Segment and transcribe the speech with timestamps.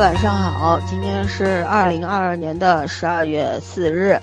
[0.00, 4.18] 晚上好，今天是二零二二年的十二月四日，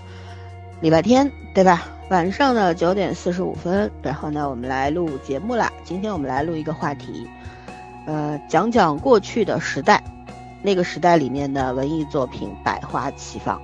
[0.81, 1.83] 礼拜天，对吧？
[2.09, 5.71] 晚上的九点四十五分，然后呢，我们来录节目啦。
[5.83, 7.29] 今天我们来录一个话题，
[8.07, 10.03] 呃，讲讲过去的时代，
[10.63, 13.61] 那个时代里面的文艺作品百花齐放。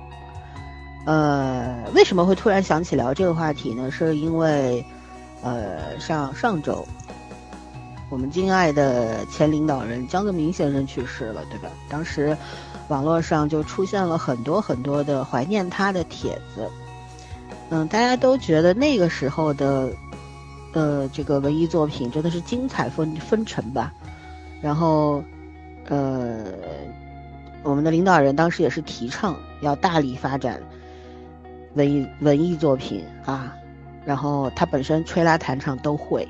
[1.06, 3.90] 呃，为什么会突然想起聊这个话题呢？
[3.90, 4.86] 是因为，
[5.42, 6.86] 呃，上上周。
[8.14, 11.68] 我们敬爱的前领导人江泽民先生去世了，对吧？
[11.88, 12.36] 当时，
[12.86, 16.70] 网络上就出现了很多很多的怀念他的帖子。
[17.70, 19.90] 嗯，大家都觉得那个时候的，
[20.74, 23.92] 呃，这个文艺作品真的是精彩纷纷呈吧。
[24.62, 25.20] 然后，
[25.88, 26.44] 呃，
[27.64, 30.62] 我们的领导人当时也是提倡要大力发展
[31.74, 33.52] 文艺文艺作品啊。
[34.04, 36.28] 然后他本身吹拉弹唱都会。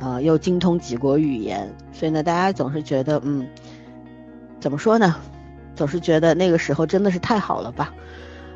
[0.00, 3.46] 啊，又精通几国语言，所以呢，大家总是觉得，嗯，
[4.60, 5.16] 怎么说呢？
[5.74, 7.92] 总是觉得那个时候真的是太好了吧？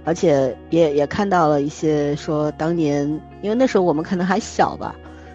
[0.05, 3.07] 而且也也看到了一些说当年，
[3.41, 4.95] 因为那时候我们可能还小吧，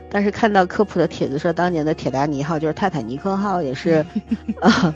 [0.09, 4.05] 但是看到科普的帖子说，当年的铁达尼号就是泰坦尼克号，也是，
[4.59, 4.93] 啊，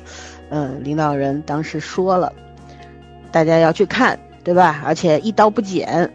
[0.50, 2.34] 呃，领导人当时说了，
[3.31, 4.81] 大家要去看，对吧？
[4.86, 6.12] 而且一刀不剪，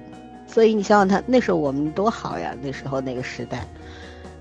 [0.47, 3.67] 所以你想想他那时候我们多好呀，那时候那个时代。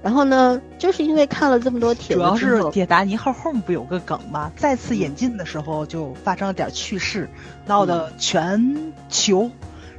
[0.06, 4.52] 然后呢，就是因为看了这么多帖子，主要是铁达尼号后面不有个梗吗？
[4.56, 7.28] 再次演进的时候就发生了点趣事，
[7.66, 9.50] 闹得全球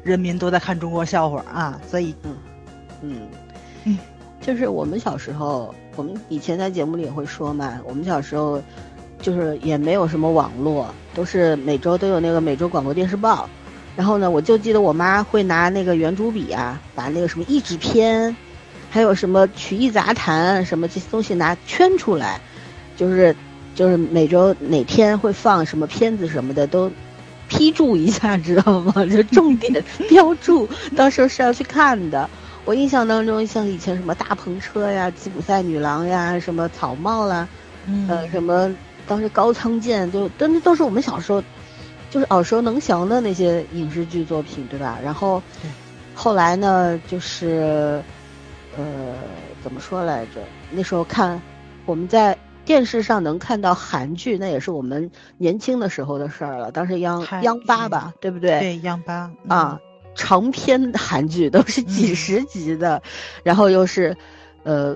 [0.05, 1.81] 人民都在看中国笑话啊！
[1.91, 2.37] 所以，嗯
[3.03, 3.21] 嗯
[3.83, 3.99] 嗯，
[4.41, 8.63] 就是我们小时候，我们以前在节目里也会说嘛，我们小时候
[9.21, 10.87] 就是也没有什么网络，
[11.17, 13.49] 都是每周都有那个每周广播电视报，
[13.97, 18.37] 然后呢，我就记得我妈会拿那个圆珠笔啊，把那个什么译制片。
[18.97, 22.41] 还有什么曲艺杂谈什么这些东西拿圈出来，
[22.97, 23.37] 就是
[23.75, 26.91] 就是每周哪天会放什么片子什么的都
[27.47, 28.95] 批注一下，知道吗？
[29.05, 32.31] 就重点标注，到时候是要去看的。
[32.65, 37.47] 我印象当中，像以前什么大篷车呀、吉普赛女郎呀、什么草帽啦，
[38.09, 38.75] 呃，什么
[39.07, 41.45] 当时高仓健，就都都是我们小时候
[42.11, 44.99] 就是耳熟能详的那些影视剧作品，对吧？
[45.05, 45.43] 然后
[46.15, 48.03] 后来呢，就是。
[48.79, 49.15] 呃，
[49.63, 50.43] 怎么说来着？
[50.71, 51.41] 那时候看，
[51.87, 56.71] 我们在电视上能看到韩剧，那也是我们年轻的时候的事儿了。
[56.71, 58.61] 当时央央八吧，对不对？
[58.61, 59.81] 对，央八啊，
[60.15, 63.01] 长篇韩剧都是几十集的，
[63.43, 64.15] 然后又是
[64.65, 64.95] 呃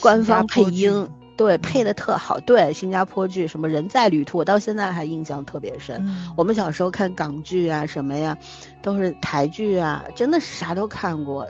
[0.00, 2.38] 官方配音，对，配的特好。
[2.40, 6.06] 对，新加坡剧什么人在旅途，我到现在还印象特别深。
[6.36, 8.36] 我们小时候看港剧啊，什么呀，
[8.80, 11.48] 都是台剧啊，真的是啥都看过，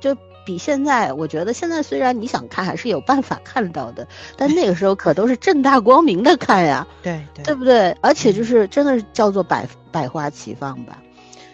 [0.00, 0.16] 就。
[0.50, 7.96] 比现在，我觉得现在虽然你想看还是有办法看到的，但那个时候可都是正大光明的看呀，对对，对不对？
[8.00, 11.00] 而且就是真的是叫做百百花齐放吧。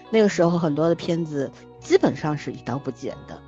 [0.09, 3.39] 那个时候很多的片子基本上是一刀不剪的，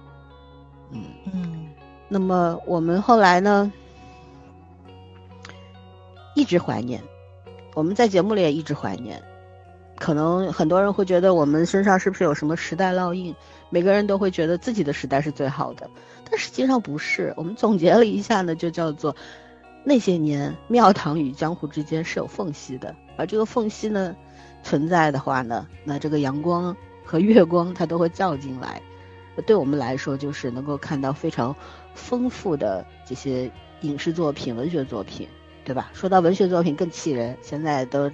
[0.92, 1.68] 嗯嗯。
[2.08, 3.72] 那么我们后来呢，
[6.34, 7.02] 一直怀念，
[7.72, 9.22] 我们在节目里也一直怀念。
[9.98, 13.34] 可能很多人会觉得我们身上是不是有什么时代烙印？
[13.70, 15.90] 每个人都会觉得自己的时代是最好的，
[16.30, 17.34] 但实际上不是。
[17.36, 19.14] 我们总结了一下呢，就叫做
[19.84, 24.16] 那些年庙堂与江湖之间是有缝隙的，而这个缝隙呢
[24.62, 26.74] 存在的话呢，那这个阳光
[27.04, 28.80] 和月光它都会照进来。
[29.46, 31.54] 对我们来说，就是能够看到非常
[31.94, 33.50] 丰富的这些
[33.82, 35.28] 影视作品、文学作品，
[35.68, 35.90] 对吧？
[35.92, 38.10] 说到文学作品更气人，现在都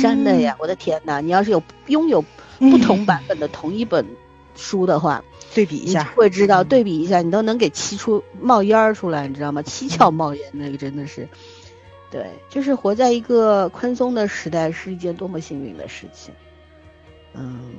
[0.00, 0.56] 删的呀！
[0.58, 2.24] 我的天哪，你要是有拥有
[2.58, 4.06] 不同版本的同一本。
[4.56, 9.60] 书的话，对比一下会知道，对比一下，你都能给气出冒烟儿出来，你知道吗？
[9.62, 11.28] 七窍冒烟，那个真的是，
[12.08, 16.32] 对，就是活在一个宽松的时代是一件多么幸运的事情。
[17.32, 17.72] 嗯，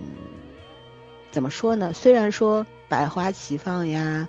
[1.32, 1.94] 怎么说呢？
[1.94, 4.28] 虽然说百花齐放呀，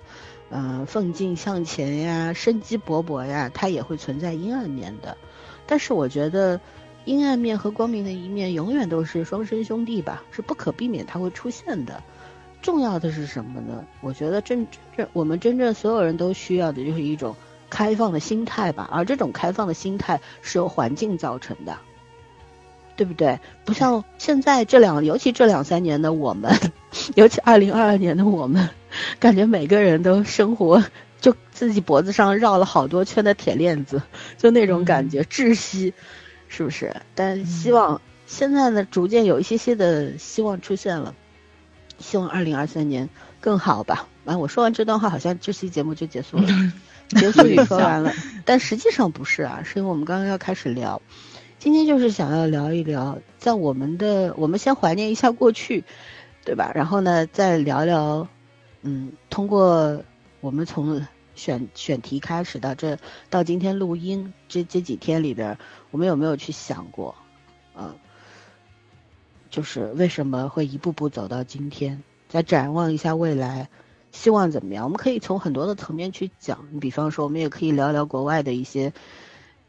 [0.49, 5.17] 嗯，奋进向前呀，生机勃勃呀，它也会存在阴暗面的，
[5.65, 6.59] 但是我觉得
[7.05, 12.01] 阴暗面和光明的一面永远都是双生兄弟吧，是不可避免它会出现的。
[12.61, 13.83] 重要的是什么呢？
[14.01, 17.35] 我觉得真正我们真正所有人都需要的就是一种
[17.69, 21.77] 开放的心态吧，而这种开放的心态是由环境造成的，
[22.95, 23.39] 对不对？
[23.63, 26.51] 不像现在这两，尤其这两三年的我们，
[27.15, 28.69] 尤其二零二二年的我们，
[29.19, 30.83] 感觉每个人都生活
[31.19, 34.01] 就自己脖子上绕了好多圈的铁链子，
[34.37, 35.93] 就那种感觉窒息，
[36.47, 36.95] 是不是？
[37.15, 41.15] 但希望现在呢，逐渐有一些些的希望出现了。
[41.99, 43.09] 希望二零二三年
[43.41, 44.07] 更好吧。
[44.25, 46.47] 完，我说完这段话，好像这期节目就结束了，
[47.09, 48.13] 结束语说完了。
[48.45, 51.01] 但实际上不是啊，是因为我们刚刚要开始聊，
[51.57, 55.85] 今天就是想要聊一聊，在我们的我们先怀念一下过去，
[56.45, 56.71] 对吧？
[56.75, 58.27] 然后呢，再聊聊，
[58.81, 60.03] 嗯，通过
[60.41, 62.97] 我们从选选题开始到这
[63.29, 65.57] 到今天录音这这几天里边，
[65.91, 67.15] 我们有没有去想过，
[67.75, 67.95] 啊，
[69.49, 72.03] 就是为什么会一步步走到今天？
[72.29, 73.69] 再展望一下未来，
[74.11, 74.83] 希望怎么样？
[74.83, 78.93] 我们可以从很多的层面去讲，你比方说，我们也可以聊聊国外的一些。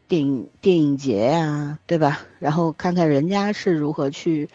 [0.09, 2.21] 电影电影节呀，对吧？
[2.39, 4.49] 然后看看人家是如何去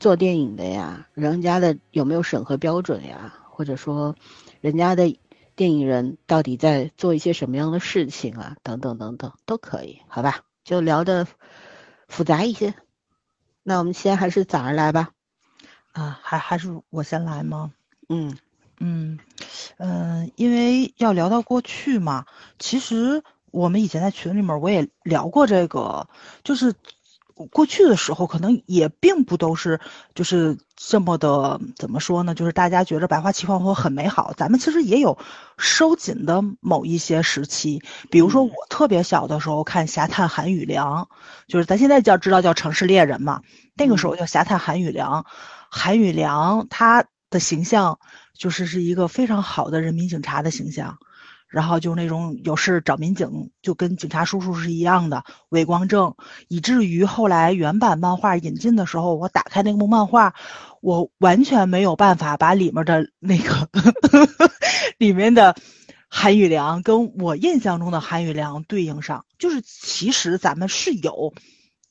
[0.00, 3.34] 做电影的呀，人家的有没有审核标准呀？
[3.56, 4.14] 或者说，
[4.60, 5.18] 人家的
[5.54, 8.56] 电影人到底在做一些什么样的事情啊？
[8.62, 10.42] 等等等等都可以，好吧？
[10.62, 11.26] 就聊的
[12.06, 12.74] 复杂一些。
[13.62, 15.08] 那我们先还是早上来吧。
[15.92, 17.72] 啊，还还是我先来吗？
[18.10, 18.36] 嗯
[18.78, 19.18] 嗯
[19.78, 22.26] 嗯，因为要聊到过去嘛，
[22.58, 23.22] 其实。
[23.52, 26.10] 我们以前在群里面我也聊过这个，
[26.44, 26.74] 就是
[27.50, 29.78] 过去的时候可能也并不都是
[30.14, 32.34] 就是这么的怎么说呢？
[32.34, 35.18] 就是大家觉着百花齐放或很美好，咱们其实也有
[35.58, 37.82] 收紧的某一些时期。
[38.10, 41.04] 比如说我特别小的时候看《侠探韩雨良》，
[41.46, 43.42] 就是咱现在叫知道叫《城市猎人》嘛，
[43.74, 45.22] 那个时候叫《侠探韩雨良》，
[45.70, 47.98] 韩雨良他的形象
[48.32, 50.96] 就是是一个非常好的人民警察的形象。
[51.48, 56.14] 然后就那种有事找民警，就跟警察叔叔是一样的伪光正，
[56.48, 60.34] 以至于后来原版漫画引进的时候，我打开那部漫画，
[60.80, 63.68] 我完全没有办法把里面的那个
[64.98, 65.56] 里面的
[66.08, 71.32] 韩宇良跟我印象中的韩宇良对应上，就是其实咱们是有。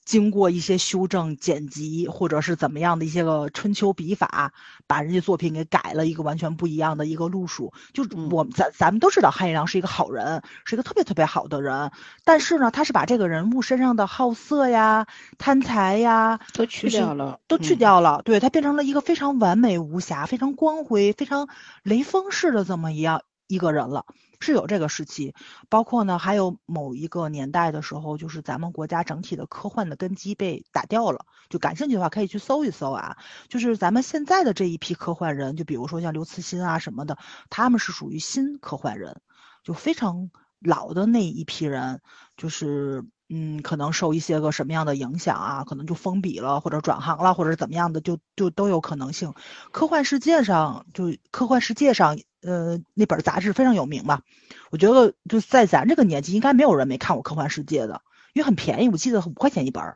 [0.05, 4.53] 经过一些修正、剪辑，或者是怎么样的一些个春秋笔法，
[4.85, 7.73] 把人家作品给改了一个完全不一样的一个路数。
[7.91, 11.91] 就我们咱咱们都知道，汉一良是一个好人，是一个特别特别好的人。
[12.23, 15.07] 但是呢，他是把这个人物身上的好色呀、
[15.39, 18.21] 贪财呀都去掉了，都去掉了。
[18.23, 21.49] 对他变成了一个非常完美无瑕、非常光辉、非常
[21.81, 24.05] 雷锋式的这么一样一个人了。
[24.39, 25.33] 是有这个时期，
[25.69, 31.25] 包括呢，还有某一个年代的时候，就是咱们国家整体的科幻的根基被打掉了。
[31.49, 33.17] 就感兴趣的话，可以去搜一搜啊。
[33.47, 37.17] 就是咱们现在的这一批科幻人，就比如说像刘慈欣啊什么的，
[37.49, 39.21] 他们是属于新科幻人，
[39.63, 40.29] 就非常
[40.59, 42.01] 老的那一批人，
[42.35, 49.33] 就是嗯，可能受一些个什么样的影响啊，可能就封笔了，或者转行了，或者怎么样的，就就都有可能性。
[49.71, 52.17] 科幻世界上，就科幻世界上。
[52.45, 54.21] 呃，那本杂志非常有名吧？
[54.69, 58.01] 我觉得就在咱这个年纪，应该没有人没看过《科幻世界》的，
[58.33, 59.95] 因为很便宜，我记得五块钱一本。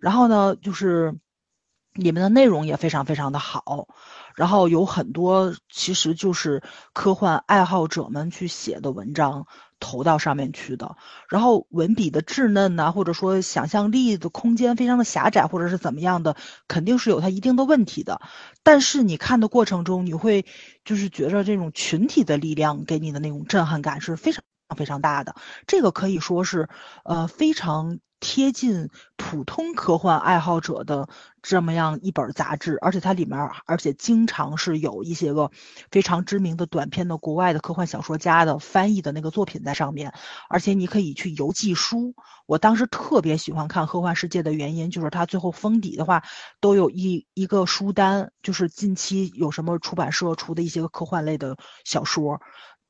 [0.00, 1.14] 然后呢，就是
[1.92, 3.86] 里面的内容也非常非常的好，
[4.34, 9.46] 然后有很多其实就是科幻爱好者们去写的文章。
[9.82, 10.96] 投到上面去的，
[11.28, 16.36] 然后文笔的稚嫩呐，或者说想象力的空间非常的狭窄，或者是怎么样的，
[16.68, 18.20] 肯定是有它一定的问题的。
[18.62, 20.46] 但是你看的过程中，你会
[20.84, 24.44] 就是觉着这种群体的力量给你的那种震撼感是非常
[24.76, 25.34] 非常大的。
[25.66, 26.68] 这个可以说是
[27.04, 27.98] 呃非常。
[28.22, 31.08] 贴近普通科幻爱好者的
[31.42, 35.50] 这么样一本杂志，而且它里面，而且经常是有一些个
[35.90, 40.14] 非常知名的短篇的国外的科幻小说家的翻译的那个作品在上面，
[40.48, 42.14] 而且你可以去邮寄书。
[42.46, 46.22] 我当时特别喜欢看《科幻世界》的原因，就是它最后封底的话
[46.60, 52.40] 都有一一个书单，就是近期有什么出版社出的一些个科幻类的小说。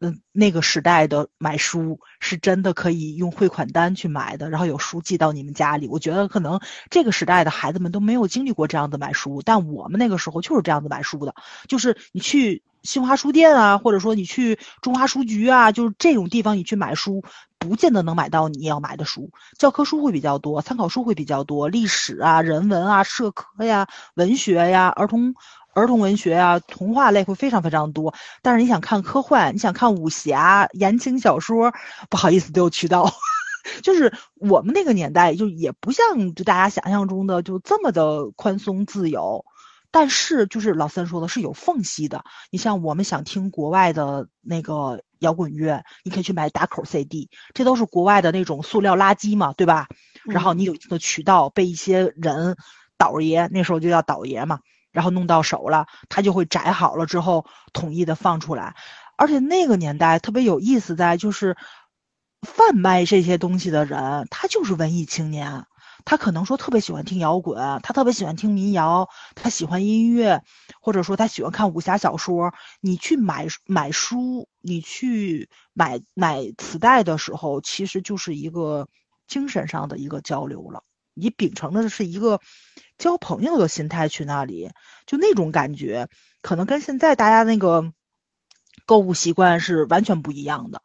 [0.05, 5.87] 嗯，那个时代的买书是真的可以用汇款单去买的，然后有书寄到你们家里。
[5.87, 6.59] 我觉得可能
[6.91, 11.37] 这个时代的孩子们都没有经历过这样的买书，但我们那个时候就是这样子买书的，
[11.69, 17.23] 就是你去新华书店啊，或者说你去中华书局啊，就是这种地方你去买书，
[17.61, 19.31] 不见得能买到你要买的书。
[19.57, 25.37] 教科书会比较多，参考书会比较多，历史啊、人文啊、社科呀、文学呀、儿童。
[25.75, 28.15] 儿童文学啊，童话类会非常非常多。
[28.43, 31.73] 但是你想看科幻，你想看武侠、言情小说，
[32.11, 33.13] 不好意思，都有渠道。
[33.83, 39.45] 就是我们那个年代，就也不像就大家想象中的就这么的宽松自由。
[39.95, 42.25] 但是就是老三说的是有缝隙的。
[42.51, 49.89] 你像我们想听国外的那个摇滚乐，你可以去买打口 CD，这都是国外的那种塑料垃圾嘛，对吧？
[50.25, 52.57] 然后你有一个渠道，被一些人
[52.97, 54.61] 倒爷，那时候就叫倒爷嘛。
[54.93, 58.77] 然后弄到手了，他就会摘好了之后统一的放出来，
[59.17, 61.57] 而且那个年代特别有意思，在就是
[62.43, 65.65] 贩卖这些东西的人，他就是文艺青年，
[66.05, 70.43] 他可能说特别喜欢听摇滚，他特别喜欢听民谣，他喜欢音乐，
[70.81, 72.53] 或者说他喜欢看武侠小说。
[72.81, 78.89] 你去买买书，你去买买磁带的时候，其实就是一个
[79.29, 80.83] 精神上的一个交流了。
[81.15, 82.41] 你秉承的是一个
[83.03, 84.71] 交朋友的心态去那里，
[85.07, 86.09] 就那种感觉，
[86.41, 87.93] 可能跟现在大家那个
[88.87, 90.83] 购物习惯是完全不一样的。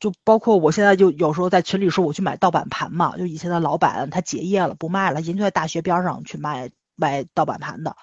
[0.00, 7.94] 就包括我现在就有时候在群里说我去买盗版盘嘛，就以前的老板他结业了不卖了，人就在大学边上去卖卖盗版盘的。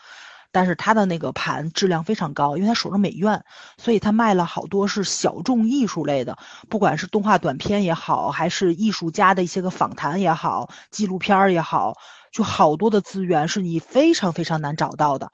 [0.51, 3.44] 但是他的那个盘质量非常高，因为他守着美院，
[3.78, 6.39] 所以他卖了好多是小众艺术类的，
[6.70, 11.98] 不管是动画短片也好，还是艺术家的一些个访谈也好，纪录片也好，
[12.32, 15.32] 就好多的资源是你非常非常难找到的。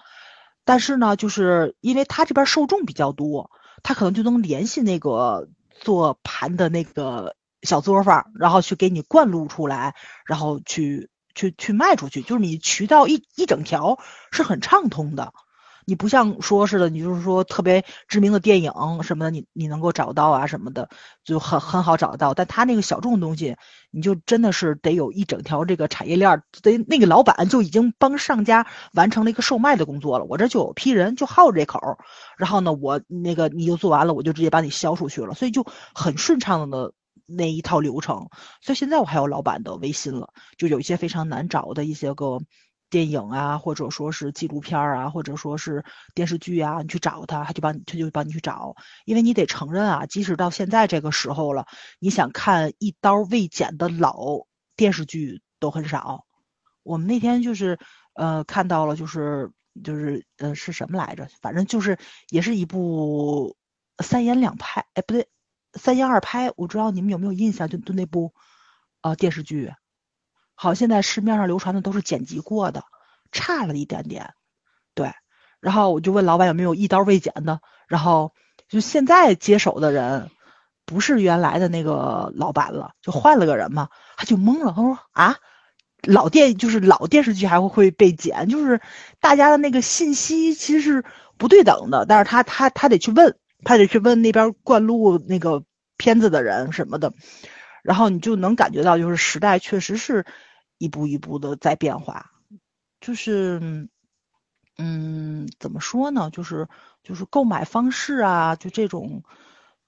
[0.64, 3.52] 但是呢，就是因为他这边受众比较多，
[3.84, 11.10] 他可能就能联系那个做盘的那个小作坊，然后去给你灌录出来，然后去。
[11.38, 14.00] 去去卖出去，就是你渠道一一整条
[14.32, 15.34] 是很畅通的，
[15.86, 18.72] 你不像说似的，你就是说特别知名的电影
[19.04, 20.90] 什么的，你你能够找到啊什么的，
[21.24, 22.34] 就很很好找到。
[22.34, 23.56] 但他那个小众东西，
[23.92, 30.26] 你就真的是得有一整条这个产业链，得那个老板就已经帮上家完成了一个售卖的工作了。
[30.26, 31.80] 我这就有批人就好这口，
[32.38, 36.94] 然后呢，我那个你就做完了，我就直接把你销出去了，所以就很顺畅的。
[37.28, 38.28] 那一套流程，
[38.62, 42.40] 所以现在我还有老板的微信了，就有一些非常难找的一些个
[42.90, 48.76] 电影啊，或者说是纪录片啊，或者说是电视剧啊，你去找他，他就帮你，他就帮你去找。
[49.06, 51.66] 因为你得承认啊，即使到现在这个时候了，
[52.00, 56.26] 你想看一刀未剪的老电视剧都很少。
[56.84, 57.80] 我们那天就是
[58.14, 59.52] 呃看到了，就是
[59.84, 61.28] 就是呃是什么来着？
[61.42, 61.98] 反正就是
[62.30, 63.56] 也是一部
[64.04, 65.28] 三言两拍，哎不对。
[65.78, 67.68] 三言二拍，我知道你们有没有印象？
[67.68, 68.34] 就就那部，
[69.02, 69.74] 呃，电视剧，
[70.56, 72.84] 好，现在市面上流传的都是剪辑过的，
[73.32, 74.34] 差了一点点，
[74.94, 75.12] 对。
[75.60, 78.34] 然后我就问老板有没有一刀未剪的，然后
[78.68, 80.32] 就现在接手的人
[80.86, 85.38] 不是原来的那个老板了，就换了个人嘛，他就懵了，他说啊，
[86.02, 88.82] 老电就是老电视剧还会会被剪，就是
[89.20, 91.06] 大家的那个信息其实是
[91.38, 93.38] 不对等的，但是他他他得去问。
[93.64, 95.64] 他得去问那边灌录那个
[95.98, 97.14] 片子的人什么的，
[97.86, 100.26] 然后你就能感觉到，就是时代确实是
[100.80, 102.32] 一步一步的在变化，
[103.00, 103.88] 就是，
[104.80, 106.32] 嗯，怎么说呢？
[106.32, 106.68] 就是
[107.04, 109.24] 就是购买方式啊，就这种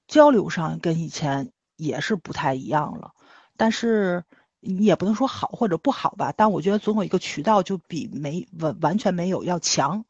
[0.08, 3.14] 交流上跟以前也是不太一样了。
[3.58, 4.24] 但是
[4.60, 10.06] 你也不能说好或者不好吧，但我觉得总有一个渠道就比没完完全没有要强。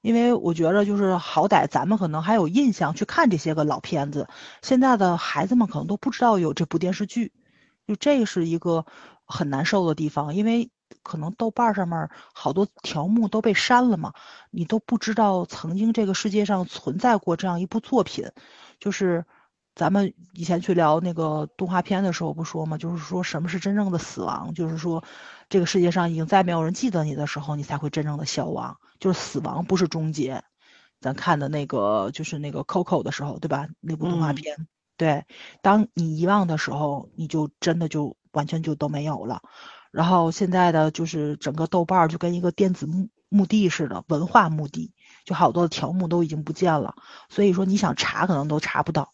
[0.00, 4.28] 因为我觉得，就是好歹咱们可能还有印象去看这些个老片子，
[4.62, 7.32] 现在的孩子们可能都不知道有这部电视剧，
[7.86, 8.86] 就这是一个
[9.24, 10.34] 很难受的地方。
[10.34, 10.70] 因为
[11.02, 14.12] 可能豆瓣上面好多条目都被删了嘛，
[14.50, 18.30] 你都不知道曾经这个世界上存在过这样一部作品，
[18.80, 19.24] 就是。
[19.78, 22.78] 咱们以前去聊那个动画片的时候，不说吗？
[22.78, 24.54] 就是说什么是真正的死亡？
[24.54, 25.04] 就是说，
[25.50, 28.78] 这个世界上已经再没有人记得你的时候，你才会真正的消亡。
[28.98, 30.42] 就是死亡不是终结。
[31.00, 33.68] 咱看的那个就是那个 Coco 的时候，对吧？
[33.80, 35.24] 那部动画片，对，
[35.62, 39.42] 当你遗忘的时候，你就真的就完全就都没有了。
[39.90, 44.92] 然后现在的就是整个豆瓣就跟一个电子墓墓地似的，文化墓地，
[45.24, 46.94] 就好多的条目都已经不见了。
[47.28, 49.12] 所以说你想查，可能都查不到。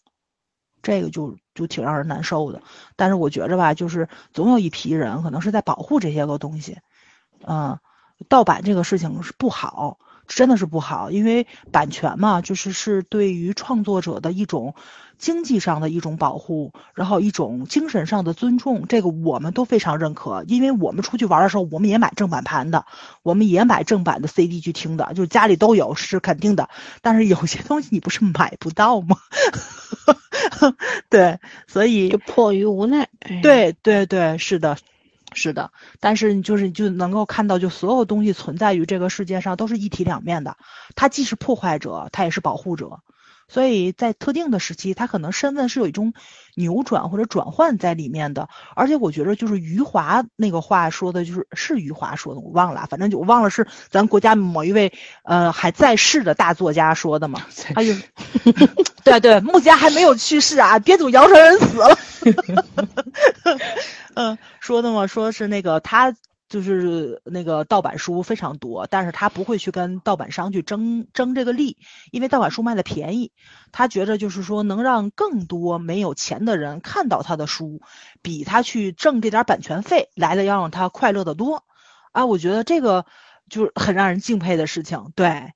[0.81, 2.61] 这个就就挺让人难受的，
[2.97, 6.79] 但是我觉着吧，就是总有一批人可能是在保护这些个东西，
[7.45, 7.79] 嗯，
[8.27, 9.99] 盗版这个事情是不好。
[10.25, 14.73] 真的是不好，因为版权嘛，就是是对于创作者的一种
[15.17, 20.45] 经济上的一种保护，然后一种精神上的尊重，这个我们都非常认可。
[20.47, 22.85] 因为我们出去玩的时候，我们也买正版盘的，
[23.21, 26.69] 我们也买正版的 CD 去听的，就是家里都有，是肯定的。
[27.01, 29.17] 但是有些东西你不是买不到吗？
[31.11, 33.09] 对，所以就迫于无奈。
[33.41, 34.77] 对对对，是的。
[35.35, 40.57] 是的，但是你就是就能够看到，就所有东西存在于这个世界上都是一体两面的，
[40.95, 42.99] 它既是破坏者，它也是保护者，
[43.53, 46.13] 所以在特定的时期，他可能身份是有一种
[46.55, 48.49] 扭转或者转换在里面的。
[48.75, 54.91] 而且我觉得，就是余华那个话说的，就是是余华说的，我忘了，反正就我忘了是咱国家某一位
[55.23, 57.41] 呃还在世的大作家说的嘛。
[57.75, 57.95] 哎呦，
[59.05, 61.97] 对对，目前还没有去世啊，别总谣传人死了。
[64.15, 66.15] 嗯，说的嘛，说是那个他
[66.53, 71.77] 就是那个盗版书非常多，但是他不会去跟盗版商去争争这个利，
[72.11, 73.31] 因为盗版书卖的便宜，
[73.71, 77.81] 他觉着就是说能让更多没有钱的人看到他的书，
[78.21, 81.63] 比他去挣这点版权费来的要让他快乐的多，
[82.11, 83.07] 啊，我觉得这个
[83.49, 85.53] 就是很让人敬佩的事情，对，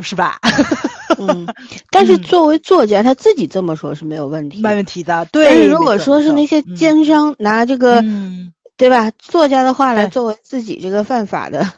[0.00, 0.40] 是吧？
[1.16, 1.46] 嗯，
[1.92, 5.24] 但是作为作家，他自己这么说是没有问题，没问题的。
[5.26, 8.02] 对，但是如果说是那些奸商拿这个
[8.82, 9.12] 对吧？
[9.18, 11.72] 作家的话来作为自己这个犯法的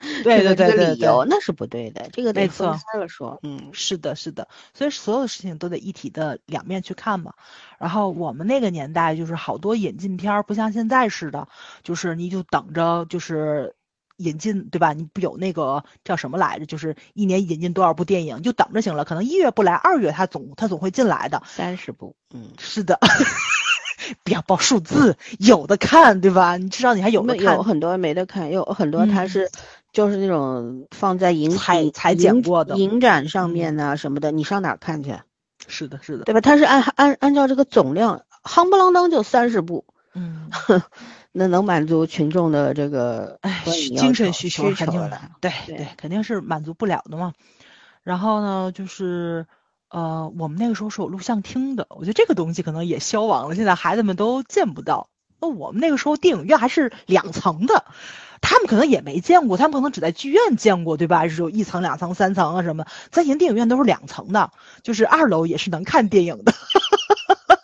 [0.24, 3.38] 对对对对理由，那是不对的，这个得没分错开了说。
[3.42, 7.34] 嗯，是的，是的，所以所有的事情都得一体的两面去看嘛。
[7.78, 11.48] 然后我们那个年代就是好多引进片儿，不像现在似的，
[11.82, 13.74] 就是你就等着就是
[14.16, 14.92] 引进，对吧？
[14.94, 16.64] 你不有那个叫什么来着？
[16.64, 19.04] 就是一年引进多少部电影，就等着行了。
[19.04, 21.42] 可能一月不来，二月他总他总会进来的。
[21.44, 23.00] 三十部，嗯，是的，
[24.24, 26.56] 不要报数字，有的看，对吧？
[26.56, 27.62] 你至少你还有的看没有。
[27.62, 29.50] 很多没得看，有很多它嗯是
[29.92, 35.14] 就是那种放在影影裁裁剪影过的影展上嗯面呐、什么的，你上哪儿看去？
[35.66, 36.40] 是的，是的，对吧？
[36.40, 39.84] 它是按按按照这个总量，夯不啷当就三十部，
[40.14, 40.50] 嗯。
[41.30, 43.38] 那能满足群众的这个
[43.96, 45.20] 精神求需求肯定了。
[45.40, 47.32] 对对对，肯定是满足不了的嘛。
[48.02, 49.46] 然后呢，就是
[49.90, 55.08] 呃，我们那个时候是有录像厅的，我觉得这个东西可能也消亡了，现在孩子们都见不到。
[55.40, 57.84] 那我们那个时候电影院还是两层的，
[58.40, 61.28] 他们可能也没见过，他们可能只在剧院见过，对吧？
[61.28, 62.86] 是有一层、两层、三层啊什么。
[63.10, 64.50] 在以前电影院都是两层的，
[64.82, 66.52] 就是二楼也是能看电影的。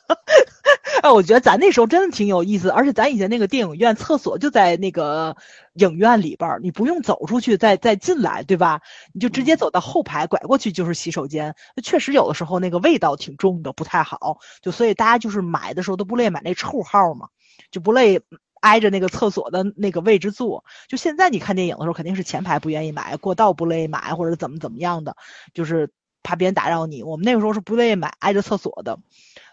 [1.05, 5.37] 哎，我觉得咱那时候真的挺有意思，而且咱以前那个电影院厕所就在那个
[5.75, 8.81] 影院里边儿，你不用走出去再再进来，对吧？
[9.13, 11.55] 你就直接走到后排，拐过去就是洗手间。
[11.83, 14.39] 确实有的时候那个味道挺重的，不太好。
[14.63, 17.29] 就所以大家就是买的时候都不乐意买那臭号嘛，
[17.71, 18.19] 就不乐意
[18.63, 20.65] 挨着那个厕所的那个位置坐。
[20.89, 25.15] 就现在你看电影的时候，肯定是前排不愿意买，过道不乐意买，或者怎么怎么样的，
[25.53, 25.91] 就是
[26.25, 27.05] 怕别人打扰你。
[27.05, 28.99] 我们那个时候是不愿意买挨着厕所的。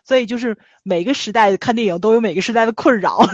[0.04, 3.20] 所以就是每个时代看电影都有每个时代的困扰。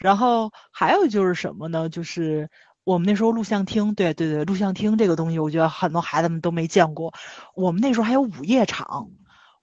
[0.00, 1.88] 然后还有就是什么呢？
[1.88, 2.48] 就是
[2.82, 7.14] 我们那时候录像厅，对对对，录像厅这个东西，我觉得很多孩子们都没见过。
[7.54, 9.10] 我们那时候还有午夜场，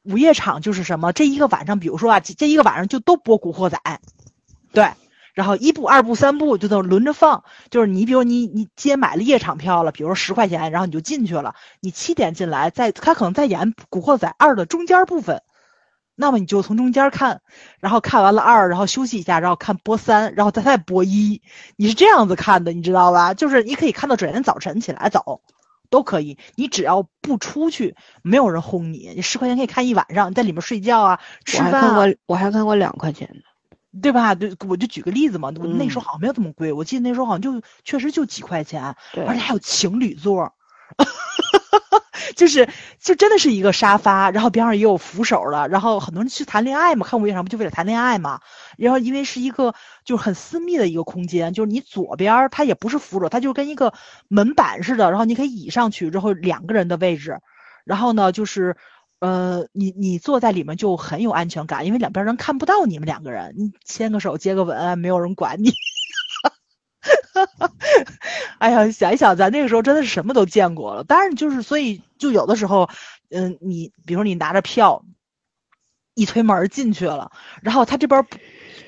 [0.03, 1.11] 午夜场就是什么？
[1.11, 3.77] 这一个晚上，比如说啊，这一个晚上就都播《古惑仔》，
[4.71, 4.89] 对。
[5.38, 15.43] 然后一部、二部、三部就都轮着放，就是你比如你你既然买了夜场票了，比如说十块钱，然后你就进去了，你七点进来，在他可能在演《古惑仔二》的中间部分，
[16.15, 17.41] 那么你就从中间看，
[17.80, 21.43] 然后看完了二，然后休息一下，然后看播三，然后再再播一，
[21.76, 23.36] 你是这样子看的，你知道吧？
[23.36, 25.41] 就是你可以看到转天早晨起来走，
[25.91, 31.71] 都可以，你只要不出去，没有人轰你，你十块钱可以看一晚上，你在里面睡觉啊，吃我还。
[31.71, 33.46] 看过，我还看过两块钱的。
[34.01, 34.36] 对吧？
[34.36, 38.95] 对，我就举个例子嘛，我那时候嗯好像没有这么贵，我记得那时候好像就确实就几块钱，
[39.27, 40.51] 而且还有情侣座儿，
[42.36, 48.41] 就是就真的是一个沙发，然后边上也有扶手了，然后很多人去谈恋爱嘛，看午夜场不就为了谈恋爱嘛？
[48.77, 49.73] 然后因为是一个
[50.05, 53.93] 就是很私密的一个空间，就是你左边儿它也不是扶手，它就跟一个
[54.27, 57.39] 门板似的，然后你可以倚上去，之后两个人的位置，
[57.86, 58.75] 然后呢就是。
[59.19, 65.71] 呃，你你坐在里面就很有安全感，因为两边人看不到你们两个人，你牵个手、接个吻，没有人管你。
[68.60, 71.03] 哎呀，想一想，咱那个时候真的是什么都见过了。
[71.03, 72.89] 当然，就是所以就有的时候，
[73.30, 75.03] 嗯，你比如说你拿着票，
[76.13, 78.25] 一推门进去了，然后他这边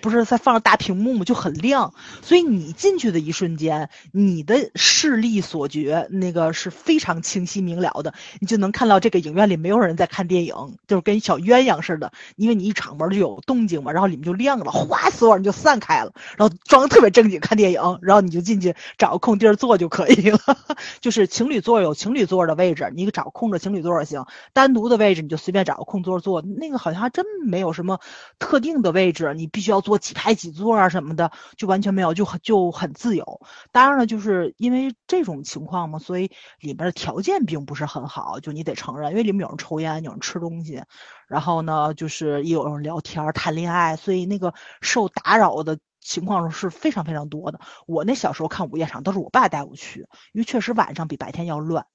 [0.01, 10.53] 不是在放着大屏幕嘛，就很亮，所以你进去的一瞬间，你的视力所觉那个是非常清晰明了的，你就能看到这个影院里没有人在看电影，
[10.87, 20.39] 就是跟小鸳鸯似的，因为你一敞门就有动静嘛，然后里面就亮了，哗，所有人就散开了，然后装得特别正经看电影，然后你就进去找个空地儿坐就可以了，
[21.01, 27.99] 就是情侣座有情侣座的位置，你找空着情侣座也行，单独的位置你就随便找个空座坐，那个好像还真没有什么
[28.37, 33.41] 特定的位置，你必须要坐坐几排几座啊什么的，就完全没有，就很就很自由。
[33.71, 40.83] 当然了，就是因为这种情况嘛，所以里边的条件并不是很好，就你得承认，因为里面有人抽烟，有人吃东西，
[41.27, 45.79] 然后呢，就是也有人聊天谈恋爱，所以那个受打扰的。
[46.01, 47.59] 情况是非常非常多的。
[47.85, 51.85] 我那小时候看午夜场都是我爸带我去，因为确实晚上比白天要乱，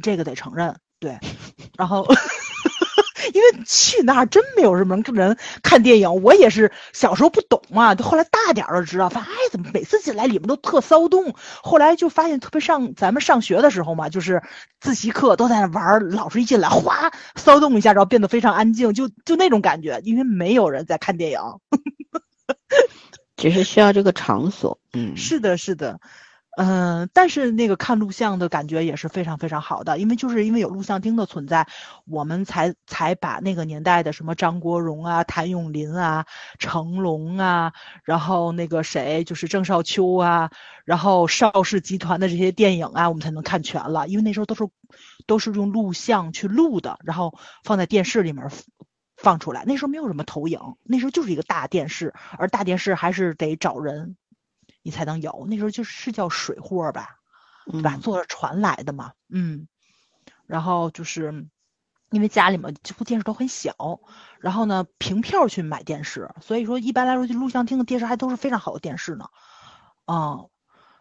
[0.00, 0.78] 这个得承认。
[1.00, 1.18] 对，
[1.76, 2.06] 然后
[3.38, 14.42] 因为去那儿真没有什么人看电影，我也是小时候不懂嘛，就后来大点了知道，发现哎怎么每次进来里面都特骚动，后来就发现特别上咱们上学的时候嘛，就是
[14.80, 21.38] 自习课都在那玩，老师一进来哗骚动一下，然后变得非常安静，就就那种感觉，因为没有人在看电影。
[23.36, 26.00] 只是需要这个场所，嗯，是的，是的，
[26.60, 31.68] 嗯、但是那个看录像的感觉也是非常非常好的，因为就是因为有录像厅的存在，
[32.04, 36.26] 我们才才把那个年代的什么张国荣啊、谭咏麟啊、
[36.58, 40.50] 成龙啊，然后那个谁就是郑少秋啊，
[40.84, 44.68] 然后邵氏集团的这些电影啊，我们才能看全了，因为那时候都是
[45.26, 48.50] 都是用录像去录的，然后放在电视里面。
[49.20, 49.64] 放出来。
[49.66, 54.16] 那时候没有什么投影，那时候就是一个大电视，而大电视还是得找人，
[54.88, 55.46] 你才能有。
[55.50, 57.18] 那时候就是是叫水货吧，
[57.70, 57.98] 对吧？
[57.98, 59.68] 坐着船来的嘛，嗯。
[60.46, 61.46] 然后就是
[62.08, 64.00] 因为家里面几乎电视都很小，
[64.40, 69.28] 然后呢凭票去买电视，所以说一般来说就录像厅的电视还都是非常好的电视呢，
[70.06, 70.48] 嗯。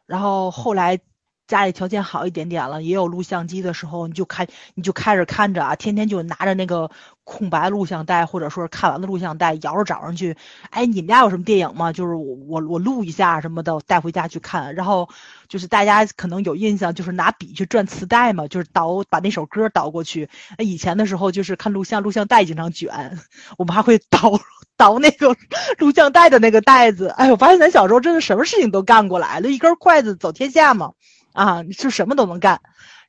[0.05, 0.99] 然后后来。
[1.47, 6.91] 家里条件好一点点了，也有录像机的时候，你就开，你就开始看着啊，天天就拿着那个
[7.23, 10.35] 空白录像带，或者说是看完的录像带，摇着找上去。
[10.69, 11.93] 哎，你们家有什么电影吗？
[11.93, 14.75] 就是我我我录一下什么的，带回家去看。
[14.75, 15.09] 然后
[15.47, 20.29] 就是大家可能有印象，就是拿笔去转磁带嘛，就是倒把那首歌倒过去。
[20.57, 23.17] 那以前的时候就是看录像，录像带经常卷，
[23.57, 24.39] 我们还会倒
[24.75, 25.35] 倒 那个
[25.77, 27.07] 录像带的那个带子。
[27.07, 30.91] 哎，我发现咱小时候真的什么事情都干过来了，一根筷子走天下嘛。
[31.37, 32.61] 啊，你是什么都能干，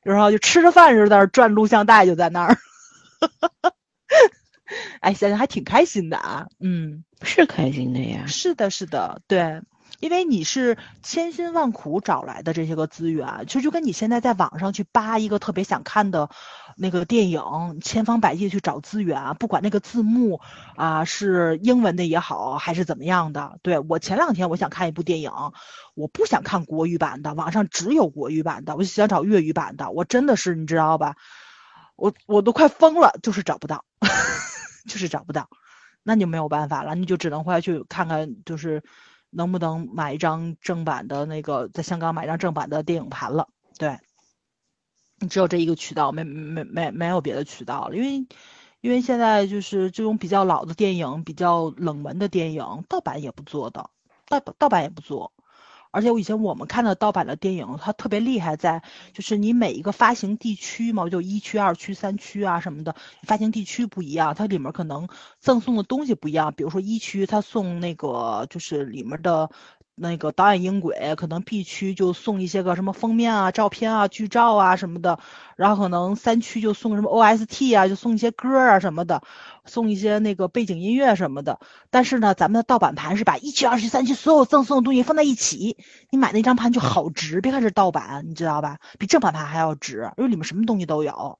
[0.03, 2.57] 然后就吃着饭似的在那转录像带，就在那儿，
[5.01, 9.61] 哎，想想还挺开心的啊，嗯，是开心的呀，是的，是的，对。
[9.99, 16.29] 因为你是千辛万苦找来的这些个资源，其实就跟你现在在网上去扒一个特别想看的
[16.79, 20.39] 那个电影，千方百计去找资源，不管那个字幕
[20.75, 23.59] 啊是英文的也好，还是怎么样的。
[23.61, 25.31] 对我前两天我想看一部电影，
[25.93, 29.91] 我不想看国语版的，网上只有国语版的，我就想找粤语版的。
[29.91, 31.15] 我真的是你知道吧？
[31.95, 33.83] 我我都快疯了，就是找不到，
[34.87, 35.49] 就是找不到，
[36.03, 38.83] 那就没有办法了，你就只能回来去看看，就是。
[39.31, 43.47] 能不能买一张正版的那个，在香港买张正版的电影盘了？
[43.77, 43.99] 对，
[45.19, 48.27] 你只有这一个渠道，没没没没有别的渠道了，因为
[48.81, 53.89] 因为现在就是这种比较老的电影，比较冷门的电影，盗版也不做的，
[54.27, 55.31] 盗盗版也不做。
[55.91, 66.53] 而且我以前我们看的盗版的电影，它特别厉害，在就是你每一个发行地区嘛，就一区、二区、三区啊什么的，发行地区不一样，它里面可能赠送的东西不一样。
[66.53, 69.49] 比如说一区，它送那个就是里面的。
[70.01, 75.19] 那个导演音轨可能 B 区就送一些个什么封面啊、照片啊、剧照啊什么的，
[75.57, 79.21] 然后可能三区就送什么 OST 啊，就送一些歌啊什么的，
[79.65, 81.59] 送一些那个背景音乐什么的。
[81.89, 85.75] 但是呢，咱们的盗版盘是把一区、二区、三区所有赠送的东西放在一起，
[86.09, 87.41] 你买那张盘就好值。
[87.41, 88.79] 别看是盗版，你知道吧？
[88.99, 91.39] 比正版盘还要值，因为里面什么东西都有。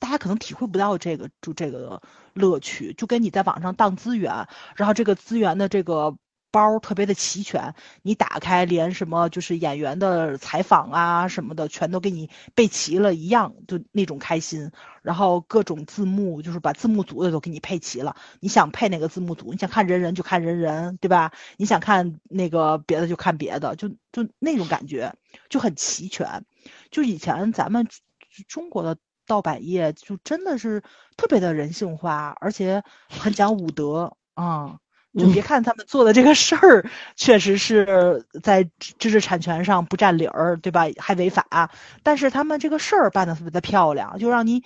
[0.00, 2.02] 大家可能体会不到这个就这个
[2.34, 6.16] 乐趣，就跟你在网上当资源，然后这个资源的这个。
[6.50, 14.70] 包特别的齐全，你打开连什么就是演员的采访啊什么的，全都给你备齐了一样，就那种开心。
[15.02, 18.16] 然后各种字幕，就是把字幕组的都给你配齐了。
[18.40, 19.52] 你想配哪个字幕组？
[19.52, 21.32] 你想看人人就看人人，对吧？
[21.56, 25.14] 你想看那个别的就看别的，就就那种感觉
[25.48, 26.44] 就很齐全。
[26.90, 27.88] 就以前咱们
[28.46, 30.82] 中国的盗版业就真的是
[31.16, 34.78] 特别的人性化，而且很讲武德啊。
[35.18, 40.84] 就别看他们做的这个事儿，确实是在知识产权上不占理儿，对吧？
[40.98, 41.70] 还违法，
[42.04, 44.62] 但是他们这个事儿办的特别的漂亮，就让你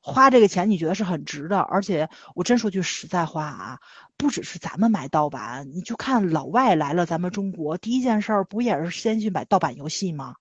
[0.00, 1.58] 花这个钱，你觉得是很值的。
[1.58, 3.78] 而且我真说句实在话啊，
[4.16, 10.36] 不只是咱们买盗版，你就看老外来了咱们中国，第一件事儿不也是先去买盗版游戏吗？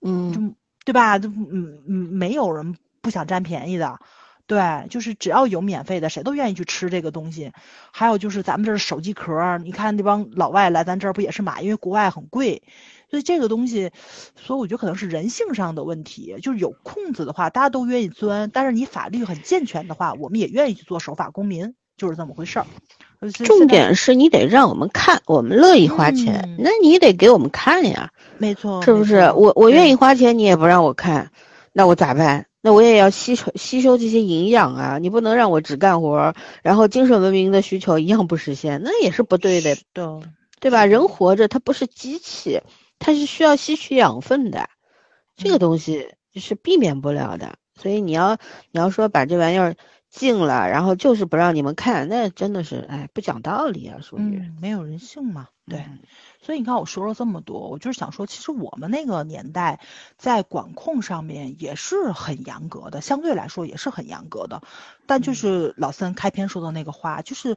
[0.00, 0.40] 嗯，就
[0.86, 1.18] 对吧？
[1.18, 3.98] 就嗯嗯，没有人不想占便宜的。
[4.48, 7.52] 对，就是只要有免费的，谁都愿意去吃这个东西。
[7.92, 11.60] 还有就是咱们这儿手机壳，你看那帮老外来咱这儿不也是买？
[11.60, 12.62] 因为国外很贵，
[13.10, 13.92] 所以这个东西，
[14.34, 16.36] 所以我觉得可能是人性上的问题。
[16.42, 22.66] 就是有空子的话，大家都愿意钻；但是你法律很健全的话，我们也愿意去做守法公民，就是这么回事儿。
[23.44, 28.10] 重点是你得让我们看，我们乐意花钱，那你得给我们看呀。
[28.38, 29.30] 没错，是不是？
[29.36, 31.32] 我我愿意花钱，你也不让我看，
[31.74, 32.46] 那我咋办？
[32.60, 34.98] 那我也要吸收吸收这些营养啊！
[34.98, 40.04] 你不能让我只干活，然后精神文明的需求一样不实现，那也是不对的，对
[40.60, 40.84] 对吧？
[40.84, 42.60] 人活着他不是机器，
[42.98, 44.68] 他是需要吸取养分的，
[45.36, 47.54] 这个东西是避免不了的。
[47.80, 48.38] 所以你要
[48.72, 49.76] 你要说把这玩意儿
[50.10, 55.84] 禁了，然后就是不让你们看，那真的是哎不讲道理啊，属于没有人性嘛，对。
[56.40, 59.80] 所以你看，我说了这么多，我就是想说，其实我们那个年代
[60.16, 64.62] 在管控上面也是很严格的，相对来说也是很严格的。
[65.06, 67.56] 但就是老三开篇说的那个话，就是。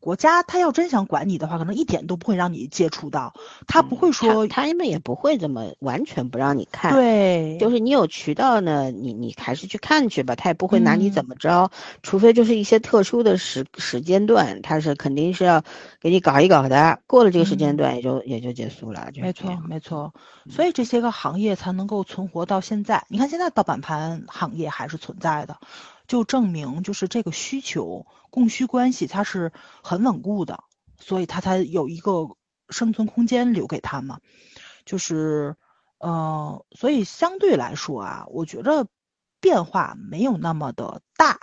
[0.00, 3.34] 国家他要真想管你的话，可能一点都不会让你接触到，
[3.66, 6.94] 他不会说，他们也不会这么完全不让你看。
[6.94, 11.70] 对，就是你有渠道呢，你你还是去看去吧，他也不会拿你怎么着，
[12.02, 15.62] 除非就是一些特殊的时时间段，他是肯定是要
[16.00, 19.08] 给你搞一搞的，过了这个时间段也就也就结束了。
[19.16, 20.14] 没错，没错，
[20.48, 23.04] 所以这些个行业才能够存活到现在。
[23.08, 25.58] 你看现在盗版盘行业还是存在的。
[26.10, 30.64] 就证明就是这个需求供需关系它是很稳固的，
[30.98, 32.30] 所以它才有一个
[32.68, 34.20] 生存空间留给他们。
[34.84, 35.54] 就是，
[35.98, 38.88] 呃，所以相对来说啊，我觉得
[39.40, 41.38] 变化没有那么的大。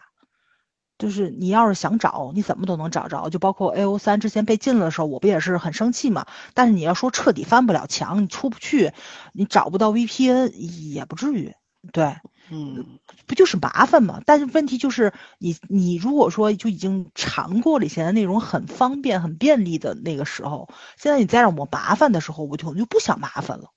[0.97, 3.29] 就是你要是想找，你怎么都能找着。
[3.29, 6.25] 就包括 A O 三之前被禁了的时候，我不也是很生气嘛？
[6.53, 8.91] 但是你要说彻底翻不了墙，你出不去，
[9.31, 10.51] 你找不到 V P N
[10.91, 11.53] 也不至于。
[11.93, 12.17] 对，
[12.49, 14.21] 嗯，不就是麻烦嘛？
[14.25, 23.69] 但是问题就是，你你如果说就已经尝过了以前的那种很方便、很便利的那个时候，现在你再让我麻烦的时候，我就就不想麻烦了，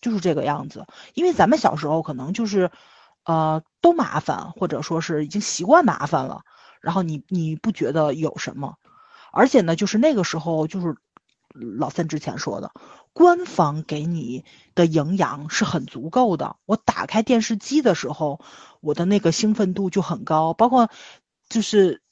[0.00, 0.86] 就是这个样子。
[1.14, 2.70] 因为咱们小时候可能就是，
[3.24, 6.42] 呃，都麻烦，或者说是已经习惯麻烦了。
[6.80, 8.76] 然后你你不觉得有什么？
[9.32, 10.96] 而且呢，就是那个时候，就是
[11.54, 12.72] 老三之前说的，
[13.12, 16.56] 官方给你的营养是很足够的。
[16.66, 18.40] 我打开电视机的时候，
[18.80, 20.52] 我的那个兴奋度就很高。
[20.52, 20.90] 包括
[21.48, 22.02] 就是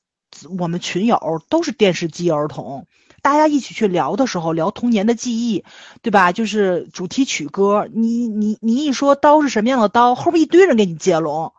[0.58, 2.86] 我们群友都是电视机儿童，
[3.20, 5.64] 大家一起去聊的时候，聊童年的记忆，
[6.02, 6.30] 对吧？
[6.30, 11.52] 就是主题曲歌，你你你一说刀是什么样的刀，后边一堆人给你接龙。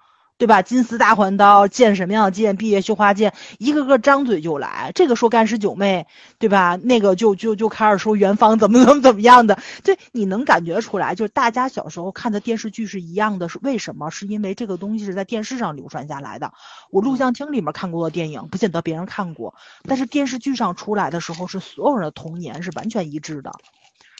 [0.44, 0.62] 对吧？
[0.62, 2.58] 金丝大环刀，剑什么样的剑？
[2.58, 4.92] 碧叶绣花剑，一个个张嘴就来。
[4.94, 6.06] 这个说干尸九妹，
[6.38, 6.78] 对吧？
[6.84, 9.58] 那个就就就开始说元芳怎么怎么怎么样的。
[9.86, 14.10] 对，你能感觉出来，就是大家小时候看的电视剧是一样的，是为什么？
[14.10, 16.52] 是因为这个东西是在电视上流传下来的。
[16.92, 19.56] 我录像厅里面看过的电影，不见得别人看过，
[19.88, 23.54] 但是电视剧上出来的时候，是所有人的童年是完全一致的。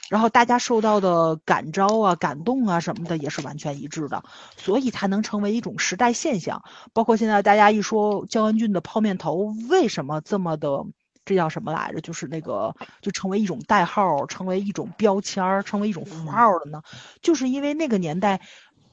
[0.10, 4.24] 然后大家受到的感召啊、感动啊什么的也是完全一致的，
[4.58, 6.64] 所以才能成为一种时代现象。
[6.94, 10.86] 包括现在大家一说焦恩俊的泡面头为什么这么的，
[11.26, 12.02] 这叫什么来着？
[12.02, 16.82] 就是那个就成为一种代号，成为一种标签儿，成为一种符号了呢？
[17.22, 18.42] 就是因为那个年代，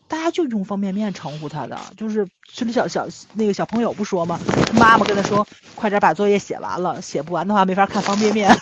[0.07, 4.39] 大家就用方便面称呼他的，就是村里小小那个小朋友不说吗？
[4.75, 8.49] 妈妈跟他说：“快点把作业写完了，写不完的话没法看方便面。”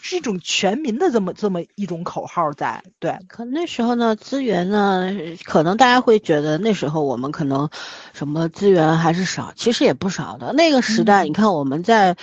[0.00, 3.18] 是一种全民的这么这么一种口号在，对。
[3.28, 5.10] 可那时候呢，资源呢，
[5.44, 7.68] 可能大家会觉得那时候我们可能
[8.12, 10.52] 什么资源还是少，其实也不少的。
[10.52, 12.16] 那个时代，你看我们在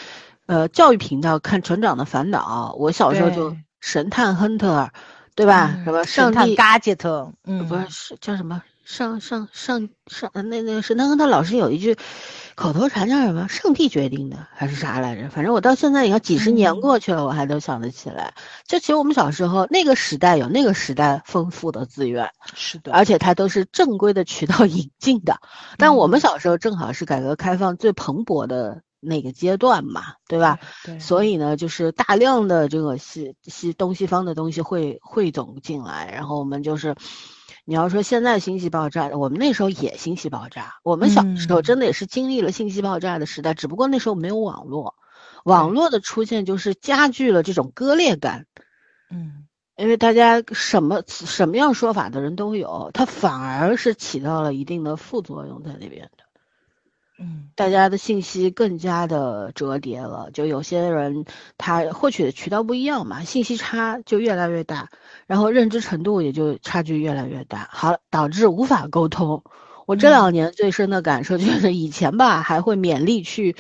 [0.46, 4.90] 呃教育频道看《成长的烦恼》，我小时候就神探亨特，
[5.36, 5.80] 对吧？
[5.84, 11.96] 什么神探嘎杰特，嗯，不是叫什么上上上上那那个神探亨特老师有一句。
[12.56, 13.48] 口头禅叫什么？
[13.48, 15.30] 上帝决定的还是啥来着？
[15.30, 18.34] 反正我到现在你看几十年过去了，我还都想得起来。
[18.68, 25.40] 就其实我们小时候那个时代有那个时代丰富的资源，是的，而且它都是正规的渠道 引进的。
[25.78, 30.58] 但我们小时候正好是改革开放最蓬勃的那个阶段嘛，对吧？
[30.84, 31.00] 对。
[31.00, 36.96] 所以呢，就是大量的这个西西东西方的东西汇汇总进来，然后我们就是。
[37.70, 40.80] 你要说现在信息爆炸，我们那时候也信息爆炸。
[40.82, 44.96] 我们小时候真的也是经历了信息爆炸的时代，只不过那时候没有网络，
[45.44, 48.48] 网络的出现就是加剧了这种割裂感。
[49.12, 49.46] 嗯，
[49.78, 56.24] 因为大家什么什么样说法的人都有，它反而是起到了一定的副作用在那边的。
[57.22, 61.26] 嗯，大家的信息更加的折叠了，就有些人
[61.58, 64.90] 他获取的渠道不一样嘛，信息差就越来越大，
[65.28, 69.44] 然后认知程度也就差距越来越大，好导致无法沟通。
[69.86, 73.56] 我这两年最深的感受就是以前吧还会勉力去。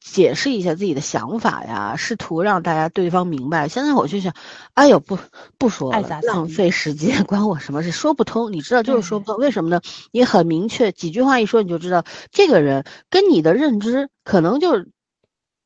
[0.00, 3.68] 解释一下自己的想法呀，试图让大家对方明白。
[3.68, 4.34] 现在我就想，
[4.74, 5.18] 哎呦，不
[5.58, 7.90] 不说了，浪费时间， 关我什么事？
[7.92, 9.36] 说不通，你知道就是说不通。
[9.36, 9.82] 为什么呢？
[10.10, 14.88] 你很明确，几句话一说你就知道，这个人跟你的认知可能就是，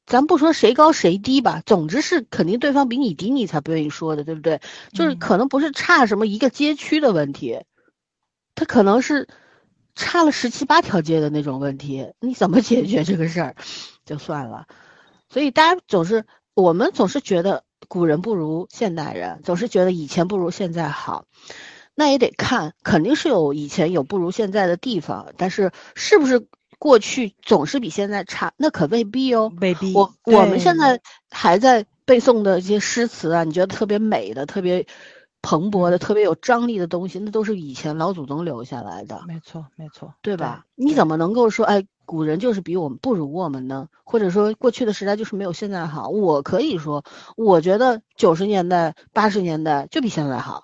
[0.05, 4.61] 咱不说谁高谁低吧，总之是肯定对方比你低，你才不愿意说的，对不对？
[4.93, 7.61] 就是可能不是差什么一个街区的问题，
[8.55, 9.29] 他可能是。
[9.97, 13.55] 差了十七八条街的那种问题，你怎么解决这个事儿，
[14.05, 14.67] 就算了。
[15.29, 21.25] 所以大家总是，我们总是觉得古人不如现代人，总是觉得以前不如现在好。
[21.95, 26.47] 那也得看，肯定是有以前有不如现在的地方，但是是不是
[26.79, 29.53] 过去总是比现在差，那可未必哦。
[29.61, 29.95] 未必。
[29.95, 34.87] 我我们现在还在背诵的一些诗词啊，你觉得特别美的，特别。
[35.45, 39.23] 蓬勃的、特别有张力的东西，那都是以前老祖宗留下来的。
[39.29, 40.65] 没错，没错，对吧？
[40.75, 43.89] 你怎么能够说，哎，古人就是比我们不如我们呢？
[44.05, 46.09] 或者说，过去的时代就是没有现在好？
[46.09, 47.05] 我可以说，
[47.37, 50.64] 我觉得九十年代、八十年代就比现在好。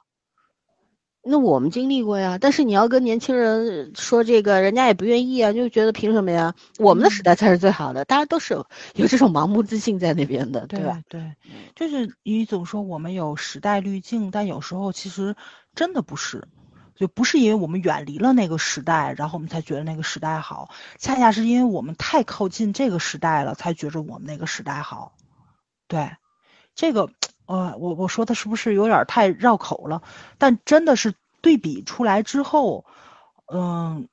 [1.23, 6.55] 那我们经历过呀，但是你要跟年轻人说这个，人家也不愿意啊，就觉得凭什么呀？
[6.79, 8.55] 我们的时代才是最好的，大家都是
[8.95, 11.03] 有这种盲目自信在那边的，对吧？
[11.09, 11.35] 对，
[11.75, 15.37] 就是你总说我们有时代滤镜，但有时候其实
[15.75, 16.49] 真的不是。
[16.97, 25.15] 就不是因为我们远离了那个时代，然后我们才觉得那个时代好，恰恰是因为我们太靠近这个时代了，才觉着我们那个时代好。
[25.89, 26.11] 对，
[26.75, 27.09] 这个
[27.51, 30.03] 呃，我我说的是不是有点太绕口了？
[30.39, 32.85] 但真的是对比出来之后，
[33.53, 34.09] 嗯，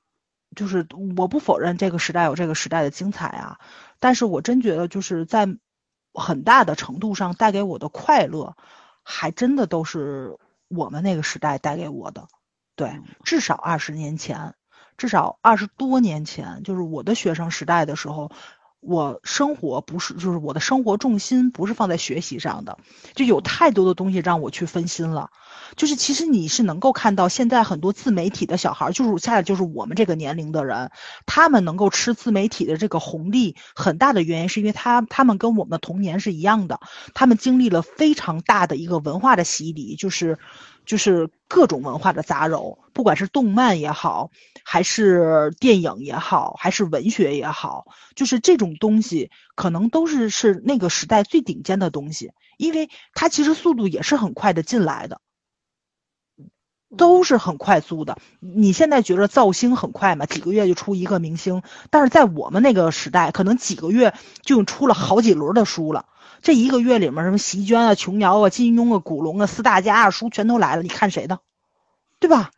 [0.56, 0.84] 就是
[1.16, 3.60] 我不否认这个时代有这个时代的精彩啊，
[4.00, 5.46] 但是我真觉得就是在
[6.12, 8.56] 很大的程度上带给我的快乐，
[9.04, 12.26] 还真的都是我们那个时代带给我的。
[12.74, 14.54] 对，至少二十年前，
[14.96, 18.32] 至少二十多年前，就是我的学生时代的时候，
[18.88, 22.78] 我生活不是，就是我的生活重心不是放在学习上的，
[23.14, 25.28] 就有太多的东西让我去分心了。
[25.76, 30.90] 就是其实你是能够看到，现在很多自媒体的小孩，就是恰恰就是我们这个年龄的人，
[31.26, 36.80] 他们能够吃自媒体的这个红利，很大的原因是因为他他们跟我们的童年是一样的，
[37.12, 40.38] 他们经历了非常大的一个文化的洗礼，就是。
[40.88, 44.30] 就是各种文化的杂糅，不管是动漫也好，
[44.64, 47.84] 还是电影也好，还是文学也好，
[48.16, 55.20] 就是这种东西可能都是是那个时代最顶尖的东西，因为它其实速度也是很快的进来的，
[56.96, 58.16] 都是很快速的。
[58.40, 60.24] 你现在觉得造星很快嘛？
[60.24, 66.06] 几个月就出一个明星，但是在我们那个时代，可能几个月就出了好几轮的书了。
[66.40, 71.40] 这一个月里面，什么席绢啊、琼瑶啊、金庸啊、古龙啊、四大家啊，书全都来了，你看谁的，
[72.20, 72.50] 对吧？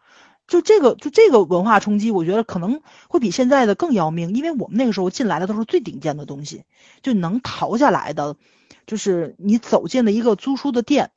[0.47, 6.65] 就这个，就这个文化冲击，我觉得可能会比现在的更要命，因为我们那个时候进来的都是最顶尖的东西，
[7.03, 8.37] 就能淘下来的，
[8.87, 11.13] 就是你走进了一个租书的店，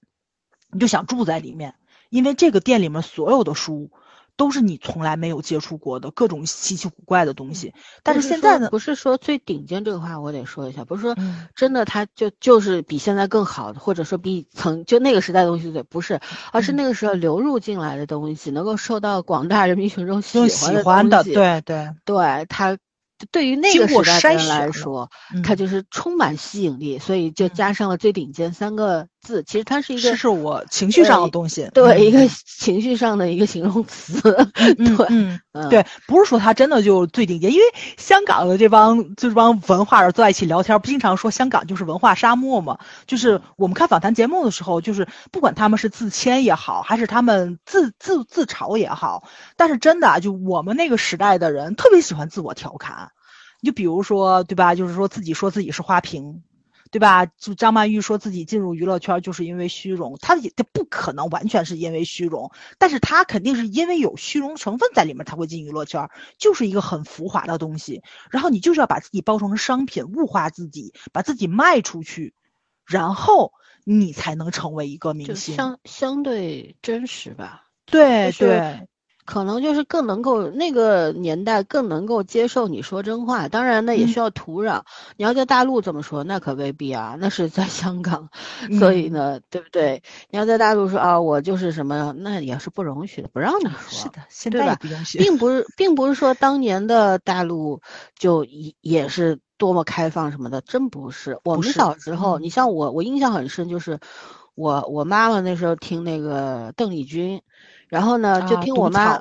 [0.72, 1.76] 你就想住在里面，
[2.10, 3.90] 因为这个店里面所有的书。
[4.36, 8.70] 都是你从来没有接触过的各种稀奇古怪的东西，但是现在呢？
[8.70, 11.16] 不是说最顶尖这个话，我得说一下，不是说
[11.56, 16.20] 真的，它就就是比现在更好的，或者说比曾就那个时代的东西对，不是，
[16.52, 20.40] 而是那个时候流入进来的东西，能够受到广大人民群众喜
[20.84, 22.78] 欢的，对对对，它。
[23.32, 25.10] 对于那个时代的人来说，
[25.46, 29.42] 它就是充满吸引力，所以就加上了“最顶尖”三个字。
[29.44, 34.22] 其实它是一个，这是我情绪上的东西，对一个 情绪上的一个形容词。
[34.54, 37.64] 对，嗯，对，不是说它真的就最顶尖，因为
[37.98, 42.78] 香港的这帮这帮文化人坐在一起聊天，不经常说香港就是文化沙漠嘛？
[43.08, 49.24] 就是我们看访谈节目的时候，就是不管他们是自谦也好，还是他们自自自嘲也好，
[49.56, 53.10] 但是真的啊就我们那个时代的人特别喜欢自我调侃。
[53.64, 54.76] 就比如说，对吧？
[54.76, 56.44] 就是说自己说自己是花瓶，
[56.94, 57.26] 对吧？
[57.26, 68.04] 就张曼玉说自己进入娱乐圈就是因为虚荣，她也她不可能完全是因为虚荣，但是她肯定是因为有虚荣成分在里面才会进娱乐圈，就是一个很浮华的东西。
[68.30, 72.36] 然后你就是要把自己包装成商品，物化自己，把自己卖出去，
[72.86, 73.54] 然后
[73.84, 75.56] 你才能成为一个明星。
[75.56, 77.64] 相相对真实吧？
[77.88, 78.88] 对对。
[79.26, 84.82] 可能就是更能够那个年代更能够接受你说真话，当然呢也需要土壤。
[85.18, 88.30] 你要在大陆这么说，那可未必啊，那是在 香港，
[88.80, 90.04] 所以呢，对不对？
[90.30, 93.90] 你要在大陆说啊，我就是什么，那也是不容许的，不让你说。
[93.90, 95.18] 是的，现在也不允许。
[95.18, 97.82] 并不是，并不是说当年的大陆
[98.18, 101.40] 就也也是多么开放什么的，真不是。
[101.46, 104.00] 我们小时候，你像我，我印象很深，就是
[104.56, 107.42] 我我妈妈那时候听那个邓丽君。
[107.90, 109.20] 然后呢，就听我妈，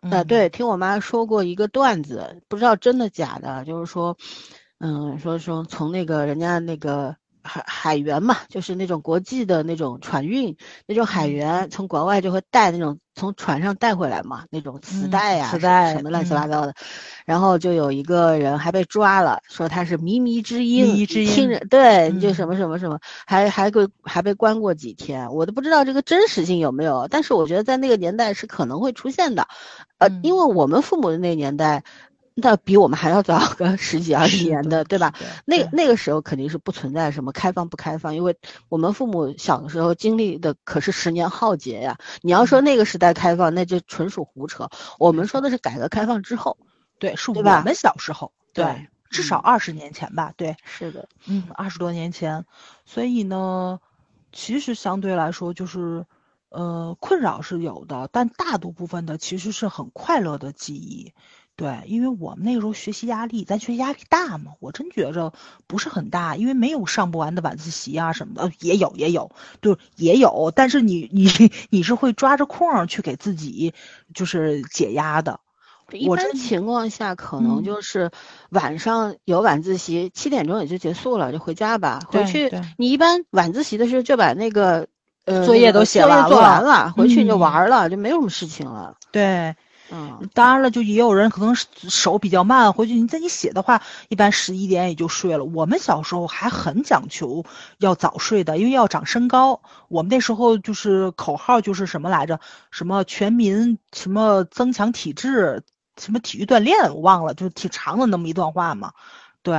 [0.00, 4.16] 呃，对，听我妈说过一个段子，不知道真的假的，就是说，
[4.78, 16.74] 嗯，说说从那个人家那个海海员嘛，就是那种国际的那种船运，那种海员从国外就会带那种从船上带回来嘛，那种磁带呀，磁带什么乱七八糟的。
[17.26, 29.46] 然后就有一个人还被抓了，说他是靡靡之音，靡靡之音，听着对，就什么什么什么，还还被还被关过几天，我都不知道这个真实性有没有，但是我觉得在那个年代是可能会出现的，
[29.98, 31.84] 呃，因为我们父母的那个年代，
[32.34, 35.14] 那比我们还要早个 十几二十年的，对吧？
[35.44, 38.36] 那那个时候肯定是不存在什么开放不开放，因为
[38.68, 41.98] 我们父母小的时候经历的可是十年浩劫呀。
[42.22, 44.68] 你要说那个时代开放，那就纯属胡扯。
[44.98, 46.58] 我们说的是改革开放之后。
[46.98, 52.44] 对，是我们小时候，对，至少二十年前吧，对，是的，嗯，二十多年前，
[52.86, 53.80] 所以呢，
[54.32, 56.06] 其实相对来说就是，
[56.50, 61.12] 呃，困扰是有的，但大多部分的其实是很快乐的记忆，
[61.56, 64.52] 对，因为我们那个时候学习压力，咱学习压力大吗？
[64.58, 65.32] 我真觉着
[65.66, 69.30] 不是很大，因为没有上不完的晚自习啊什么的，也有也有，
[69.62, 71.28] 就，也有，但是你你
[71.70, 73.72] 你是会抓着空去给自己
[74.14, 75.40] 就是解压的。
[75.92, 78.10] 一般情况下，可能就是
[78.48, 82.00] 晚上有晚自习，七点钟也就结束了，就回家吧。
[82.08, 84.88] 回去你一般晚自习的时候就把那个
[85.26, 88.96] 呃作业都写了作业做完了，回去你就嗯玩了，就没有什么事情了。
[89.12, 89.54] 对，
[89.96, 95.44] 嗯，当然了，就也有人可能手比较慢，回去你在你写的话，一般十一点也就睡了。
[95.44, 97.44] 我们小时候还很讲求
[97.78, 99.60] 要早睡的，因为要长身高。
[99.86, 102.40] 我们那时候就是口号就是什么来着？
[102.72, 105.62] 什么全民什么增强体质，
[105.96, 108.94] 什么体育锻炼，我忘了，就挺长的那么一段话嘛。
[109.42, 109.54] 对，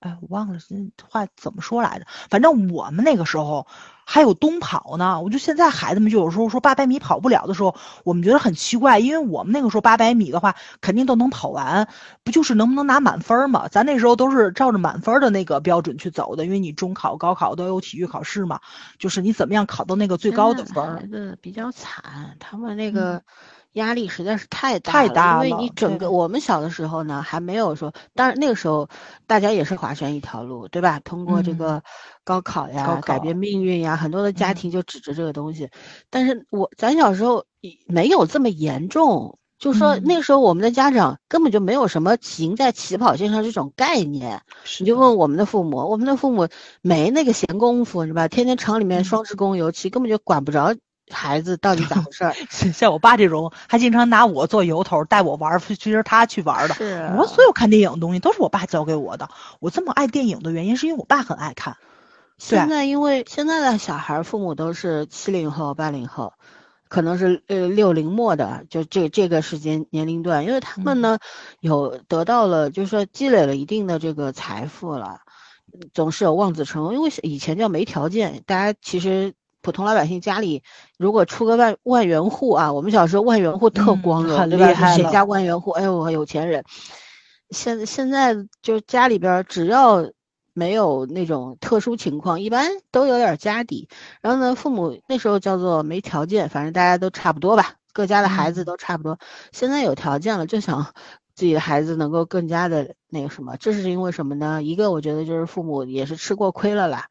[0.00, 0.74] 哎，我忘了这
[1.10, 2.06] 话怎么说来着。
[2.30, 3.66] 反正我们那个时候
[4.12, 5.22] 还有冬跑呢。
[5.22, 11.86] 我就现在孩子们就有时候说八百米跑不了的时候，我们觉得很奇怪，因为我们那个时候八百米的话肯定都能跑完，
[12.24, 13.68] 不就是能不能拿满分儿嘛？
[13.68, 18.58] 咱那时候都是照着满分儿的那个标准去走的，因为你中考、高考都有体育考试嘛，
[18.98, 21.06] 就是你怎么样考到那个最高的分儿孩。
[21.06, 23.22] 子比较惨，他们那个
[23.74, 28.88] 压力实在是太大太大了，因为你整个我们小的时候呢，还没有说，当然那个时候
[29.26, 31.00] 大家也是划船一条路，对吧？
[31.00, 31.82] 通过这嗯个
[32.24, 35.70] 高考呀，改变命运呀，很多的家嗯庭就指着这个东西。
[36.10, 37.44] 但是我咱小时候
[37.86, 39.36] 没有这么严重。
[39.58, 44.40] 就说嗯那个时候，我们的家长根本就没有什么赢在起跑线上这种概念。
[44.78, 46.48] 你就问我们的父母，我们的父母
[46.80, 48.26] 没那个闲工夫，是吧？
[48.26, 50.74] 天天厂里面嗯双职工尤其，根本就管不着
[51.10, 52.34] 孩子到底咋回事儿。
[52.50, 56.74] 像像我爸这种，还经常拿我做由头带我玩儿，其实他去玩儿的。
[56.74, 59.28] 是啊我所有看电影的东西都是我爸教给我的。
[59.58, 61.76] 我这么爱电影的原因，是因为我爸很爱看。
[62.38, 66.32] 现在因为现在的小孩儿父母都是七零后、八零后，
[66.88, 71.18] 可能是呃六零末的，就这这个时间年龄段，因为他们呢
[71.60, 75.20] 有得到了，就是说积累了一定的这个财富了，
[75.92, 76.94] 总是有望子成龙。
[76.94, 80.62] 因为以前叫没条件，大家其实普通老百姓家里
[80.98, 84.68] 如果出个万万元户啊，我们小时候万元户特嗯光荣，很对吧？
[84.68, 85.70] 厉害了谁家万元户？
[85.72, 86.64] 哎呦，有钱人。
[87.50, 90.10] 现现在就家里边只要
[90.52, 93.88] 没有那种特殊情况，一般都有点家底。
[94.20, 99.18] 然后呢，父母那时候叫做没条件，反正大家都差不多吧，各家的孩子嗯都差不多。
[99.52, 100.94] 现在有条件了，就想
[101.34, 104.62] 自己的孩子能够更加的那个什么，这是因为什么呢？
[104.62, 107.06] 一个我觉得就是父母也是吃过亏了啦，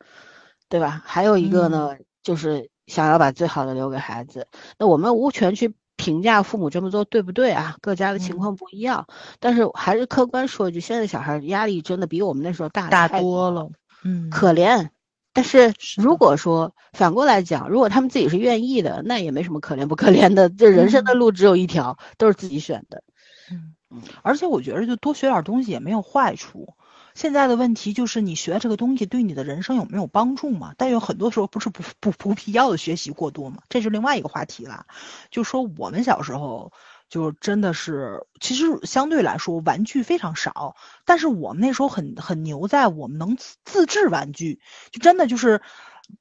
[0.70, 1.02] 对吧？
[1.06, 4.48] 还有一个呢，就是想要把最好的留给孩子。
[4.78, 7.78] 那我们无权去评价父母这么做对不对啊？
[7.82, 9.08] 各家的情嗯况不一样，
[9.40, 13.70] 但是还是客观说一句，现在小孩压力真的比我们那时候大大多了，
[14.04, 14.90] 嗯，可怜。
[15.32, 20.50] 但是如果说反过来讲，如果他们自己是愿意的，那也没什么可怜不可怜的。
[20.50, 23.04] 这人生的路只有一条，都是自己选的。
[23.52, 26.76] 嗯，而且我觉得就多学点东西也没有坏处。
[27.16, 30.74] 现在的问题就是你学这个东西对你的人生有没有帮助嘛？
[30.78, 34.86] 但有很多时候不是不不不必要的学习过多嘛，这是另外一个话题了。
[35.30, 36.72] 就说我们小时候
[37.10, 44.60] 就真的是，其实相对来说玩具非常少，但是我们那时候很很牛在我们能自制玩具，
[44.92, 45.62] 就真的就是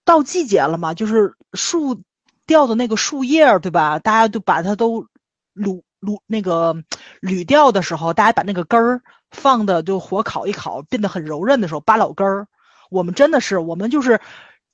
[0.04, 2.02] 到季节了嘛，就是树
[2.46, 3.98] 掉的那个树叶，对吧？
[3.98, 5.06] 大家都把它都
[5.52, 6.74] 撸撸那个
[7.20, 12.48] 捋掉的时候，大家把那个根儿放的就火烤一烤，变得很柔韧的时候，扒老根儿。
[12.90, 14.20] 我们真的是，我们就是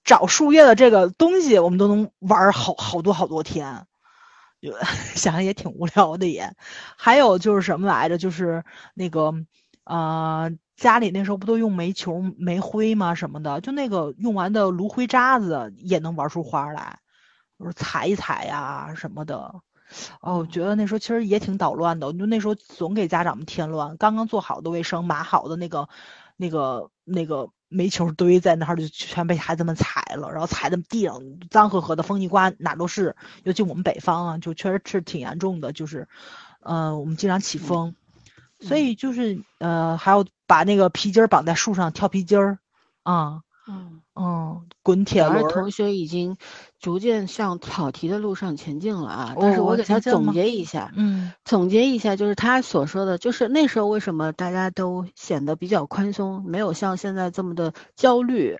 [0.04, 3.86] 找树叶的这个东西，我们都能玩好好多好多天。
[4.60, 4.72] 就
[5.14, 6.54] 想 想也挺无聊的也。
[6.96, 8.16] 还有就是什么来着？
[8.16, 9.34] 就是那个
[9.84, 13.14] 呃，家里那时候不都用煤球、煤灰吗？
[13.14, 16.98] 什么的，就那个用完的炉灰渣子也能玩出花来，
[17.58, 19.54] 就是踩一踩呀什么的。
[20.20, 23.96] 哦，我觉得那时候其实也挺捣乱的，就那时候总给家长们添乱。
[23.96, 25.88] 刚刚做好的卫生、码好的那个、
[26.36, 31.20] 那个、那个煤球堆在那儿，就全被孩子们踩了，然后踩的地上
[31.50, 33.16] 脏呵呵的，风一刮哪都是。
[33.42, 36.08] 尤其我们北方啊，就确实是挺严重的，就是，
[36.60, 37.94] 呃，我们经常起风，
[38.60, 42.58] 所以就是呃，还要把那个皮筋儿绑在树上跳皮筋儿，
[43.02, 46.36] 啊，嗯，嗯，滚铁小轮儿，二同学已经
[46.78, 49.36] 逐渐向跑题的路上前进了啊！
[49.40, 58.58] 但是哦我给他总结一下，嗯总结一下，就是他所说的，就是那时候为什么大家都显得比较宽松，没有像现在这么的焦虑，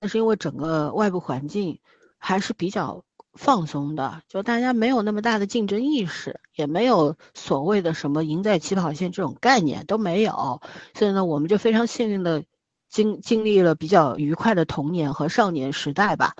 [0.00, 1.78] 那是因为整个外部环境
[2.18, 10.60] 还是比较放松的，就大家没有那么大的竞争意识，也没有所谓的什么赢在起跑线这种概念都没有，
[10.94, 12.42] 所以呢，我们就非常幸运的
[12.90, 16.34] 经经历了比较愉快的童年和少年时代吧。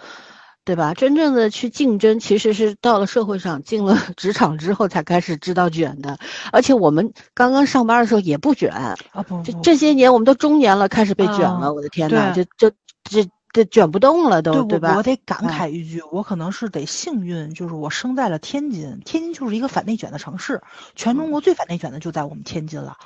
[0.63, 0.93] 对吧？
[0.95, 6.19] 真正的去竞争，其实是到了社会上，进了 职场之后才开始知道卷的。
[6.53, 8.95] 而且我们刚刚上班的时候也不卷，啊
[9.27, 11.67] 不这不这些年我们都中年了，开始被卷了。
[11.67, 12.77] 啊我的天呐，对这这
[13.25, 15.03] 这这卷不动了都，对，我吧我？
[15.03, 20.63] 得感哎慨一句，我可能是得幸运，就是我生在了天津，天津就是一个反内卷的城市，
[20.95, 22.97] 全中国最反内卷的就在我们天津了。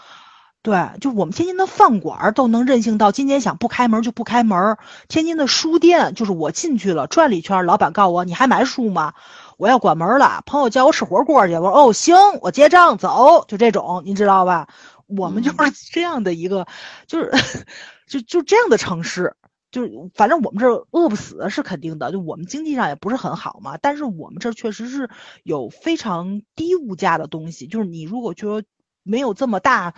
[0.64, 4.78] 对，就我们天津的饭馆都能任性到今天想不开门就不开门。
[5.08, 9.12] 天津的书店，就是我进去了转了一圈，老板告诉我：“你还买书吗？”
[9.58, 10.42] 我要关门了。
[10.46, 14.68] 朋友叫我吃火锅去，我说：“哦，行，我结账走。”就这种，你知道吧？
[15.06, 15.56] 我们就是
[15.92, 16.66] 这样的一个，
[17.06, 17.30] 就是
[18.08, 19.36] 就就这样的城市，
[19.70, 25.10] 就是反正我们这饿不死是肯定的，就我们经济上也不是很好嘛，但是我们这确实是
[25.42, 28.62] 有非常低物价的东西，就是你如果说
[29.02, 29.92] 没有这么大。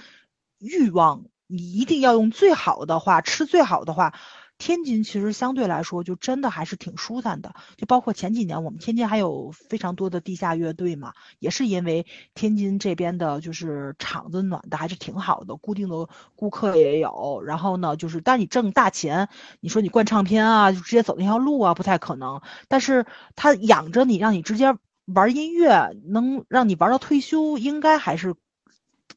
[0.67, 4.13] 欲望，你一定要用最好的话吃最好的话。
[4.59, 17.43] 天津其实相对来说就真的还是挺舒坦的，就包括前几年我们天津还有非常多的地下乐队嘛，也是因为天津这边的就是场子暖的还是挺好的，固定的顾客也有。
[17.45, 19.29] 然后呢，就是但你挣大钱，
[19.61, 22.41] 你说你灌唱片啊，就直接走那条路啊，不太可能。
[22.67, 23.05] 但是
[23.35, 28.35] 他养着你，让你直接玩音乐，能让你玩到退休，应该还是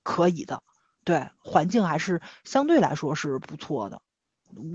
[0.04, 0.64] 可以的。
[1.10, 4.00] 对，环境还是相对来说是不错的，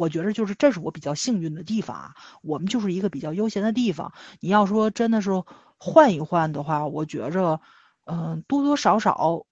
[0.01, 2.14] 我觉得就是这是我比较幸运的地方啊。
[2.43, 4.12] 我们就是一个比较悠闲的地方。
[4.41, 5.30] 你要说真的是
[5.78, 7.61] 换一换的话，我觉着，
[8.05, 9.47] 嗯，多多少少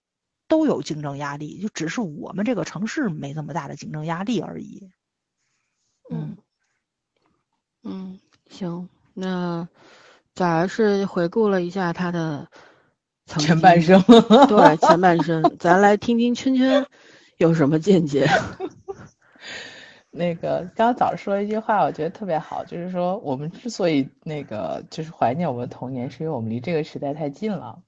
[0.49, 4.91] 都有竞争压力，就只是我们这个城市没那么大的竞争压力而已。
[6.11, 6.37] 嗯，
[7.85, 8.19] 嗯，
[8.51, 9.69] 行，那
[10.35, 12.51] 咱是回顾了一下他的。
[13.27, 14.03] 前半生，
[14.49, 16.85] 对前半生，咱来听听圈圈
[17.39, 18.29] 有什么见解。
[20.11, 27.79] 那个刚刚早说了一句话，我觉得特别好，就是说我们之所以那个就是怀念我们的童年，是因为我们离这个时代太近了。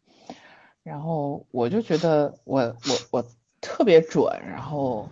[0.83, 2.75] 然后我就觉得我我
[3.11, 3.25] 我
[3.61, 4.25] 特别准。
[4.49, 5.11] 然后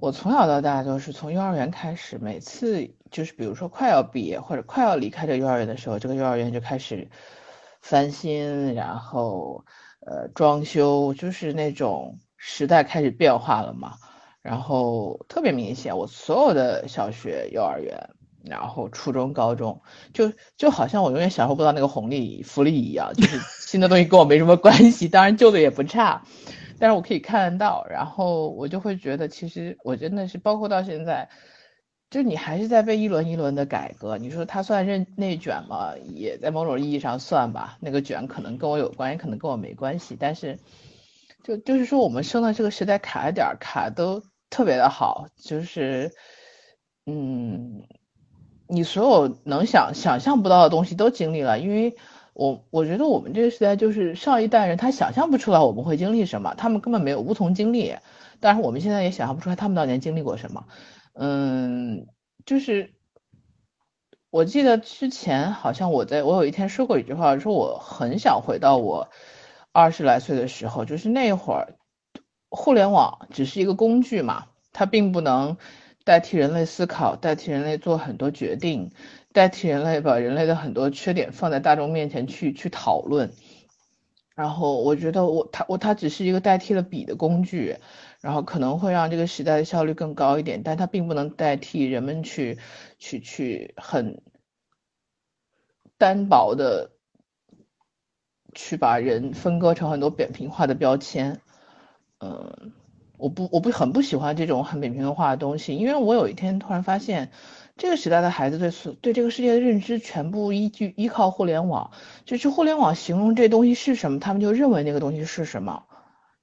[0.00, 7.08] 我从小到大都是从幼儿园开始，每次就是比如说快要毕业或者快要离开这个幼儿园的时候，这个幼儿园就开始。
[7.82, 9.64] 翻新，然后
[10.06, 13.94] 呃装修，就是那种时代开始变化了嘛。
[14.40, 18.10] 然后特别明显，我所有的小学、幼儿园，
[18.44, 19.82] 然后初中、高中，
[20.14, 25.08] 就就好像我永远享受不到那个红利福利一样，就是新的东西跟我没什么关系。
[25.08, 26.22] 当然旧的也不差，
[26.78, 31.28] 但是我可以看得到，然后我就会觉得，其实我真的是包括到现在。
[32.12, 35.94] 就你还是在被一轮一轮的改革，你说它算内内卷吗？
[36.14, 37.78] 也在某种意义上算吧。
[37.80, 40.14] 那个卷可能跟我有关，也可能跟我没关系。
[40.20, 40.58] 但是，
[41.42, 46.12] 就就是说，我们生的这个时代卡点儿卡都特别的好，就是，
[47.06, 47.84] 嗯，
[48.68, 51.58] 你所有能想想象不到的东西都经历了。
[51.60, 51.96] 因为
[52.34, 57.94] 我我觉得我们这个时代就是上一代人他想象不出来我们会经历什么，他们根本没有无从经历。
[58.38, 60.66] 但是我们现在也想象不出来他们当年经历过什么。
[61.14, 62.06] 嗯，
[62.46, 62.94] 就是
[64.30, 69.10] 我记得之前好像我在我有一天说过一句话，说我很想回到我
[69.72, 71.76] 二十来岁的时候，就是那会儿
[72.48, 75.58] 互联网只是一个工具嘛，它并不能
[76.04, 78.90] 代替人类思考，代替人类做很多决定，
[79.32, 83.32] 代替人类把人类的很多缺点放在大众面前去去讨论。
[84.34, 87.76] 然后我觉得我它我它只是一个代替了笔的工具。
[88.22, 92.58] 然后可能会让这个时代的效率更高一点，但它并不能代替人们去
[92.98, 94.22] 去去很
[95.98, 96.92] 单薄的
[98.54, 101.40] 去把人分割成很多扁平化的标签。
[102.20, 102.72] 嗯，
[103.16, 107.32] 我不我不很不喜欢这种很扁平化的东西，因为我有一天突然发现，
[107.76, 108.70] 这个时代的孩子对
[109.00, 111.90] 对这个世界的认知全部依据依靠互联网，
[112.24, 115.82] 就是互联网形容这东西是什么，他们就认为那个东西是什么。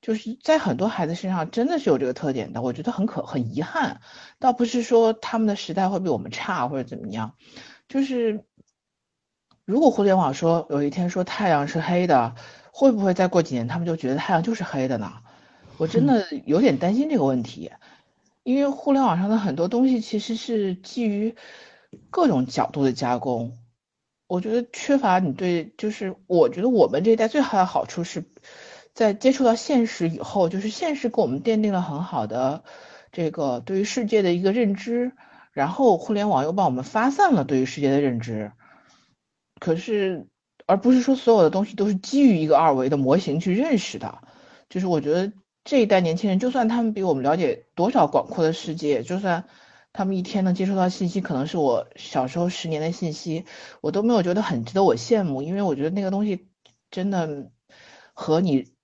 [0.02, 4.00] 就是在很多孩子身上真的是有这个特点的，我觉得很可很遗憾，
[4.40, 7.36] 倒不是说他们的时代会比我们差或者怎么样，
[7.90, 8.46] 就是
[9.66, 12.36] 如果互联网说有一天说太阳是黑的，
[12.72, 15.12] 会不会再过几年他们就觉得太阳就是黑的呢？
[15.78, 17.72] 我真的有点担心这个问题，
[18.44, 21.36] 因为互联网上的很多东西其实是基于
[22.10, 23.58] 各种角度的加工，
[24.28, 28.24] 我觉得缺乏你对，就是我觉得我们这一代最好的好处是。
[28.94, 32.64] 在接触到现实以后，就是现实给我们奠定了很好的
[33.12, 35.14] 这个对于世界的一个认知，
[35.54, 38.52] 然后互联网又帮我们发散了对于世界的认知。
[39.60, 40.28] 可是，
[40.66, 44.20] 而不是说所有的东西都是基于一个二维的模型去认识的。
[44.70, 45.32] 就是我觉得
[45.64, 49.46] 这一代年轻人，就算他们比我们了解多少广阔的世界，就算
[49.94, 53.46] 他们一天能接触到信息可能是我小时候十年的信息，
[53.80, 56.50] 我都没有觉得很值得我羡慕，因为我觉得那个东西
[56.92, 57.50] 真的
[58.14, 58.78] 和你。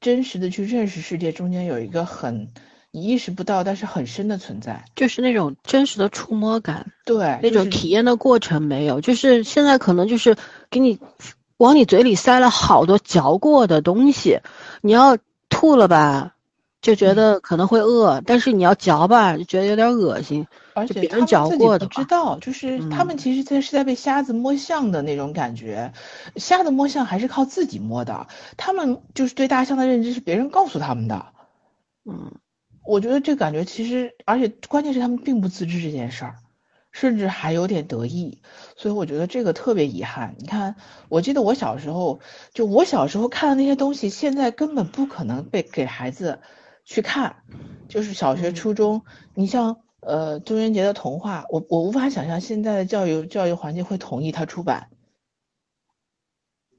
[0.00, 2.48] 真实的去认识世界，中间有一个很
[2.90, 10.36] 你意识不到，但是很深的存在，就是那种真实的触摸感，对，那种体验的过程没有，就是现在可能就是
[10.70, 10.98] 给你
[11.58, 14.40] 往你嘴里塞了好多嚼过的东西，
[14.80, 16.34] 你要吐了吧，
[16.80, 20.46] 就觉得可能会饿，但是你要嚼吧，就觉得有点恶心。
[20.72, 25.92] 而且别人嚼过的不知道，就是他们嗯其实在是在被瞎子摸象的那种感觉，
[26.36, 31.26] 瞎子摸象还是靠自己摸的，他们就是对大象的认知是别人告诉他们的。
[32.06, 32.32] 嗯，
[32.86, 36.36] 我觉得这感觉其实，而且关键是他们并不自知这件事儿，
[36.92, 38.40] 甚至还有点得意，
[38.76, 40.34] 所以我觉得这个特别遗憾。
[40.38, 40.76] 你看，
[41.10, 42.20] 我记得我小时候，
[42.54, 46.38] 就我小时候看的那些东西，现在根本不可能被给孩子
[46.90, 47.36] 去看，
[47.88, 49.02] 就是小学、嗯初中，
[49.34, 54.88] 你像呃中元节的童话，我我无法想象现在的教育教育环境会同意他出版。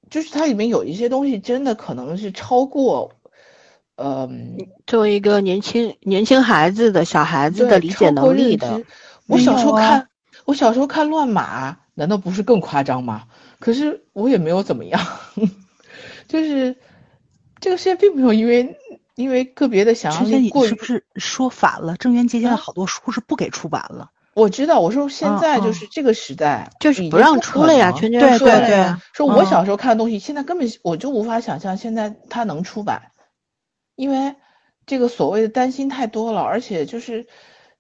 [0.10, 3.14] 就是它里面有一些东西真的可能是超过，
[3.96, 8.84] 嗯、作为一个年轻年轻孩子的小孩子的理解能力的，
[9.28, 10.10] 我小时候看，
[10.44, 13.30] 我小时候看乱马，难道不是更夸张吗？
[13.60, 15.00] 可是我也没有怎么样，
[16.28, 16.76] 就是
[17.62, 18.76] 这个世界并没有因为
[19.16, 21.96] 因为个别的想象之前你力过于是不是说反了？
[21.98, 24.12] 郑渊洁现在啊好多书是不给出版了。
[24.34, 33.12] 我知道，我说现嗯在就嗯是这个时代，就是不让出了呀，全全家对对对说了呀嗯说我小时候看的东西，现在根本我就无法想象现在它能出版，
[33.96, 34.36] 因为
[34.86, 37.28] 这个所谓的担心太多了，而且就是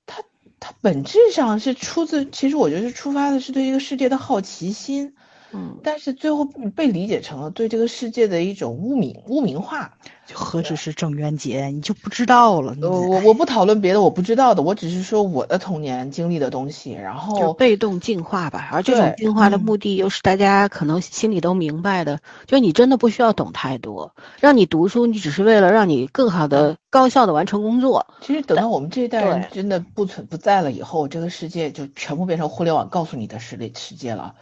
[0.05, 0.23] 它
[0.59, 5.15] 它本质上是出自，其实我觉得是出发的是对这个世界的好奇心，
[5.53, 9.93] 嗯，但是最后被理解成了对这个世界的一种污名污名化。
[10.27, 12.73] 就何止是郑渊洁，你就不知道了。
[12.75, 18.69] 你呃，我我不讨论别的我不知道的，我只是说我的童年经历的东西，然就是后被动进化吧。
[18.71, 28.07] 而这种进化的嗯目的，又是大家可能心里都明白的，就你真的不需要懂太多，让你读书，你只是为了让你更好的、高效的完成工作。
[28.21, 34.35] 其实等到我们这一代人真的不存不在了以后，这个世界就全部变成互联网告诉你的世界世界了。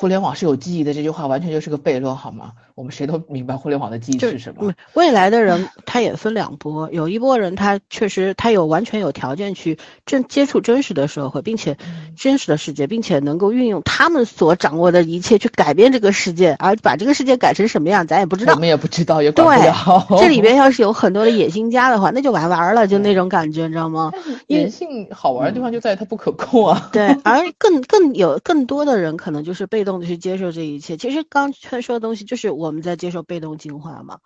[0.00, 2.52] 互联网是有记忆的这句话完全就是个悖论，好吗？
[2.78, 4.74] 我们谁都明白互联网的记忆是什么嗯。
[4.94, 18.58] 未来的人，他也分两波，有一波人他确实他有完全有条件去真接触真实的社会，并且嗯真实的世界，并且能够运用他们所掌握的一切去改变这个世界，而把这个世界改成什么样，咱也不知道我。
[18.60, 20.06] 们也不知道，也管不对了。
[20.20, 24.12] 这里边 要是有很多的野心家的话，那就玩完了，就那种感觉，你知道吗？
[24.46, 26.90] 人性好玩的地方就在于它不可控啊。
[26.92, 30.96] 对， 而更更有更多的人可能就是被动的去接受这一切。
[30.96, 34.18] 其实刚才说的东西就是我们在接受被动进化嘛，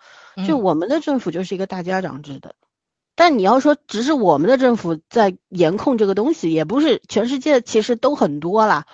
[0.46, 2.54] 就嗯我们的政府就是一个大家长制的。
[3.14, 8.86] 但你要说只是我们的政府在严控这个东西，也不是全世界其实都很多啦，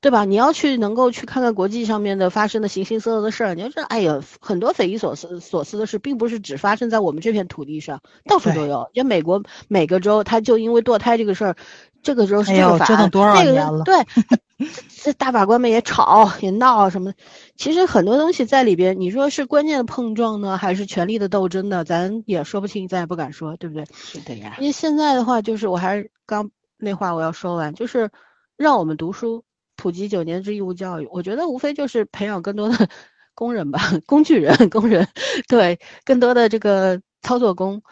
[0.00, 0.24] 对吧？
[0.24, 8.88] 你要去能够去看看国际上面的发生的形形色色的事儿，你要知道，哎呀，很多匪夷所思所思的事，并不是只发生在我们这片土地上，到处都对有。
[8.94, 11.56] 就美国每个州，他就因为堕胎这个事儿，
[12.02, 13.96] 这个州是这个法，那个对，
[14.58, 14.66] 这
[15.04, 17.12] 这大法官们也吵也闹什么。
[17.56, 21.84] 其实很多东西在里边，你说是观念的碰撞呢，还是权力的斗争呢？
[21.84, 23.84] 咱也说不清，咱也不敢说，对不对？
[23.94, 24.56] 是的呀。
[24.58, 28.10] 因为现在的话，就是我还是刚那话我要说完，就是
[28.56, 29.44] 让我们读书，
[29.76, 31.08] 普及九年制义务教育。
[31.10, 32.88] 我觉得无非就是培养更多的
[33.34, 35.08] 工人吧，工具人、工人，
[35.48, 37.82] 对，更多的这个操作工，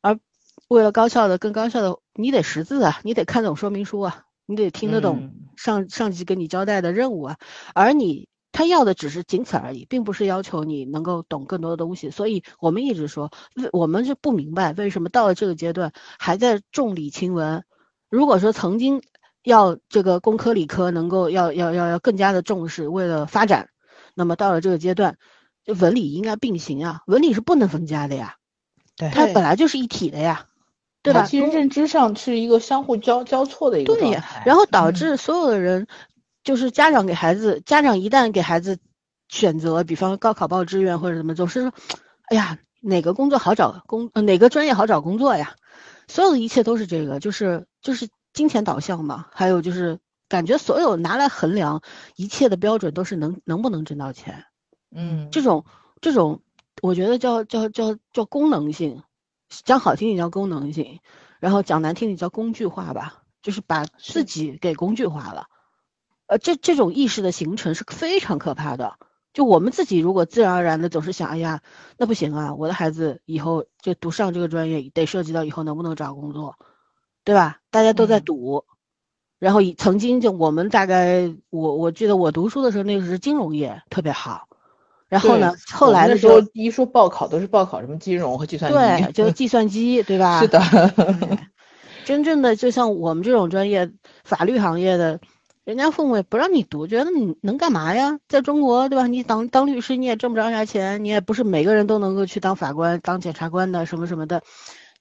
[0.00, 0.18] 而
[0.68, 7.36] 为了高效的、更高效的，你得识字啊，你得看懂说明书啊，你得听得懂嗯上上级给你交代的任务啊，
[7.74, 8.28] 而你。
[8.56, 12.10] 他要的只是仅此而已，并不是要求你能够懂更多的东西。
[12.10, 13.32] 所以我们一直说，
[13.72, 17.64] 我们是不明白为什么到了这个阶段还在重理轻文。
[18.08, 19.02] 如果说曾经
[19.42, 23.70] 要这个工科理科能够要要要要更加的重视，为了发展，
[24.14, 25.18] 那么到了这个阶段，
[25.64, 28.36] 就文理应该并行啊，文理是不能分家的呀，
[28.96, 30.46] 对它本来就是一体的呀，
[31.04, 31.22] 对吧？
[31.26, 35.86] 其实认知上是一个相互交交错的一个对呀状态，然后导嗯致所有的人，
[36.42, 38.78] 就是家长给孩子，家长一旦给孩子
[39.28, 41.72] 选择，比方高考报志愿或者怎么，总是说，
[42.24, 45.54] 哎呀，哪个工作好找工，呃哪个专业好找工作呀？
[46.08, 49.98] 所有的一切都是这个，就是就是金钱导向嘛，还有就是
[50.28, 51.82] 感觉所有拿来衡量
[52.16, 54.44] 一切的标准都是能能不能挣到钱，
[54.90, 55.64] 嗯，这种
[56.00, 56.40] 这种，
[56.82, 59.02] 我觉得叫叫叫叫功能性，
[59.64, 61.00] 讲好听点叫功能性，
[61.38, 65.46] 然后讲难听点叫工具化吧，就是把自己给工具化了。
[66.26, 68.98] 呃，这这种意识的形成是非常可怕的。
[69.32, 71.60] 就我们自己如果自然而然的总是想，哎呀，
[71.98, 76.56] 那不行啊，我的孩子以后就读上这个专业，得涉及到以后能不能找工作，
[77.24, 77.58] 对吧？
[77.70, 78.64] 大家都在嗯赌。
[79.40, 84.48] 然后以曾经就我们大概我我记得我读书的时候，那个是金融业特别好。
[85.14, 90.40] 然后呢，后来的时候一说报考都是报考什么金融和计算机，对，就计算机，对吧？
[90.40, 90.60] 是的，
[92.04, 93.90] 真正的就像我们这种专业，
[94.24, 95.20] 法律行业的，
[95.64, 98.18] 人家父母也不让你读，觉得你能干嘛呀？
[98.28, 99.06] 在中国，对吧？
[99.06, 104.42] 你当当律师，你也挣不着啥钱，你也不是每个人都能够去当法官、当检察官的，什么什么的。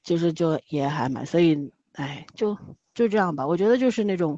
[0.03, 2.57] 就是就也还蛮，所以哎，就
[2.93, 3.47] 就这样吧。
[3.47, 4.37] 我觉得就是那种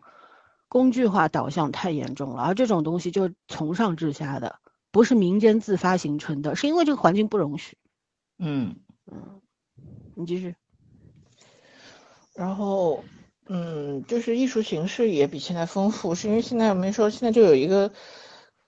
[0.70, 4.58] 工具化导向太严重了，而这种东西就从上至下的，
[4.96, 7.78] 不是民间自发形成的，是因为这个环境不容许。
[8.40, 8.78] 嗯
[9.12, 9.42] 嗯，
[10.16, 10.56] 你继续。
[12.34, 13.04] 然后，
[13.46, 17.92] 嗯，就是艺术形式也比现在丰富，是因为现在我们说现在就有一个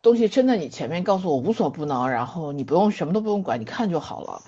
[0.02, 4.42] 东西真的，你前面告诉我无所不能，然后你不用什么都不用管，你看就好了。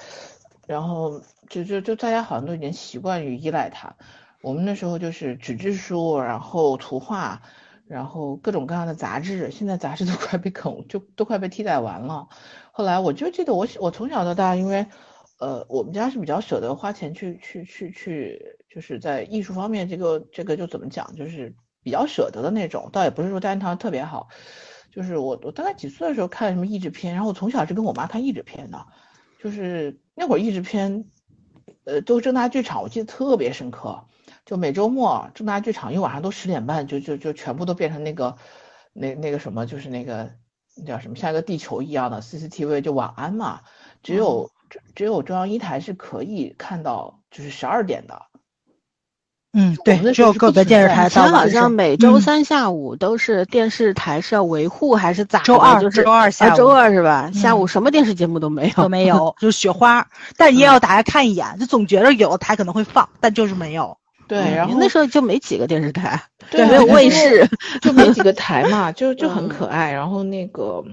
[0.68, 3.96] 然后就就就大家好像都已经习惯于依赖它。
[4.42, 7.42] 我们那时候就是纸质书，然后图画，
[7.90, 9.50] 然后各种各样的杂志。
[9.52, 12.30] 现在杂志都快被啃，就都快被替代完了。
[12.72, 14.86] 后来我就记得我我从小到大，因为
[15.40, 22.90] 呃我们家是比较舍得花钱去去去去，就是在艺术方面这个这个就怎么讲，就是比较舍得的那种。
[22.94, 24.28] 倒也不是说家庭条件特别好，
[24.92, 28.86] 就是我我大概几岁的时候看什么译制片，然后我从小是跟我妈看译制片的。
[29.42, 31.06] 就是那会儿译制片，
[31.86, 34.04] 呃，都正大剧场，我记得特别深刻。
[34.50, 38.36] 就每周末正大剧场，一晚上都十点半，就就就全部都变成那个
[38.94, 40.32] 那那个什么，就是那个
[40.88, 43.60] 叫什么，像一个地球一样的 CCTV，就晚安嘛。
[44.02, 44.50] 只有
[44.96, 48.24] 只有中央一台是可以看到，就是十二点的。
[49.54, 51.08] 嗯，对，只有个别电视台。
[51.10, 55.44] 前好像每周三下午都是电视台是要维护还是咋？
[55.44, 57.30] 周二就是周二下午，周二是吧？
[57.36, 60.08] 下午什么电视节目都没有，都没有， 就是雪花。
[60.38, 64.00] 但你也要打开看一眼，就总觉得有的台可能会放，但就是没有。
[64.30, 67.46] 对，然后那时候就没几个电视台，对，没有卫视，
[67.82, 69.92] 就没几个台嘛，就 就很可爱。
[69.92, 70.86] 然后那个，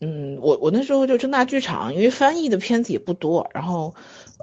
[0.00, 3.94] 嗯，我我那时候就正大剧场，因为翻译的片子也不多，然后。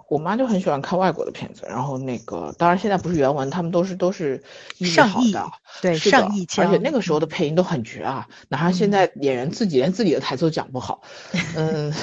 [0.07, 4.41] 我妈就很喜欢看外国的片子，然后那个当然现在不是原文，他们都是都是
[4.80, 5.45] 上译的，
[5.84, 11.01] 对上译，而且那个时候的配音都很绝啊，哪怕现在演员自己连自己的台词都讲不好，
[11.55, 11.93] 嗯，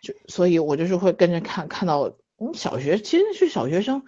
[0.00, 1.98] 就所以我就是会跟着看，看到
[2.38, 4.04] 我们小学其实是小学生。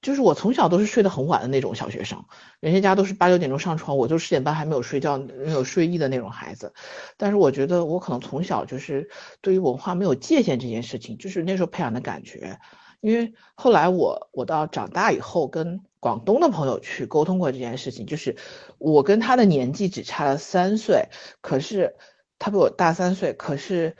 [0.00, 2.24] 就是我从小都是睡得很晚的那种小学生，
[2.60, 6.72] 人家家都是八九点钟上床，我就十点半还没有睡觉、没有睡意的那种孩子。
[7.16, 12.60] 但是我觉得我可能从小就是对于文化没有界限这件事情，就是那时候培养的感觉。
[13.00, 18.36] 因为后来我我到长大以后跟广东的朋友去沟通过这件事情，就是
[18.78, 21.08] 我跟他的年纪只差了三岁，
[21.40, 21.96] 可是
[22.38, 23.96] 他比我大三岁，可是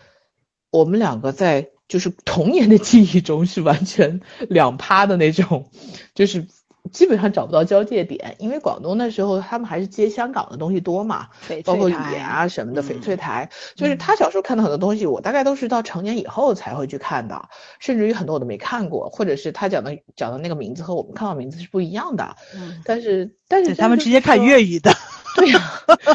[0.71, 1.71] 我们两个在。
[1.89, 5.70] 就是童年的记忆中是完全两趴的那种，
[6.14, 6.47] 就是
[6.93, 11.28] 基本上找不到交界点，因为广东那时候他们还是接香港的东西多嘛，
[11.64, 24.93] 包括语言啊什么的翡翠台，就是他小时候看到很多东西，我大概都是到成年以后才会去看的，甚至于很多我都没看过，或者是他讲的讲的那个名字和我们看到名字是不一样的，嗯，但是但是他们直接看粤语的。
[25.39, 25.61] 对呀，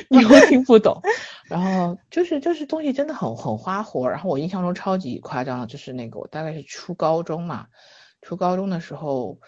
[0.10, 1.02] 你又听不懂，
[1.46, 7.68] 然后就是就是东西真的很很花活，然后我印象中超级夸张，就是那个我大概是初高中嘛，
[8.22, 9.40] 初高中的时候，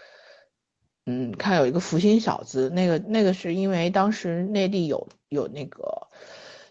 [1.05, 6.07] 嗯，看有一个福星小子，那个那个是因为当时内地有有那个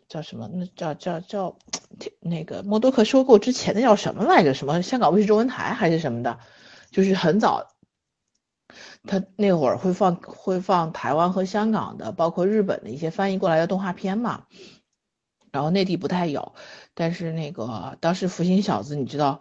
[0.08, 1.56] 叫什么，那叫叫叫
[2.20, 4.54] 那个默多克收购之前的叫什么来着？
[4.54, 6.38] 什么香港卫视中文台还是什么的，
[6.90, 7.73] 就是很早。
[9.06, 14.44] 他那会儿会放会放台湾和香港的，包括日本的一些翻译过来的动画片嘛，
[15.52, 16.54] 然后内地不太有，
[16.94, 19.40] 但是那个当时福星小子，你知道，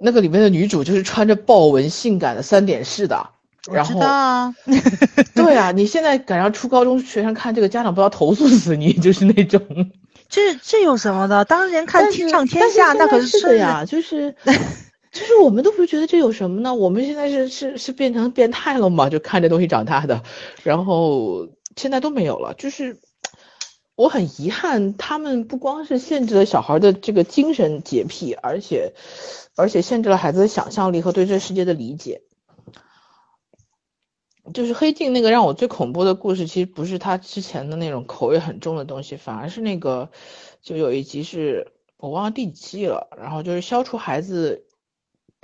[0.00, 3.30] 那个里面的女主就是穿着豹纹性感的三点式的，
[3.70, 4.00] 然后
[5.34, 9.60] 对啊，你现在赶上初高中学生看这个，家长不要投诉死你，就是那种，
[10.28, 11.46] 这这有什么的？
[11.46, 14.36] 当年看《天上天下》那可是是呀，就是。
[15.18, 16.74] 就是我们都不觉得这有什么呢？
[16.74, 19.08] 我们现在是是是变成变态了吗？
[19.08, 20.22] 就看这东西长大的，
[20.62, 22.52] 然后现在都没有了。
[22.52, 23.00] 就是
[23.94, 28.92] 我很遗憾，他们不光是限制了小孩的这个精神洁癖，而且
[29.56, 32.20] 而且限制了孩子的想象力和对这世界的理解。
[34.52, 40.10] 就是黑镜那个让我最恐怖的故事，其实不是他之前的那种口味很重的东西，反而是那个
[40.60, 44.64] 就有一集是我忘了第几季了，然后就是消除孩子。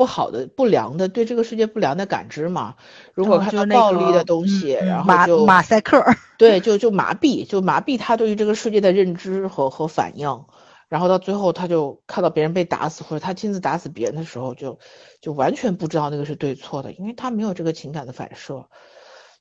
[0.02, 2.74] 不好的、不良的，对这个世界不良的感知嘛。
[3.14, 6.04] 如果看到暴力的东西，然后就马赛克。
[6.36, 10.44] 对，就就麻痹，就麻痹他对于这个世界的认知和和反应。
[10.88, 14.80] 然后到最后，他就看到别人被打死，或者他亲自打死别人的时候，就
[15.20, 18.68] 就完全不知道那个是对错的，因为他没有这个情感的反射。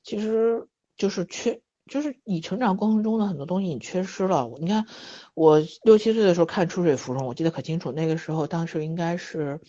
[0.04, 4.48] 其实就是缺就是你成长过程中的很多东西你缺失了。
[4.60, 4.86] 你看，
[5.34, 7.90] 我六七岁的时候看《出水芙蓉》，我记得可清楚。
[7.92, 9.60] 那个时候，当时应该是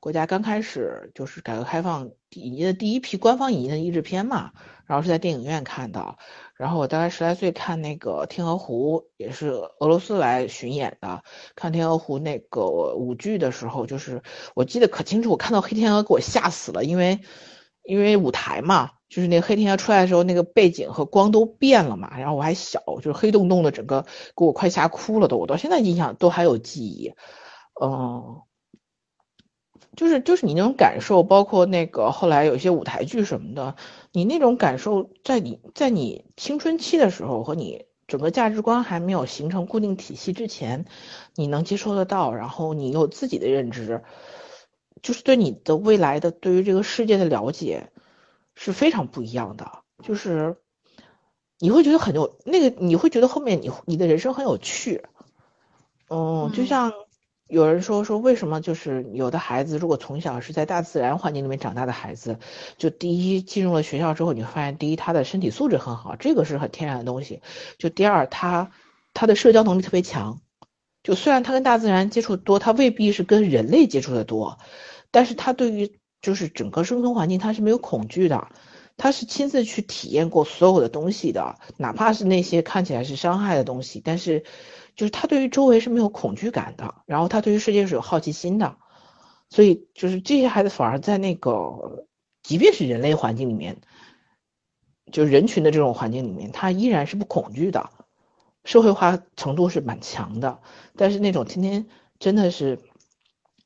[0.00, 4.52] 国家刚开始就是改革开放引进的第一批官方引进的译制片嘛，
[4.86, 6.16] 然后是在电影院看的。
[6.54, 9.48] 然后我大概十来岁看那个《天鹅湖》，也是
[9.80, 11.22] 俄罗斯来巡演的。
[11.56, 14.22] 看《天鹅湖》那个舞剧的时候，就是
[14.54, 17.20] 我记得可清楚，我看到黑天鹅给我吓死了，因为
[17.82, 18.92] 因为舞台嘛。
[19.08, 24.04] 就是那个黑天鹅出来的时候，那个背景和光都变了嘛，然后我还小，就是黑洞洞的，整个
[24.36, 27.14] 给我快吓哭了都，我到现在印象都还有记忆，
[27.80, 28.42] 嗯，
[29.94, 33.76] 就是就是你那种感受，包括那个后来有一些舞台剧什么的，
[34.10, 40.84] 你那种感受，在你在你青春期的时候和你整个价值观还没有形成固定体系之前，
[41.36, 44.02] 你能接受得到，然后你有自己的认知，
[45.00, 47.92] 就是对你的未来的对于这个世界的了解。
[48.56, 49.70] 是非常不一样的，
[50.02, 50.56] 就是
[51.58, 55.04] 你会觉得很有那个，你会觉得后面你你的人生很有趣，
[56.08, 56.92] 嗯，就像
[57.48, 62.38] 有人说说为什么就是有的孩子如果从小是在大自然环境里面长大的孩子，
[62.78, 67.42] 就第一进入了学校之后，你会发现第一他的身体素质很好，这个是很天然的东西，
[67.78, 68.72] 就第二他
[69.12, 70.40] 他的社交能力特别强，
[71.02, 74.58] 就虽然他跟大自然接触多，他未必是跟人类接触的多，
[75.10, 75.98] 但是他对于。
[76.26, 78.48] 就是整个生存环境，他是没有恐惧的，
[78.96, 84.42] 他是亲自去体验过所有的东西的，哪怕是那些看起来是伤害的东西，但是
[84.96, 88.76] 就是他对于周围是没有恐惧感的，然后他对于世界是有好奇心的，
[89.50, 92.08] 所以就是这些孩子反而在那个，
[92.42, 93.80] 即便是人类环境里面，
[95.12, 97.88] 就人群的这种环境里面，他依然是不恐惧的，
[98.64, 100.58] 社会化程度是蛮强的，
[100.96, 101.86] 但是那种天天
[102.18, 102.80] 真的是。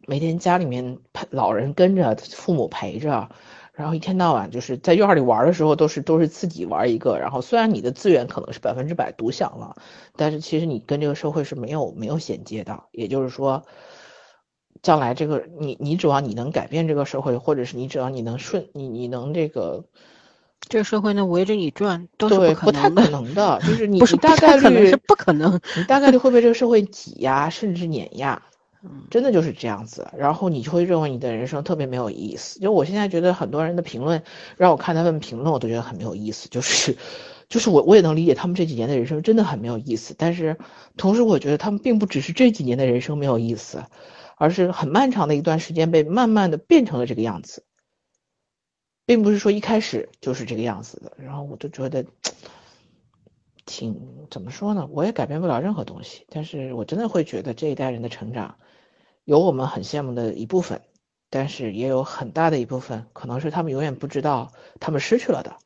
[0.07, 0.99] 每天家里面
[1.31, 3.29] 老人跟着，父母陪着，
[3.73, 7.19] 然后一天到晚就是在院里玩的时候，都是都是自己玩一个。
[7.19, 9.77] 然后虽然你的资源可能是百分之百独享了，
[10.17, 12.85] 但是其实你跟这个社会是没有没有衔接的。
[12.93, 13.65] 也就是说，
[14.83, 19.85] 将来这个你你指望你能改变这个社会，或者是你指望你能顺你你能这个
[20.61, 23.61] 这个社会能围着你转，都是不太可能的。
[23.61, 28.43] 就是 你你大概率是不可能，你大概率会被这个社会挤压，甚至碾压。
[29.11, 32.59] 真的就是这样子，然后你就会认为你的人生特别没有意思。
[32.61, 34.23] 就我现在觉得很多人的评论，
[34.57, 36.49] 让我看他们评论，我都觉得很没有意思。
[36.49, 36.97] 就是，
[37.49, 40.15] 就是我我也能理解他们这几年的人生真的很没有意思。
[40.17, 40.57] 但是，
[40.97, 43.85] 同时我觉得他们并不只是这几年的人生没有意思，
[44.37, 47.65] 而是很漫长的一段时间被慢慢的变成了这个样子，
[49.05, 51.13] 并不是说一开始就是这个样子的。
[51.19, 52.05] 然后我就觉得。
[53.67, 54.89] 挺怎么说呢？
[54.91, 58.57] 我也改变不了任何东西，但是我真的会觉得这一代人的成长，
[59.25, 60.83] 有我们很羡慕的一部分，
[61.29, 65.57] 但是也有很大的一部分，可能是他们永远不知道他们失去了的。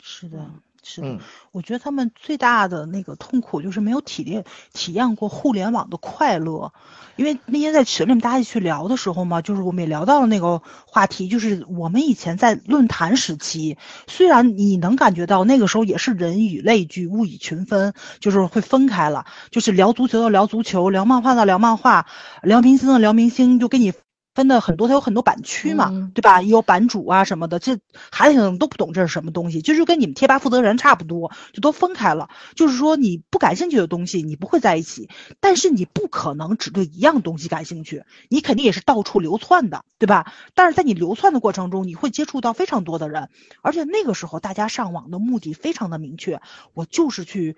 [0.00, 0.50] 是的。
[0.82, 1.18] 是的，
[1.52, 6.72] 我觉得他们最大的那个痛苦就是没有体验体验过互联网的快乐，
[7.16, 13.76] 因为那天在群里面大家一起去聊的时候嘛，就是我们也聊到了那个话题，就是我们以前在论坛时期，
[14.06, 22.06] 虽然你能感觉到那个时候也是人以类聚，物以群分，就是会分开了，就是聊足球的聊足球，聊漫画的聊漫画，
[22.42, 23.92] 聊明星的聊明星，就给你。
[24.40, 26.40] 分的很多，它有很多版区嘛，对吧？
[26.40, 27.78] 也有版主啊什么的，这
[28.10, 32.30] 孩子可能都不懂这是什么东西，就是跟你们贴吧负责人差不多，就都分开了。
[32.54, 35.10] 就是说你不感兴趣的东西，你不会在一起，
[35.40, 40.32] 但是你不可能只对一样东西感兴趣，你肯定也是到处流窜的，对吧？
[40.54, 43.28] 但是在你流窜的过程中，你会接触到非常多的人，
[43.60, 46.40] 而且那个时候大家上网的目的非常的明确，
[46.72, 47.56] 我就是去。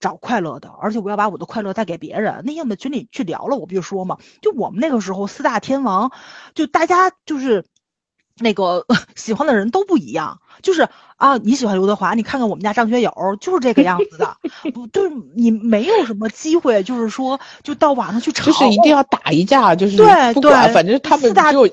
[0.00, 2.42] 找快乐的，而且我要把我的快乐带给别人。
[2.44, 6.10] 那天我们群里去聊了，我不就说嘛，就我们那个时候四大天王，
[6.54, 7.64] 就大家就是
[8.36, 10.88] 那个 喜欢的人都不一样，就是。
[11.20, 12.14] 啊，你喜欢刘德华？
[12.14, 13.12] 你看看我们家张学友，
[13.42, 14.34] 就是这个样子的，
[14.72, 20.06] 不，就是你没有什么机会，就是说，就到网上去吵，就是一定要打一架，就是对
[20.40, 21.68] 对，反正他们就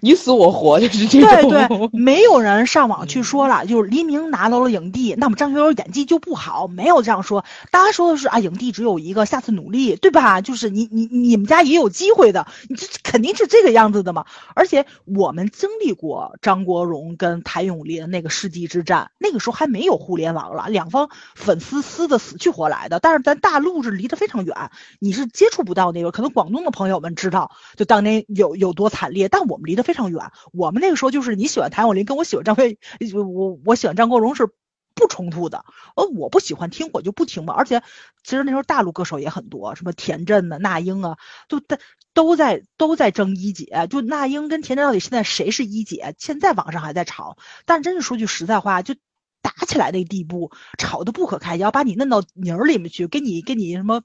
[0.00, 1.48] 你死我活，就是这种。
[1.48, 7.44] 对对， 没有人上网去说了，就是黎明拿到了影帝，那么张学友演技就不好，没有这样说。
[7.70, 10.40] 大家说的是啊，影帝只有一个，下次努力，对吧？
[10.40, 14.24] 就是你你你们家也有机会的，你这肯定是这个样子的嘛。
[14.54, 18.84] 而且我们经历过张国荣跟谭咏麟那个世纪之。
[18.88, 26.10] 战那个时候还没有互联网了，两方粉丝撕的死去活来的，但是咱大陆是离得非常远，你是接触不到那个。
[26.10, 30.32] 可能广东的朋友们知道，就当年有有多惨烈，但我们离得非常远。
[30.52, 32.78] 我们那个时候就是你喜欢谭咏麟，跟我喜欢张飞，
[33.14, 34.48] 我我喜欢张国荣是
[34.94, 35.64] 不冲突的。
[35.94, 37.54] 呃，我不喜欢听，我就不听嘛。
[37.54, 37.82] 而且
[38.24, 41.18] 其实那时候大陆歌手也很多，什么田震啊、那英啊，
[41.48, 41.78] 都但
[42.18, 46.16] 都在都在争一姐，就那英跟田震到底现在谁是一姐？
[46.18, 47.36] 现在网上还在吵。
[47.64, 48.96] 但真是说句实在话，就
[49.40, 54.02] 打起来那地步，吵得不可开交，把你弄到泥儿里面去，给你给你什么，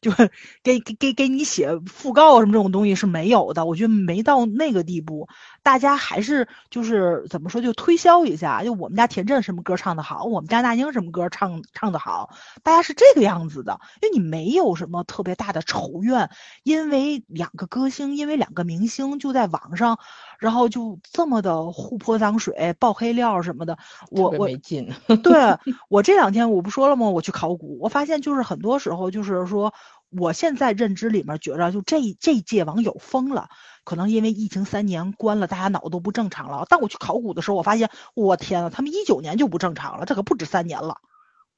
[0.00, 0.30] 就是
[0.62, 3.66] 给给给给你写讣告什么这种东西是没有的。
[3.66, 5.28] 我觉得没到那个地步，
[5.66, 12.30] 大家还是就是怎么说，就推销一下，就我们家田震什么歌唱的好，我们家那英什么歌唱唱的好，
[12.62, 13.80] 大家是这个样子的。
[14.00, 16.30] 因为你没有什么特别大的仇怨，
[16.62, 19.98] 因为两个歌星，因为两个明星就在网上。
[20.38, 23.78] 然后就这么的互泼脏水、爆黑料什么的，
[24.10, 24.92] 我我没劲。
[25.22, 25.56] 对
[25.88, 27.08] 我这两天我不说了吗？
[27.08, 29.72] 我去考古，我发现就是很多时候就是说，
[30.10, 33.48] 我现在认知里面觉着就这这届网友疯了，
[33.84, 36.66] 可能因为疫情三年关了，大家脑子都不正常了。
[36.68, 40.98] 但我去考古的时候，我发现我天呐，他们一九年就不正常了，这可不止三年了，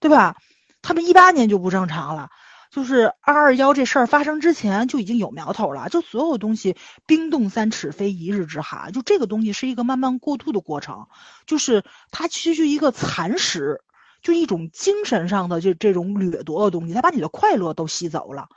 [0.01, 0.37] 对吧？
[0.83, 2.31] 他们一八年就不正常了。
[2.71, 6.77] 就是二二幺这事儿发生之前就已经有苗头了，就所有东西
[7.07, 11.07] 冰冻三尺非一日之寒，就这个东西是一个慢慢过渡的过程，
[11.47, 13.81] 就是它其实是一个蚕食，
[14.23, 18.49] 就一种精神上的这这种掠夺的东西，它把你的快乐都吸走了。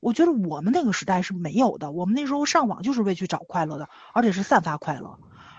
[0.00, 5.18] 我觉得我们那个时代是没有的，我们那时候上网就是为去找快乐的，而且是散发快乐。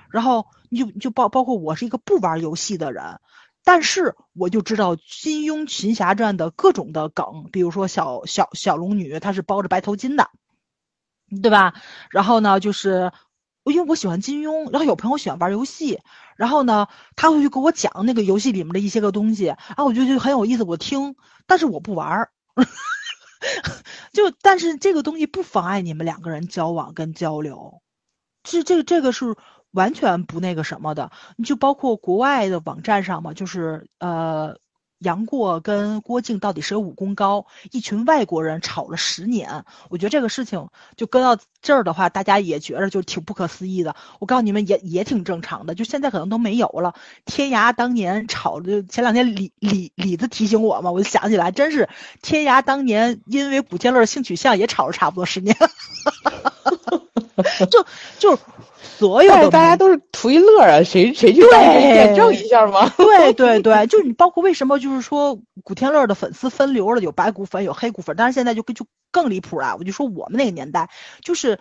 [0.09, 3.20] 然后你就就包包括我是一个不玩游戏的人。
[3.64, 10.32] 但是我就知道金庸群侠传的各种的梗，比如说小小小龙女她是包着白头巾的，
[11.43, 11.76] 对吧？
[12.09, 13.12] 然后呢，就是
[13.66, 15.99] 因为我喜欢金庸，然后有朋友喜欢玩游戏，
[16.36, 22.30] 然后呢，他会去给我讲那个游戏里面的一些个东西，啊，我觉得就很有意思，我听，但是我不玩，
[24.14, 27.82] 就但是这个东西不妨碍你们两个人交往跟交流，
[28.43, 29.36] 这这这个是。
[29.74, 34.57] 完全不那个什么的，你就包括国外的网站上嘛，就是呃，
[35.02, 37.47] 杨过跟郭靖到底谁武功高？
[37.72, 43.95] 一群外国人吵了十年，我觉得这个事情就搁到这儿的话，大家也觉着就挺不可思议的。
[44.20, 46.93] 我告诉你们，也也挺正常的，就现在可能都没有了。
[47.26, 51.89] 天涯当年吵的，前两天李李李子提醒我嘛，我就想起来，真是
[52.22, 55.58] 天涯当年因为古天乐性取向也吵了差不多十年，
[57.70, 57.86] 就
[58.20, 58.39] 就。
[58.84, 62.92] 所有的大家都是图一乐啊，谁谁去验证一下吗？
[62.98, 69.76] 对对 对，就你包括为什么就是说古天乐的粉丝分流了，有白骨粉有黑骨粉，但是现在就就更离谱了。
[69.78, 70.89] 我就说我们那个年代，
[71.24, 71.60] 就是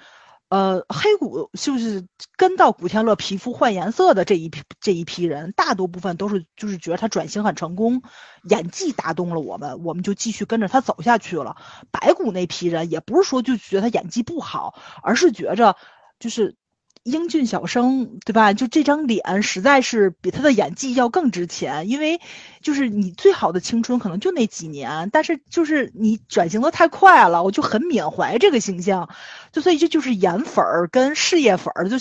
[0.50, 8.02] 呃黑骨就是跟到古天乐皮肤换颜色的这一批这一批人，大多部分都是就是觉得他转型很成功，
[8.42, 11.56] 演技打动了我们，我们就继续跟着他走下去了。
[11.90, 15.76] 白骨那批人也不是说就觉得他演技不好，而是觉着
[16.18, 16.56] 就是。
[17.02, 18.52] 英俊小生，对吧？
[18.52, 21.88] 就这张脸，实在是比他的演技要更值钱。
[21.88, 22.20] 因为，
[22.60, 29.08] 就是你最好的青春可能就那几年，但是就是你转型的太快了，我就很缅怀这个形象。
[29.50, 31.96] 就所以这就是颜粉儿跟事业粉儿，就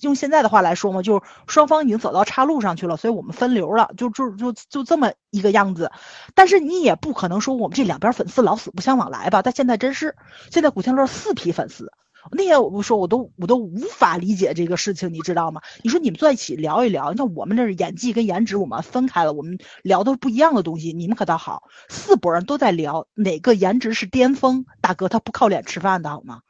[0.00, 5.90] 用现在的话来说嘛，就是双方已经走到岔路上去了，所以我们分流了，就就就就这么一个样子。
[6.34, 9.42] 但是你也不可能说我们这两边粉丝老死不相往来吧？
[9.42, 10.14] 但现在真是，
[10.52, 11.92] 现在古天乐四批粉丝。
[12.30, 15.60] 那天我说，我都我都无法理解这个事情，你知道吗？
[15.82, 20.92] 你说你们坐一起聊一聊，你看我们这是演技跟颜值，我们分开了，我们聊的不一样的东西。
[20.92, 26.40] 你们可倒好，四拨人都在聊哪个颜值是巅峰，大哥他不靠脸吃饭的好吗？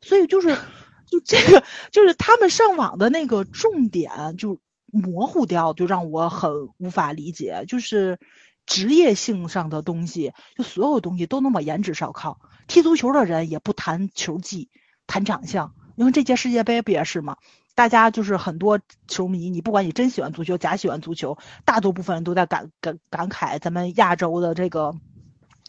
[0.00, 0.56] 所以就是，
[1.06, 7.64] 就这个就是他们上网的那个重点就模糊掉，就让我很无法理解。
[7.68, 8.18] 就是
[8.66, 12.40] 职业性上的东西，就所有东西都能往颜值上靠。
[12.66, 14.70] 踢足球的人也不谈球技。
[15.10, 17.36] 谈长相，因为这届世界杯不也是吗？
[17.74, 24.94] 大家就是很多球迷，你不管你真喜欢足球，假喜欢足球，大多部分人都在感感感慨咱们亚洲的这个，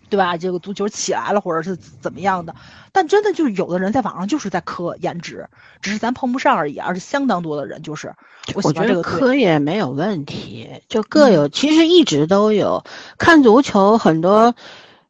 [0.09, 0.37] 对吧？
[0.37, 2.53] 这个足球起来了，或者是怎么样的？
[2.91, 5.49] 但真的就是有的人在网上就是在磕颜值，
[5.81, 8.13] 只是咱碰不上而已，而是相当多的人就是。
[8.61, 12.83] 我觉得磕也没有问题，就各有，其实一直都有。
[13.17, 14.53] 看足球很多，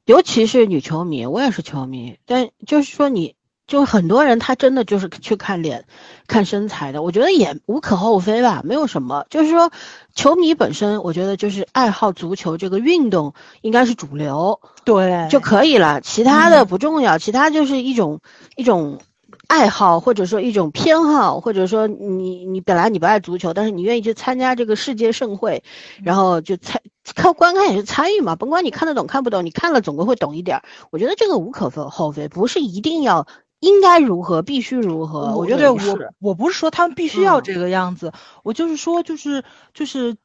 [0.05, 3.35] 尤其是女球迷，我也是球迷，但就是说你。
[3.71, 5.85] 就很多人他真的就是去看脸、
[6.27, 9.25] 看身材的，我觉得也无可厚非吧，没有什么。
[9.29, 9.71] 就是说，
[10.13, 18.19] 球迷本身，我觉得就是爱好足球这个运动应该是主流，对就可以了，其他的不重要，其他就是一种
[18.57, 18.99] 一种
[19.47, 25.63] 爱好，或者说一种偏好，或者说你你本来你不爱足球，但是你愿意去参加这个世界盛会，
[26.03, 26.81] 然后就参
[27.15, 30.61] 靠观看也是参与嘛，甭管你看得懂看不懂，你看了总归会懂一点。
[30.89, 33.27] 我觉得这个无可厚非，不是一定要。
[33.61, 34.41] 应该如何？
[34.41, 35.35] 必须如何？
[35.37, 35.79] 我觉得我
[36.19, 38.11] 我不是说他们必须要这个样子，
[38.43, 40.17] 我就是说就是就是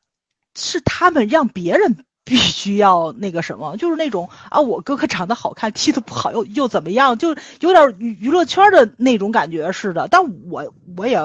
[0.56, 7.18] 是他们让别人 必须要那个什么，就是那种啊，我哥哥长得好看，踢得不好又又怎么样？
[7.18, 10.08] 就有点娱娱乐圈的那种感觉似的。
[10.08, 11.20] 但我我也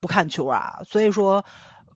[0.00, 1.44] 不看球啊，所以说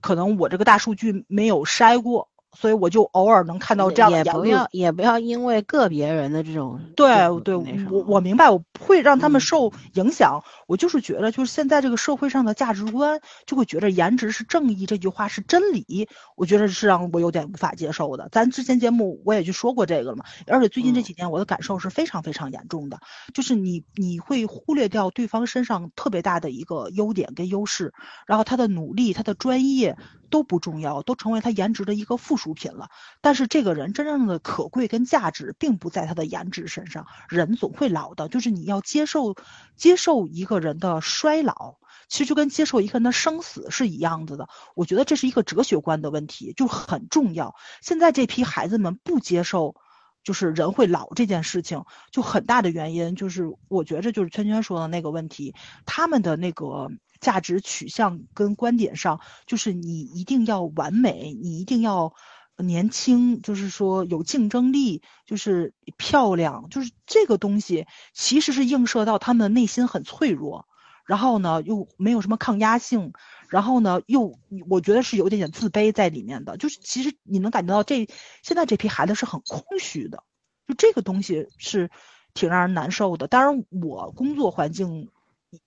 [0.01, 2.29] 可能我这个大数据没有筛过，
[2.59, 4.43] 所以我就偶尔能看到这样的也言论。
[4.43, 7.07] 不要也不要因为个别人的这种对
[7.43, 7.55] 对，
[7.91, 10.43] 我我明白，我不会让他们嗯受影响。
[10.65, 18.27] 我就是觉得，就是现在这个社会上的价值观，就会觉得颜值是正义这句话是真理，我觉得是让我有点无法接受的。
[18.31, 22.99] 咱之前节目我也去说过这个了嘛，而且最近这嗯几年我的感受是非常非常严重的，
[23.33, 27.93] 就是你你会忽略掉对方身上特别大的一个优点跟优势，
[28.25, 29.95] 然后他的努力、他的专业
[30.29, 32.89] 都不重要，都成为他颜值的一个附属品了。
[33.21, 37.05] 但是这个人真正的可贵跟价值，并不在他的颜值身上。
[37.29, 39.35] 人总会老的，就是你要接受
[39.75, 41.75] 接受一个人的衰老，
[42.07, 44.47] 其实就跟接受一个人的生死是一样子的。
[44.75, 47.55] 我觉得这是一个哲学观的问题，就很重要。
[47.81, 49.75] 现在这批孩子们不接受。
[50.23, 55.55] 就是人会老这件事情，就很大的原因就是，我觉着就是圈圈说的那个问题，
[55.85, 56.89] 他们的那个
[57.19, 62.13] 价值取向跟观点上，就是你一定要完美，你一定要
[62.57, 70.67] 年轻，就是说有竞争力，就是漂亮，就是这个东西其实是映射到他们的内心很脆弱，
[71.05, 73.13] 然后呢又没有什么抗压性，
[73.49, 74.39] 然后呢又
[74.69, 78.07] 我觉得是有一点点自卑在里面的，就是其实你能感觉到这
[78.41, 80.23] 现在这批孩子是很空虚的，
[80.67, 81.91] 就这个东西是
[82.33, 83.27] 挺让人难受的。
[83.27, 85.09] 当然，我工作环境。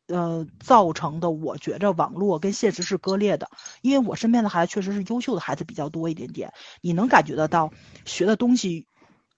[0.08, 3.48] 呃，造成的我觉着网络跟现实是割裂的，
[3.80, 6.52] 因为我身边的孩子确实是优秀的孩子比较多一点点，
[6.82, 7.72] 你能感觉得到
[8.04, 8.86] 学的东西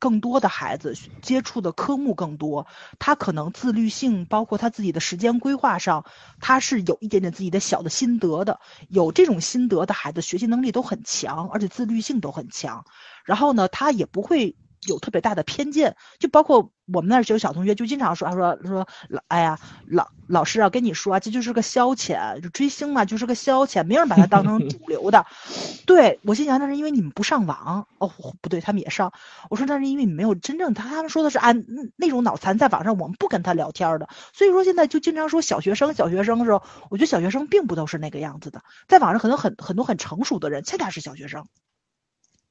[0.00, 2.66] 更多的孩子接触的科目更多，
[2.98, 6.04] 他可能自律性，包括他自己的时间规划上，
[6.40, 8.58] 他是有一点点自己的小的心得的。
[8.88, 12.84] 有这种心得的孩子，学习能力都很强，而且自律性都很强。
[13.24, 14.56] 然后呢，他也不会
[14.88, 25.24] 有特别大的偏见，就包括我们那儿就有小同学就经常说，他说他说老哎呀老老师啊跟你说啊，这就是个消遣，就追星嘛就是个消遣，没人把它当成主流的。
[25.86, 28.10] 对我心想那是因为你们不上网哦，
[28.40, 29.12] 不对，他们也上。
[29.50, 31.64] 我说那是因为你没有真正他他们说的是按、啊、
[31.96, 41.46] 那种脑残在网上我们不跟他聊天的，所以说现在就经常说小学生小学生的时候，我觉得小学生并不都是那个样子的，在网上可能很很多很成熟的人恰恰是小学生。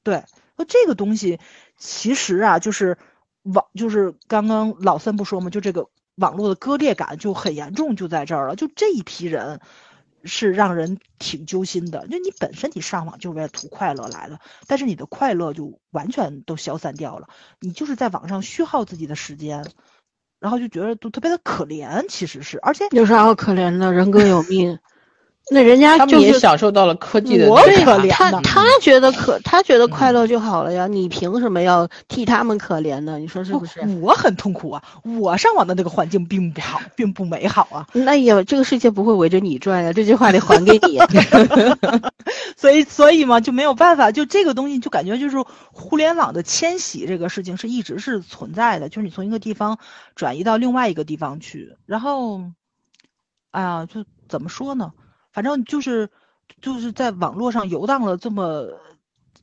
[0.04, 0.24] 对，
[0.56, 1.40] 那这个东西
[1.76, 2.98] 其实啊，就是
[3.42, 8.56] 网，就是刚刚老三不说嘛，就这个网络的割裂感就很严重，就在这儿了。
[8.56, 9.60] 就这一批人
[10.24, 12.06] 是让人挺揪心的。
[12.06, 17.28] 就你本身你上网就是为了图快乐来的，但是你的快乐就完全都消散掉了，
[17.60, 19.66] 你就是在网上虚耗自己的时间，
[20.38, 23.92] 然后就觉得都特别的可怜，其实是，而且有啥好可怜的？
[23.92, 24.78] 人各有命。
[25.50, 33.18] 那人家他们就是也享受到了科技的我那个可怜他的他觉得可他觉得快乐就好了呀，你凭什么要替他们可怜呢？
[33.18, 33.80] 你说是不是？
[34.00, 37.86] 我很痛苦啊，我上网的那个环境并不好，并不美好啊。
[37.92, 40.98] 那也这个世界不会围着你转呀，这句话得还给你。
[42.56, 45.36] 所以所以嘛就没有办法，就这个东西就感觉就是
[45.72, 49.78] 互联网的迁徙这个事情是一直是存在的，就是你从一个地方
[50.14, 52.42] 转移到另外一个地方去，然后，
[53.50, 54.92] 哎呀，就怎么说呢？
[55.32, 56.10] 反正就是
[56.60, 58.68] 就是在网络上游荡了这么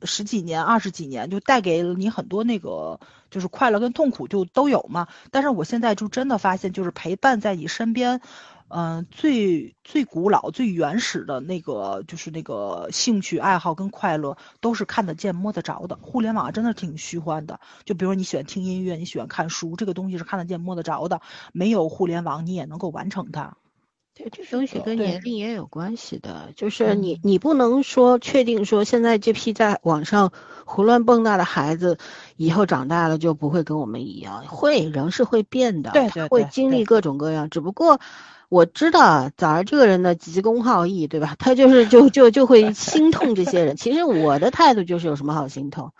[0.02, 3.00] 十几年、二十几年，就带给了你很多那个
[3.30, 5.08] 就是快乐跟痛苦就都有嘛。
[5.30, 8.20] 但是我现在就真的发现，就是陪伴在你身边。
[8.72, 15.98] 嗯、最最古老、最原始的那个，就是那个兴趣爱好跟快乐，都是看得见、摸得着的。
[16.00, 17.58] 互联网真的挺虚幻的。
[17.84, 21.20] 就比如你喜欢听音乐，你喜欢看书，这个东西是看得见、摸得着的。
[21.52, 23.56] 没有互联网，你也能够完成它。
[24.22, 30.32] 对，这东西跟年龄也有关系的，就是你嗯你不能说确定说现在这批在网上
[30.64, 31.98] 胡乱蹦跶的孩子，
[32.36, 38.00] 以后长大了就不会跟我们一样，会人是会变的，对对对会经历各种各样，只不过。
[38.50, 41.36] 我知道早儿这个人的急公好义，对吧？
[41.38, 43.76] 他就是就就就会心痛这些人。
[43.76, 45.92] 其实我的态度就是有什么好心痛，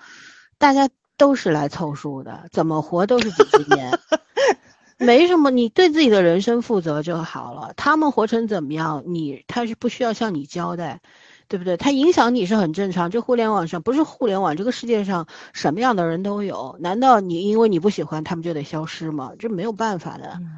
[0.58, 3.96] 大家都是来凑数的，怎么活都是几十年，
[5.00, 5.50] 没什么。
[5.50, 7.72] 你对自己的人生负责就好了。
[7.76, 11.00] 他们活成怎么样，你他是不需要向你交代，
[11.48, 11.76] 对不对？
[11.76, 13.10] 他影响你是很正常。
[13.10, 16.76] 这互联网上不是互联网，这个世界上什么样的人都有。
[16.80, 19.32] 难道你因为你不喜欢他们就得消失吗？
[19.38, 20.34] 这没有办法的。
[20.36, 20.50] 嗯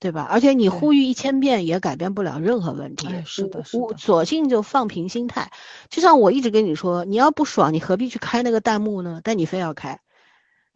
[0.00, 0.28] 对吧？
[0.30, 3.08] 而且你呼吁一千遍也改变不了任何问题。
[3.08, 5.50] 哎是的是的我索性就放平心态。
[5.90, 9.20] 就像我一直跟你说，你要不爽，你何必去开那个弹幕呢？
[9.24, 9.98] 但你非要开，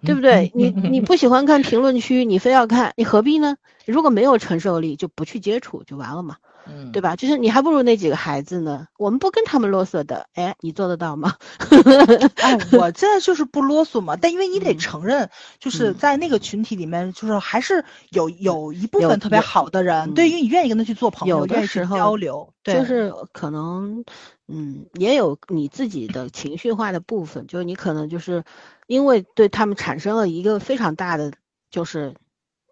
[0.04, 0.50] 对不对？
[0.54, 3.56] 你你不喜欢看评论区，你非要看，你何必呢？
[3.86, 6.36] 如果没有承受力，就不去接触就完了嘛。
[6.64, 7.16] 嗯，对吧？
[7.16, 11.34] 就是你还不如那几个孩子呢，我们不跟他们啰嗦的，哎，你做得到吗？
[12.38, 24.04] 哎，我现在就是不啰嗦嘛，但因为你得嗯承认，就是嗯在那个群体里面，就是还是有有一部分特别好的人，对，嗯因为你愿意跟他去做朋友，的愿意去时候交流，对，就是可能，
[24.46, 28.44] 嗯，也有你自己的情绪化的部分，就是你可能就是
[28.92, 31.32] 因为对他们产生了一个非常大的，
[31.70, 32.14] 就是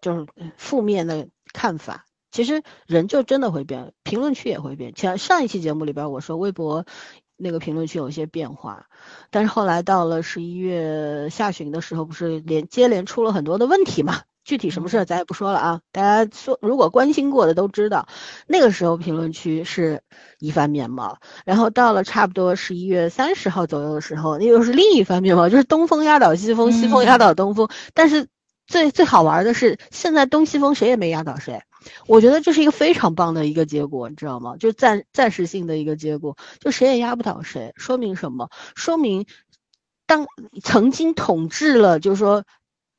[0.01, 2.05] 就是负面的看法。
[2.31, 4.93] 其实人就真的会变，评论区也会变。
[4.93, 6.85] 前上一期节目里边我说微博
[7.37, 8.85] 那个评论区有一些变化，
[9.31, 14.21] 但是后来到了十一月下旬的时候，不是连接连出了很多的问题嘛？
[14.43, 18.07] 具体什么事儿咱也不说了啊，大家说如果关心过的都知道，
[18.47, 20.01] 那个时候评论区是
[20.39, 27.69] 一番面貌，然后到了差不多十一月三十号左右的时候，那又是另一番面貌，就是东风压倒西风，西风压倒东风。
[27.93, 28.27] 但是
[28.67, 31.61] 最最好玩的是，现在东西风谁也没压倒谁。
[32.07, 34.55] 我觉得这是一个非常棒的一个结果，你知道吗？
[34.57, 38.49] 就暂暂时性的一个结果，就谁也压不倒谁，说明什么？
[38.75, 39.25] 说明
[40.05, 40.27] 当
[40.61, 42.43] 曾经统治了，就是说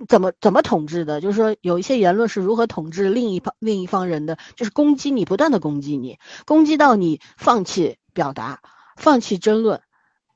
[0.09, 8.61] 怎么怎么统治的，就是说有一些言论是如何统治另一方另一方人的，就是攻击你，不断的攻击你，攻击到你放弃表达，
[8.97, 9.81] 放弃争论。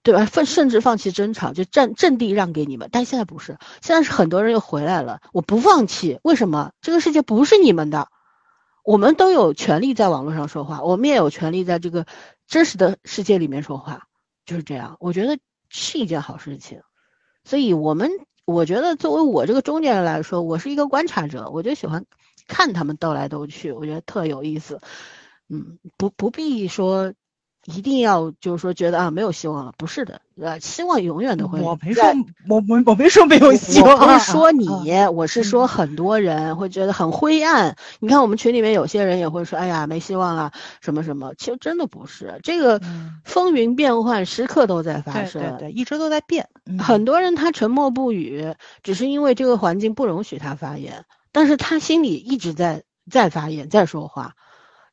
[0.02, 0.24] 对吧？
[0.24, 2.88] 放 甚至放弃争吵，就占阵地让给你们。
[2.92, 5.20] 但现在不是，现在是很多人又回来了。
[5.32, 6.70] 我不放弃，为什么？
[6.80, 8.06] 这个世界不是你们的，
[8.84, 12.06] 我们都有权利在网络上说话，我们也有权利在这个
[12.46, 14.04] 真实的世界里面说话，
[14.44, 14.96] 就是这样。
[15.00, 15.40] 我觉得
[15.70, 16.82] 是一件好事情。
[17.42, 18.12] 所以，我们
[18.46, 22.06] 我觉得作为我这个中年人来说，我是一个观察者，我就喜欢
[22.46, 24.80] 看他们斗来斗去，我觉得特有意思。
[25.48, 27.12] 嗯，不不必说。
[27.66, 31.60] 一定要就是说觉得啊没有希望了，不是的，呃，希望永远都会。
[31.60, 32.04] 我没说，
[32.48, 33.98] 我我我没说没有希望。
[33.98, 34.66] 我不是说你，
[35.12, 37.76] 我是说很多人会觉得很灰暗。
[37.98, 41.34] 你看我们群里面有些人也会说，哎呀，没希望了，什么什么。
[41.36, 42.80] 其实真的不是，这个
[43.24, 46.48] 风云变幻时刻都在发生，对对对，一直都在变。
[46.78, 54.34] 很多人他沉默不语，只是因为这个环境不容许他发言，但是他心里一直在在发言，在说话。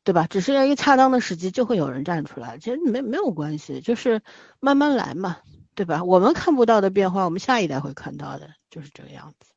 [0.05, 0.27] 对吧？
[0.29, 2.57] 只是要一个恰当的时机，就会有人站出来。
[2.57, 4.21] 其实没没有关系，就是
[4.59, 5.37] 慢慢来嘛，
[5.75, 6.03] 对吧？
[6.03, 9.47] 我们看不到的变化，我们下一代会看到的，就是这个样子。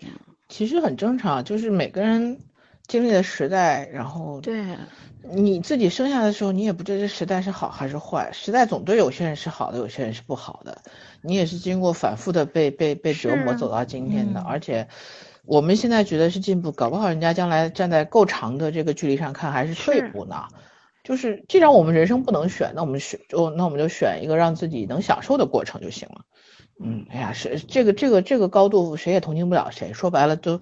[0.00, 0.10] 嗯，
[0.48, 2.38] 其实很正常，就是每个人
[2.86, 4.64] 经历的时代，然后对
[5.22, 8.30] 你自己生下的时候，你也不知道这时代是好还是坏。
[8.32, 10.82] 时代总对有些人是好的，有些人是不好的。
[11.20, 14.88] 你也是经过反复的被被被折磨走到今天的，嗯、而且。
[15.48, 20.44] 我们现在觉得是进步，搞不好人家将来站在够长的这个距离上看还是退步呢。
[21.02, 26.20] 就是既然我们人生不能选，那我们选就那我们就选一个让自己能享受的过程就行了。
[26.84, 29.94] 嗯，哎呀，是这个这个这个高度谁也同情不了谁。
[29.94, 30.60] 说白了都，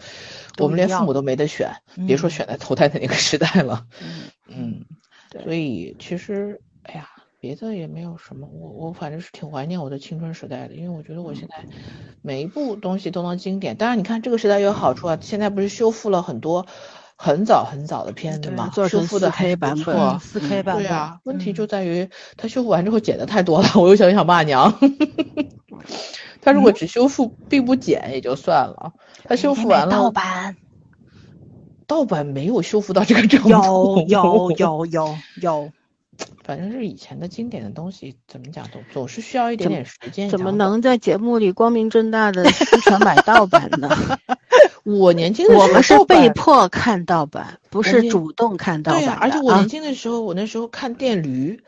[0.58, 3.84] 我们连父母都没得选，嗯、别说选在投胎的那个时代了。
[4.00, 7.08] 嗯嗯，所以其实哎呀。
[7.46, 11.64] 别的也没有什么，我我反正是挺怀念我的青春时代的，因为我觉得我现在
[12.20, 13.76] 每一部东西都能经典。
[13.76, 16.66] 当然，你看这个时代有好处啊，现在不是修复了很多
[17.14, 20.84] 很早很早的片子嘛，修复的还版本，四 K 版本。
[20.84, 24.76] 对啊，问题就在于它修复完之后剪的太多了，我又想想骂娘。
[26.42, 28.92] 他如果只修复并不剪也就算了，
[29.22, 30.56] 他修复完了盗版，
[31.86, 35.70] 盗版没有修复到这个程度，有有有有有。
[36.44, 40.30] 反正是以前的经典的东西，怎么讲总总是需要一点点时间。
[40.30, 43.88] 怎么能在节目里光明正大的 宣传买盗版呢？
[44.84, 49.00] 我年轻的时候，我们是被迫看盗版，不是主动看盗版。
[49.00, 51.60] 对呀、啊，而且我年轻的时候，我那时候看电驴，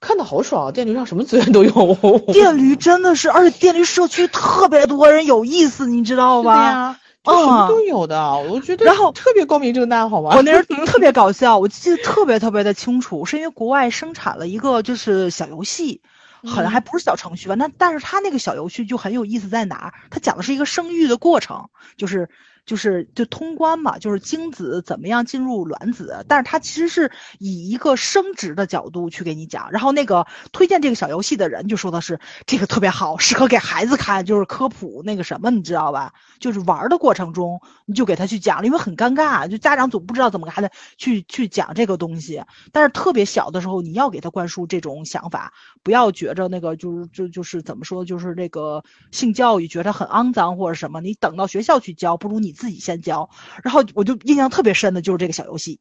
[0.00, 2.18] 看的好爽，电驴上什么资源都有。
[2.32, 6.64] 电驴真的是，而且电驴社区特别多人有意思，你知道吧？
[6.64, 7.00] 呀。
[7.24, 10.36] 就什么都有的，嗯、我觉得，然后特别光明正大，好吗？
[10.36, 16.02] 我那时候 特别搞笑，我记得特别特别的清楚，是因为国外生产了一个就是小游戏，
[16.46, 17.54] 好像还不是小程序吧？
[17.54, 19.94] 那、嗯、但是它那个小游戏就很有意思在哪儿？
[20.10, 22.28] 它讲的是一个生育的过程，就是
[22.66, 29.70] 就是就通关嘛，就是精子怎么样进入卵子，但是它其实是以一个生殖的角度去给你讲。
[29.70, 36.12] 然后那个推荐这个小游戏的人就说的是这个特别好，适合给孩子看，就是科普那个什么，你知道吧？
[36.40, 42.42] 就是玩的过程中，你就给他去讲，因为很尴尬，就家长总不知道怎么给孩子去去讲这个东西。
[42.72, 53.28] 但是特别小的时候，你要给他灌输这种想法，不要觉着那个就是就就是怎么说，就是这个性教育觉得很肮脏或者什么，你等到学校去教，不如你自己先交。
[53.62, 55.80] 然后我就印象特别深的就是这个小游戏，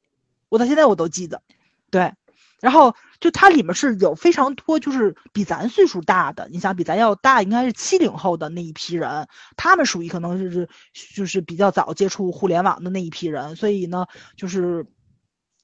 [0.49, 1.41] 我到现在我都记得，
[1.89, 2.13] 对。
[2.59, 9.27] 然后就它里面是有非常多，就是比咱岁数大的，你想比咱要大，应该是七零后的那一批人，
[9.57, 10.69] 他们属于可能就是
[11.13, 14.05] 就是比较早接触互联网的那一批人，所以呢，
[14.37, 14.85] 就是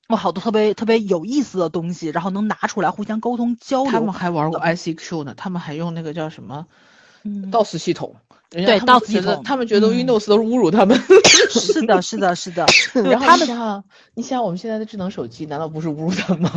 [0.09, 3.91] 有好多特别特别有意思的东西，然后能拿出来互相沟通交流。
[3.93, 6.67] 他们还玩过 ICQ 呢，他们还用那个叫什么
[7.23, 8.17] 嗯 DOS 系统。
[8.51, 10.99] 人对家他们觉得他们觉得嗯 Windows 都是侮辱他们。
[11.49, 12.65] 是的，是的，是的。
[13.09, 13.83] 然后他们你想，
[14.15, 16.51] 你想我们现在的智能手机，难道不是侮辱他们吗？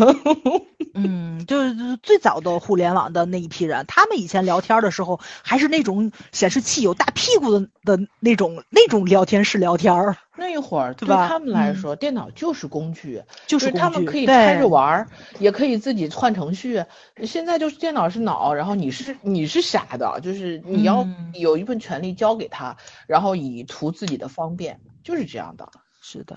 [0.95, 15.09] 嗯，就是就是最早的互联网的那一批人，他们以前聊天的时候还是那种显示器有大屁股的的那种那种聊天室聊天儿，那一会儿对吧他们来嗯说，电脑就是工具，就是他们可以开着玩儿，
[15.39, 16.85] 也可以自己换程序。
[17.25, 25.69] 现在就是电脑是脑，然后你是你是傻的，就是你要嗯有一份权利交给他，然后以图自己的方便，就是这样的。
[26.01, 26.35] 是的，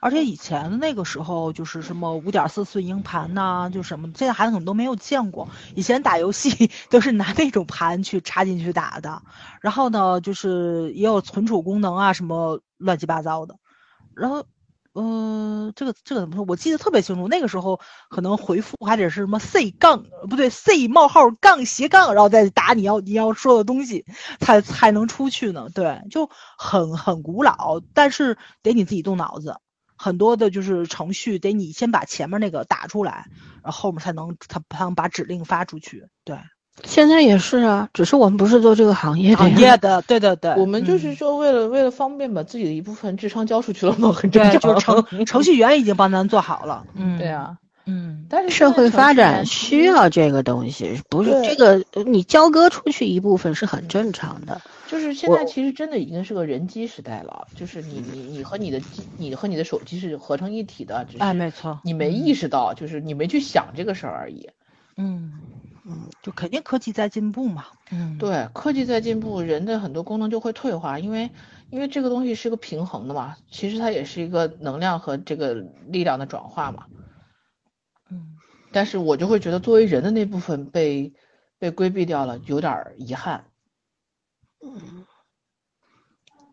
[0.00, 5.48] 而且以前那个时候就是什么五点四寸硬盘呐、就什么，现在孩子可能都没有见过。
[5.74, 9.22] 以前打游戏 都是拿那种盘去插进去打的，
[9.60, 13.56] 然后呢，就是也有存储功能啊，什么乱七八糟的。
[14.16, 14.44] 然后，
[14.92, 16.44] 呃，这个这个怎么说？
[16.48, 24.04] 我记得特别清楚，那个时候可能回复还得是什么 C 杠不对 C 冒号杠斜杠，然后再打你要你要说的东西，
[24.40, 25.68] 才才能出去呢。
[25.74, 26.28] 对，就
[26.58, 29.56] 很很古老，但是得你自己动脑子。
[30.02, 33.26] 很多的就是程序得你先把前面那个打出来，
[33.62, 36.06] 然后后面才能他才能把指令发出去。
[36.24, 36.38] 对，
[36.84, 39.58] 现在也是啊，只是我们不是做这个行业的行。
[39.58, 44.58] 业的，对对对，我们就是嗯说，为了为了方便，把自己的一部分智商交出去了嘛，很正，常。
[44.58, 46.86] 就是程 程序员已经帮咱做好了。
[46.94, 54.62] 嗯，对，啊，嗯，但是社会发展需要这个东西，不是这个呃你交割出去一部分是很正常的。
[54.90, 64.50] 就是现在其实真的已经是个人机时代了，就是你你你和你的机，你和你的手机是合成一体的，只哎，是没错，你没意识到，就是你没去想这个事儿而已。
[64.96, 65.44] 嗯
[65.84, 67.66] 嗯，就肯定科技在进步嘛。
[67.90, 71.30] 嗯，，对，科技在进步，人的很多功能就会退化，因为
[71.68, 76.84] 因为这个东西是个平衡的嘛，其实它也是一个能量和这个力量的转化嘛。
[78.10, 78.40] 嗯
[78.72, 81.12] 但是我就会觉得作为人的那部分被
[81.58, 83.49] 被规避掉了，有点儿遗憾。
[84.62, 85.06] 嗯，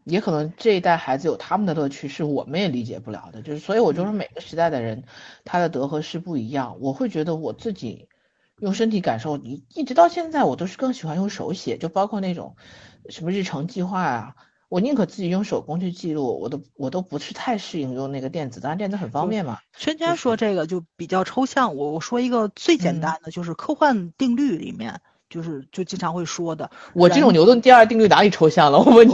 [0.03, 3.41] 也可能这一代孩子有他们的乐趣，是我们也理解不了的。
[3.41, 5.03] 就是，所以我就说每个时代的人，
[5.43, 6.77] 他的得和失不一样。
[6.79, 8.07] 我会觉得我自己
[8.59, 12.55] 用身体感受，一一直到现在，我都是更喜欢用手写，就包括那种
[13.09, 14.35] 什么日程计划啊，
[14.69, 19.59] 我宁可自己用手工去记录，我都我都不是太适应用那个电子，当然电子很方便嘛。
[19.77, 28.79] 圈圈说这个就比较抽象，我我说一个最简嗯单的，就是科幻定律里面，就是就经常会说的，我这种牛顿第二定律哪里抽象了？
[28.79, 29.13] 我问你。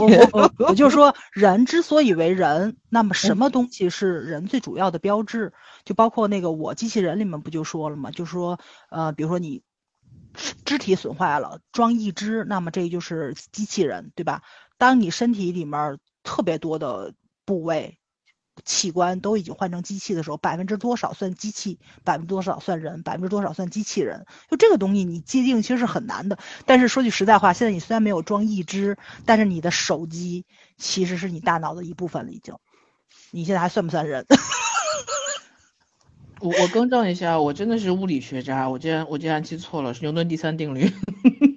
[0.58, 5.52] 我就说，人之所以为人，那么什么东西是人最主要的标志？
[5.84, 8.10] 就包括那个我机器人里面不就说了吗？
[8.10, 8.60] 就说
[8.90, 9.62] 呃，比如说你
[10.64, 14.42] 肢体损坏了，装义肢，那么这就是机器人，对吧？
[14.78, 17.14] 当你身体里面特别多的
[17.44, 17.98] 部位。
[18.64, 24.26] 器官都已经换成机器的时候，百分之多少算机器，百分之多少算人，百分之多少算机器人？
[24.50, 26.38] 就这个东西你界定其实是很难的。
[26.66, 30.44] 但是说句实在话，现在你虽然没有装义肢，但是你的手机
[30.76, 32.54] 其实是你大脑的一部分了，已经。
[33.30, 34.26] 你现在还算不算人？
[36.40, 40.90] 我我更正一下，我真的是物理学渣，我竟然我竟然记错了，是牛顿第三定律。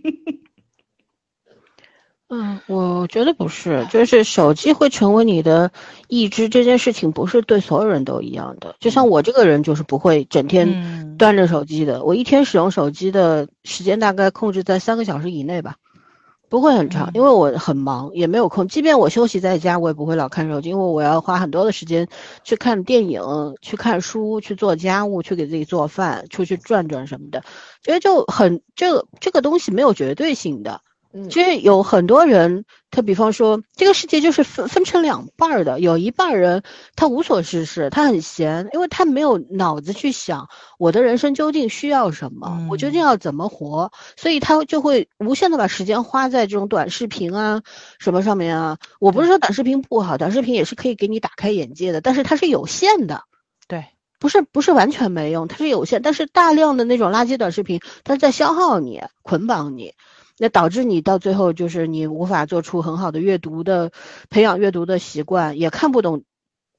[2.30, 5.72] 嗯，我觉得不是，就是手机会成为你的
[6.10, 8.76] 意志这件事情，不是对所有人都一样的。
[8.82, 15.78] 就像我这个人，就是不会整天嗯端着手机的，我一天使用手机的时间大概控制在三个小时以内吧，
[16.50, 18.68] 不会很长，因为我很忙，也没有空。
[18.68, 22.10] 即便我休息在家，我也不会老看手机，因为我要花很多的时间
[22.44, 23.22] 去看电影、
[23.62, 27.42] 去看书、去做家务、去给自己做饭、出去转转什么的。
[27.84, 30.82] 觉得就很这个这个东西没有绝对性的。
[31.14, 36.64] 嗯其实有很多人，他比方说，这个世界就是分分成两半儿的，有一半儿人
[36.96, 40.48] 他无所事事，他很闲，因为他没有脑子去想
[40.78, 47.64] 我的人生究竟需要什么，我究竟要怎么活，所以他就会无限的把时间花在这种短视频啊
[48.00, 48.78] 什么上面啊。
[49.00, 53.24] 我不是说短视频不好，短视频也是可以给你打开眼界的，但是它是有限的。
[53.68, 53.86] 对，
[54.20, 59.94] 不是不是完全没用，它是有限，但是大量的那种垃圾短视频，它是在消耗你、捆绑你。
[60.38, 63.92] 那导致你到最后就是你无法做出很好的阅读的
[64.30, 66.24] 培养阅读的习惯，也看不懂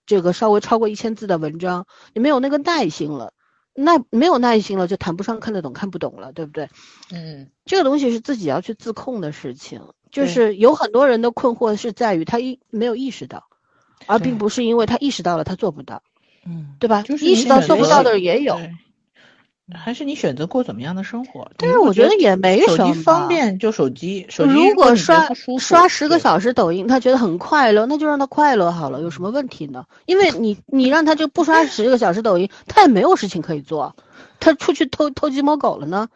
[0.06, 3.32] 这个稍微超过一千字的文章，你没有那个耐心了，
[3.74, 6.68] 耐没有耐心了就谈不上看得懂看不懂了，对不对？
[7.12, 13.44] 嗯，这个东西是自己要去自控的事情，就是有很多人的困惑是在于他一没有意识到，
[14.06, 16.02] 而并不是因为他意识到了他做不到，
[16.46, 17.02] 嗯，对吧？
[17.02, 18.72] 就是意识到做不到的人也有，对
[19.74, 21.50] 还是你选择过怎么样的生活。
[21.58, 22.76] 但是我觉得也没什么。
[22.76, 29.84] 手机方便就手机，手机如果刷刷刷十个小时抖音，他觉得很快乐，那就让他快乐好了，有什么问题呢？
[30.06, 33.94] 因为你你让他就不刷十个小时抖音，他也没有事情可以做，
[34.40, 36.08] 他出去偷偷鸡摸狗了呢，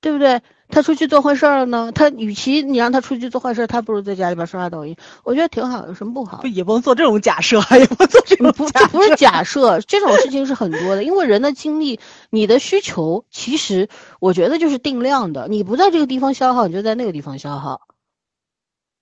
[0.00, 0.40] 对不对？
[0.68, 1.92] 他出去做坏事了呢？
[1.94, 4.96] 他与其你让他出去做坏事，他不如在家里边刷刷抖音。
[5.22, 6.38] 我觉得挺好，有什么不好？
[6.38, 11.04] 不也不能做这种假设，也不能做这种不，这不是假设，这种事情是很多的。
[11.04, 12.00] 因为人的精力，
[12.30, 13.88] 你的需求，其实
[14.20, 15.46] 我觉得就是定量的。
[15.48, 17.82] 你不在这个地方消耗，你就在那个地方消耗，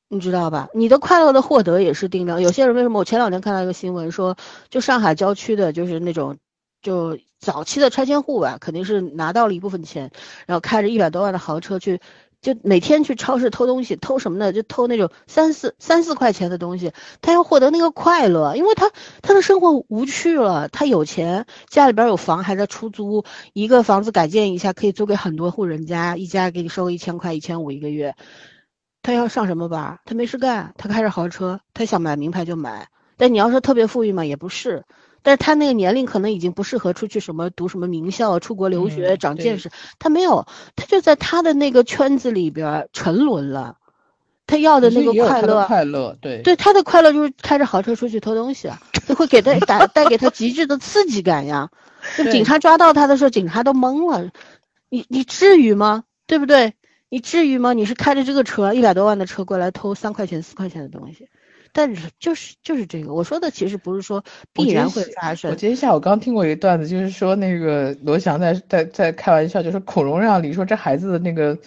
[0.09, 0.68] 你知道吧？
[0.74, 2.43] 你的快乐的获得也是定量。
[2.43, 2.98] 有些人为什么？
[2.98, 4.36] 我前两天看到一个新闻说，
[4.68, 6.36] 就上海郊区的，就是那种。
[6.82, 10.10] 就早期的拆迁户吧，肯定是拿到了一部分钱，
[10.46, 12.00] 然后开着一百多万的豪车去，
[12.40, 14.52] 就每天去超市偷东西，偷什么呢？
[14.52, 18.90] 就偷那种三四三四块钱的东西，他要获得那个快乐，因为他
[19.22, 28.16] 他的生活无趣了，他有钱，家里边有房还在出租，一个房子改建一下可以租给很多户人家，一家给你收一千块一千五一个月，
[29.02, 30.00] 他要上什么班？
[30.04, 34.84] 他没事干，他开着豪车，他想买名牌就买，但你要说特别富裕嘛，也不是。
[35.23, 39.70] 但是他那个年龄可能已经不适合出去什么读什么名校、出国留学、长见识。
[39.99, 40.47] 他没有，
[40.77, 43.77] 他就在他的那个圈子里边沉沦了。
[44.47, 48.82] 他要的那个快乐，快乐，对，对他的快乐就是开着豪车出去偷东西啊，
[49.16, 51.70] 会给他 带带给他极致的刺激感呀。
[52.19, 54.31] 就警察抓到他的时候，警察都懵了。
[54.90, 56.05] 你你至于吗？
[56.27, 56.74] 对不对？
[57.09, 57.73] 你至于吗？
[57.73, 61.28] 你是开着这个车一百多万的车过来偷三块钱、四块钱的东西。
[61.73, 64.23] 但是就是就是这个，我说的其实不是说
[64.53, 65.51] 必然会发生。
[65.51, 71.59] 我今天下午刚听过一个段子，就是说那个罗翔在在在开玩笑，就是孔融让梨说这孩子的那个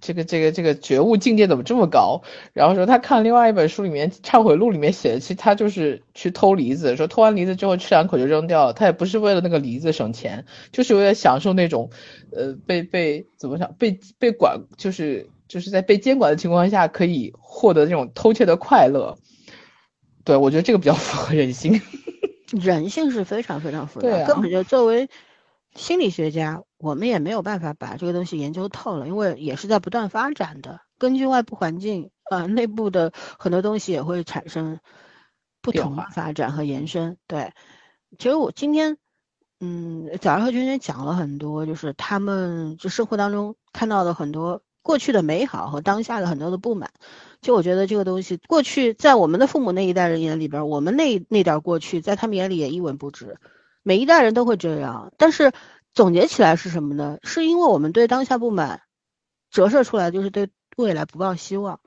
[0.00, 2.22] 这个这个这个觉悟境界怎么这么高？
[2.52, 11.90] 然后说他看另外一本书里面《忏悔录》里面写的，其实他就是去偷梨子，说偷完梨子之后吃两口就扔掉了，他也不是为了那个梨子省钱，就是为了享受那种
[12.30, 19.16] 呃被被怎么讲被被管，就是就是在被监管的情况下可以获得这种偷窃的快乐。
[20.26, 21.80] 对，我觉得这个比较符合人性。
[22.50, 25.08] 人性是非常非常复杂，根本就作为
[25.74, 30.80] 心理学家，我们也没有办法把这个东西研究透了，因为也是在不断发展的。
[30.98, 34.80] 根据外部环境，呃，内部的很多东西也会产生
[35.62, 37.16] 不同的发展和延伸。
[37.28, 37.52] 对，
[38.18, 38.96] 其实我今天，
[39.60, 46.90] 嗯，早上和娟娟讲了很多，就是他们就生活当中看到的很多过去的美好和当下的很多的不满。
[47.46, 53.38] 就我觉得这个东西，过去在我们的父母那一代人眼里边，我们那那点过去，在他们眼里也一文不值。
[53.84, 55.52] 每一代人都会这样，但是
[55.94, 57.18] 总结起来是什么呢？
[57.22, 58.82] 是因为我们对当下不满，
[59.52, 61.78] 折射出来就是对未来不抱希望，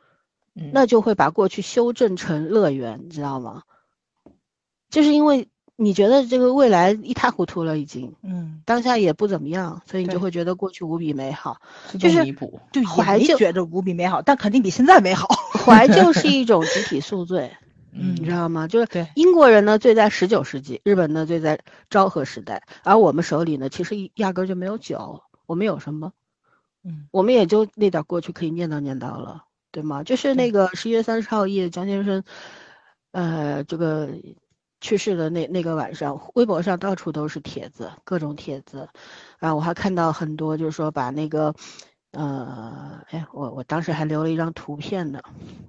[0.54, 3.64] 那就会把过去修正成乐园，你知道吗？
[4.90, 5.50] 就是因为。
[5.82, 11.62] 你觉得这个未来一塌糊涂了，已经，嗯，当下也不怎么样，所以你就会觉得过去无比美好，
[11.98, 15.30] 就是弥补，对，怀旧觉得无比美好，但肯定比现在美好。
[15.66, 17.50] 怀旧 是一种集体宿醉，
[17.96, 18.68] 嗯，你知道吗？
[18.68, 21.58] 就是英国人呢醉在十九世纪，日本呢醉在
[21.90, 26.12] 昭和时代，而我们手里呢其实压根就没有酒，我们有什么？
[26.84, 30.04] 嗯，我们也就那点过去可以念叨念叨了，对吗？
[30.04, 32.22] 就是那个十一月三十号夜，江先生，
[33.14, 34.10] 呃，这个。
[34.82, 38.88] 去世的那那个晚上，微博上到处都是帖子，各种帖子，
[39.40, 41.54] 啊，我还看到很多，就是说把那个，
[42.12, 45.20] 呃，哎，我我当时还留了一张图片呢，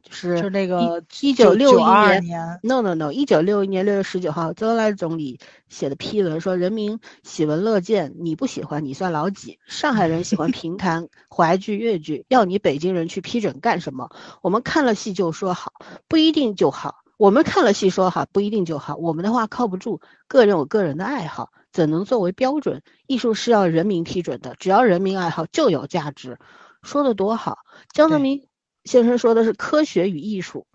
[0.02, 1.82] 就是那个一九六一
[2.20, 5.38] 年，no no no，一九六一年六月十九号，周恩来总理
[5.68, 9.58] 写的批文说，人民喜闻乐见，你不喜欢你算老几？
[9.66, 14.08] 上海人喜欢评弹 淮剧粤剧，要你北京人去批准干什么？
[14.40, 15.72] 我们看了戏就说好，
[16.08, 16.99] 不一定就好。
[17.20, 20.00] 我们看了戏说哈不一定就好，我们的话靠不住。
[20.26, 22.82] 个人有个人的爱好，怎能作为标准？
[23.06, 26.38] 艺术是要人民批准的，只要人民爱好就有价值。
[26.82, 27.58] 说的多好！
[27.92, 28.48] 江泽民
[28.84, 30.66] 先生说的是科学与艺术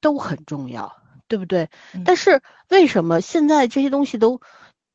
[0.00, 0.96] 都很重要，
[1.28, 1.68] 对不对？
[2.06, 2.40] 但是
[2.70, 4.40] 为什么现在这些东西都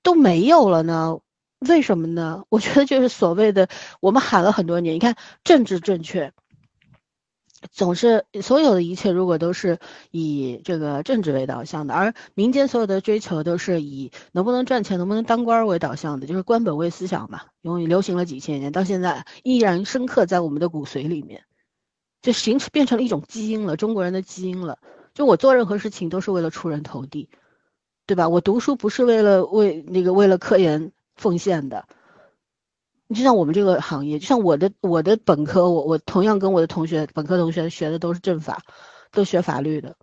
[0.02, 1.20] 都没有了呢？
[1.60, 2.42] 为什么呢？
[2.50, 3.70] 我觉得就是所谓的
[4.00, 6.34] 我们喊了很多年，你看政治正确。
[7.72, 9.80] 总是所有的一切，如果都是
[10.12, 21.46] 以这个政治为导向的，而民间所有的追求都是以能不能赚钱、能不能当官为导向的，就是官本位思想嘛，永远流行了几千年，到现在依然深刻在我们的骨髓里面，
[22.22, 24.78] 就形成变成了一种基因了，中国人的基因了。
[25.16, 27.30] 就我做任何事情都是为了出人头地，
[28.06, 28.30] 对吧？
[28.30, 31.88] 我读书不是为了为那个为了科研奉献的。
[33.08, 38.62] 你就像我们这个行业，就像我的我的本科，我我同样跟我的同学本科同学学的都是政法，
[39.12, 39.96] 都学法律的，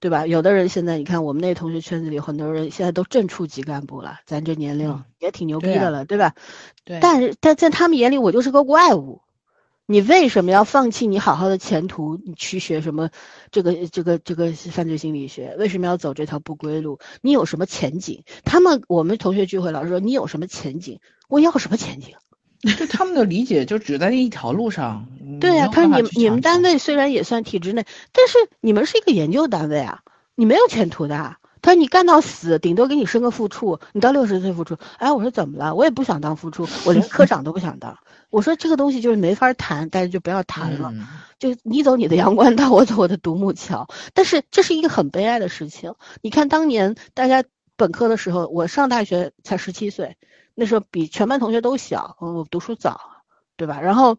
[0.00, 0.26] 对吧？
[0.26, 6.34] 有的人现在你看我们那同学圈子里，很多人现在都正处级干部了，咱这年龄嗯也挺牛逼对啊的了，对吧？
[6.84, 9.20] 对，但是但在他们眼里，我就是个怪物。
[9.86, 12.16] 你为什么要放弃你好好的前途？
[12.24, 13.10] 你去学什么
[13.50, 15.56] 这个这个这个犯罪心理学？
[15.58, 17.00] 为什么要走这条不归路？
[17.20, 18.24] 你有什么前景？
[18.44, 21.00] 他们我们同学聚会老师说你有什么前景？
[21.28, 22.14] 我要什么前景？
[22.64, 25.06] 就他们的理解就只在那一条路上。
[25.40, 30.00] 对呀、呀、他说你们你们单位位虽然也算体制内，但是你们是一个研究单位啊，
[30.34, 31.38] 你没有前途的啊。
[31.62, 34.76] 他说你干到死，顶多给你升个副处，你到六十岁副处。
[34.98, 35.74] 哎，我说怎么了？
[35.74, 37.96] 我也不想当副处，我连科长都不想当。
[38.28, 40.90] 我说这个东西就是没法谈，大家就不要谈了。
[40.92, 41.06] 嗯
[41.38, 43.88] 就你走你的阳关道，我走我的独木桥。
[44.14, 45.94] 但是这是一个很悲哀的事情。
[46.22, 47.44] 你看当年大家
[47.76, 50.16] 本科的时候，我上大学才十七岁，
[50.54, 53.00] 那时候比全班同学都小，嗯我读书早，
[53.56, 53.80] 对吧？
[53.80, 54.18] 然后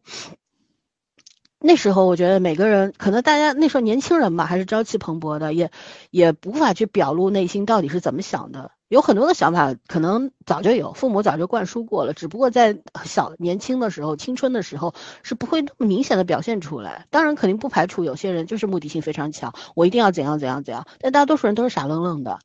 [1.59, 5.71] 那时候我觉得每个人可能大家那时候年轻人嘛，还是朝气蓬勃的，也
[6.11, 8.71] 也无法去表露内心到底是怎么想的。
[8.87, 14.93] 有很多的想法可能早就有，父母早就灌输过了，只不过在小年轻的时候、青春的时候
[15.23, 17.07] 是不会那么明显的表现出来。
[17.09, 22.37] 当然，肯定不排除有些人就是目的性非常强，我一定要怎样怎样怎样，但大多数人都是傻愣愣的，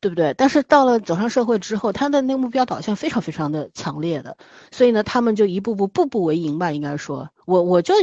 [0.00, 0.34] 对不对？
[0.34, 4.36] 但是到了走上社会之后，他的那个目标导向非常非常的强烈的，
[4.70, 7.94] 所以呢，他们就一步步步步为营吧，应该说，我我就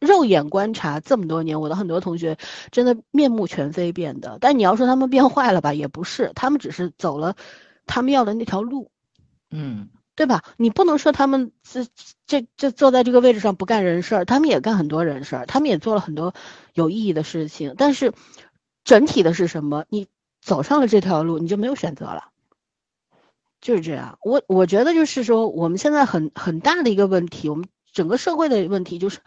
[0.00, 2.36] 肉眼观察这么多年，我的很多同学
[2.70, 4.38] 真的面目全非变的。
[4.40, 7.34] 但你要说他们变坏了吧，也不是，他们只是走了
[7.86, 8.90] 他们要的那条路，
[9.50, 10.42] 嗯对吧？
[10.56, 11.86] 你不能说他们这
[12.26, 16.34] 这这坐在这个位置上不干人事儿，他们也干很多人事儿，他们也做了很多
[16.74, 17.74] 有意义的事情。
[17.78, 18.12] 但是
[18.82, 19.84] 整体的是什么？
[19.88, 20.08] 你
[20.48, 22.30] 走上了这条路，你就没有选择了。
[23.60, 29.18] 就是这样，我我觉得就是说，我们现在很很大的一个问题，我们整个社会的问题就是，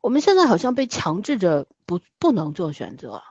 [0.00, 3.22] 我们现在好像被强制着不不能做选择，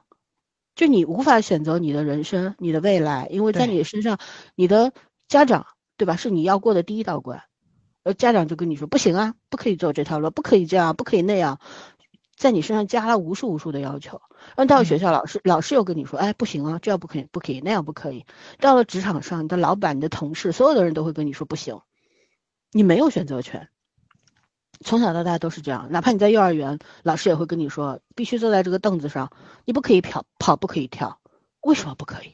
[0.76, 3.76] 就你无法选择你的人生、你的未来，因为在对。
[3.76, 4.20] 你身上，
[4.56, 4.92] 你的
[5.30, 7.44] 家长对吧，是你要过的第一道关，
[8.04, 11.60] 而家长就跟你说不行啊，不可以走这条路，不可以这样，不可以那样，
[12.40, 14.22] 在你身上加了无数无数的要求。
[14.56, 18.26] 然后到了学嗯校，老师老师又跟你说，哎，不行啊，这样不可以，不可以，那样不可以。
[18.60, 21.82] 到了职场上，你的老板、你的同事，所有的人都会跟你说不行，
[22.72, 23.68] 你没有选择权。
[24.82, 29.30] 从小到大都是这样，哪怕你在幼儿园，老师也会跟你说，必须坐在这个凳子上，
[29.66, 31.20] 你不可以跑，跑不可以跳，
[31.62, 32.32] 为什么不可以？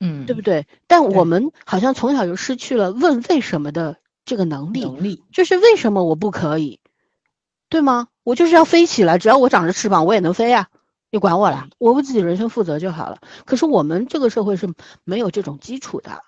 [0.00, 0.66] 嗯，对不对？
[0.86, 3.96] 但我们好像从小就失去了问为什么的
[4.26, 6.80] 这个能力，能力，就是为什么我不可以，
[7.74, 8.06] 对吗？
[8.22, 10.68] 我就是要飞起来，只要我长着翅膀，我也能飞呀、
[11.10, 11.66] 你管我啦？
[11.78, 13.18] 我为自己人生负责就好了。
[13.46, 14.72] 可是我们这个社会是
[15.02, 16.22] 没有这种基础的，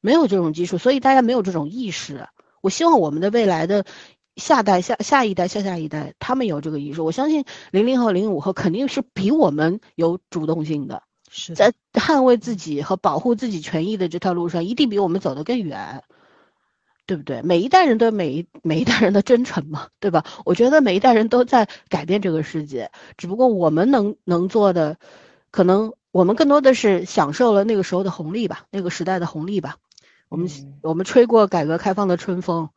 [0.00, 2.28] 没有这种基础，所以大家没有这种意识。
[2.60, 3.84] 我希望我们的未来的
[4.36, 7.02] 下代、下下一代、下下一代，他们有这个意识。
[7.02, 11.02] 我相信零零后、零五后肯定是比我们有主动性的。
[11.28, 16.04] 是，在捍卫自己和保护自己权益的这条路上，一定比我们走得更远，
[17.08, 17.40] 对不对？
[17.40, 20.26] 每一代人都有每一每一代人的真诚嘛，对吧？
[20.44, 24.98] 我觉得每一代人都在改变这个世界，只不过我们能能做的，
[25.50, 29.76] 可能我们更多的是享受了那个时候的红利吧，那个时代的红利吧。
[30.28, 32.68] 我们、嗯我们吹过改革开放的春风，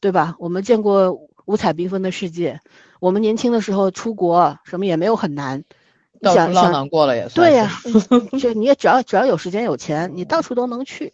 [0.00, 0.34] 对吧？
[0.38, 2.62] 我们见过五彩缤纷的世界，
[3.00, 5.64] 我们年轻的时候出国什么也没有很难。
[6.12, 11.12] 你到处浪想想荡过了也算对呀、是这你也只要只要有时间有钱，你到处都能去，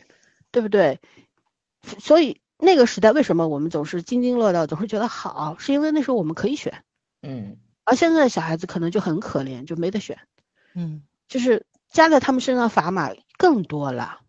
[0.53, 1.01] 对不对？
[1.99, 6.85] 所以那个时代为什么我们总是津津乐道，总是觉得好，是因为那时候我们可以选，
[7.23, 10.19] 嗯而现在的小孩子可能就很可怜，就没得选，
[10.75, 14.21] 嗯，就是加在他们身上砝码更多了。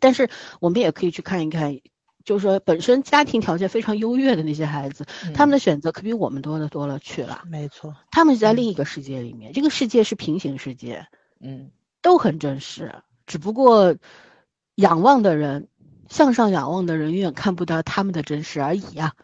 [0.00, 0.28] 但是
[0.60, 1.80] 我们也可以去看一看，
[2.24, 7.42] 就是说本身家庭条件非常优越的那些孩子，他们的选择可比我们多的多了去了。
[7.46, 11.06] 没错，他们是在另一个世界里面，这个世界是平行世界，
[11.40, 11.70] 嗯
[12.02, 12.96] 都很真实，
[13.26, 13.96] 只不过
[14.74, 15.68] 仰望的人，
[16.12, 19.14] 向上仰望的人永远看不到他们的真实而已啊，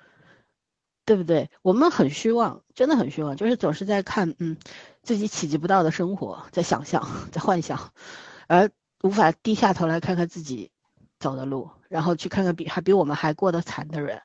[1.05, 1.51] 对不对？
[1.61, 4.57] 我们很虚妄，真的很虚妄，就是总是在看，嗯，
[5.03, 7.93] 自己企及不到的生活，在想象，在幻想，
[8.47, 8.71] 而
[9.03, 10.71] 无法低下头来看看自己
[11.21, 14.23] 走的路，然后去看看比还比我们还过得惨的人。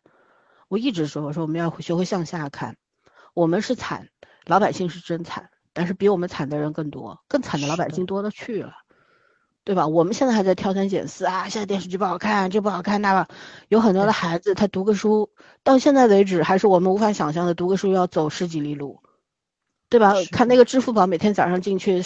[0.70, 2.78] 我一直说，我说我们要学会向下看，
[3.34, 4.08] 我们是惨，
[4.46, 5.50] 老百姓是真惨。
[5.76, 8.74] 但是比我们惨的人更多，更惨的老百姓多了去了，
[9.66, 9.88] 对吧？
[9.88, 13.28] 我们现在还在挑三拣四啊，现在电视剧不好看，这不好看，那个
[13.70, 15.30] 有很多的孩子他读个书，
[15.64, 19.00] 到现在为止还是我们无法想象的，读个书要走十几里路，
[19.90, 20.16] 对吧？
[20.32, 22.02] 看那个支付宝，每天早上进去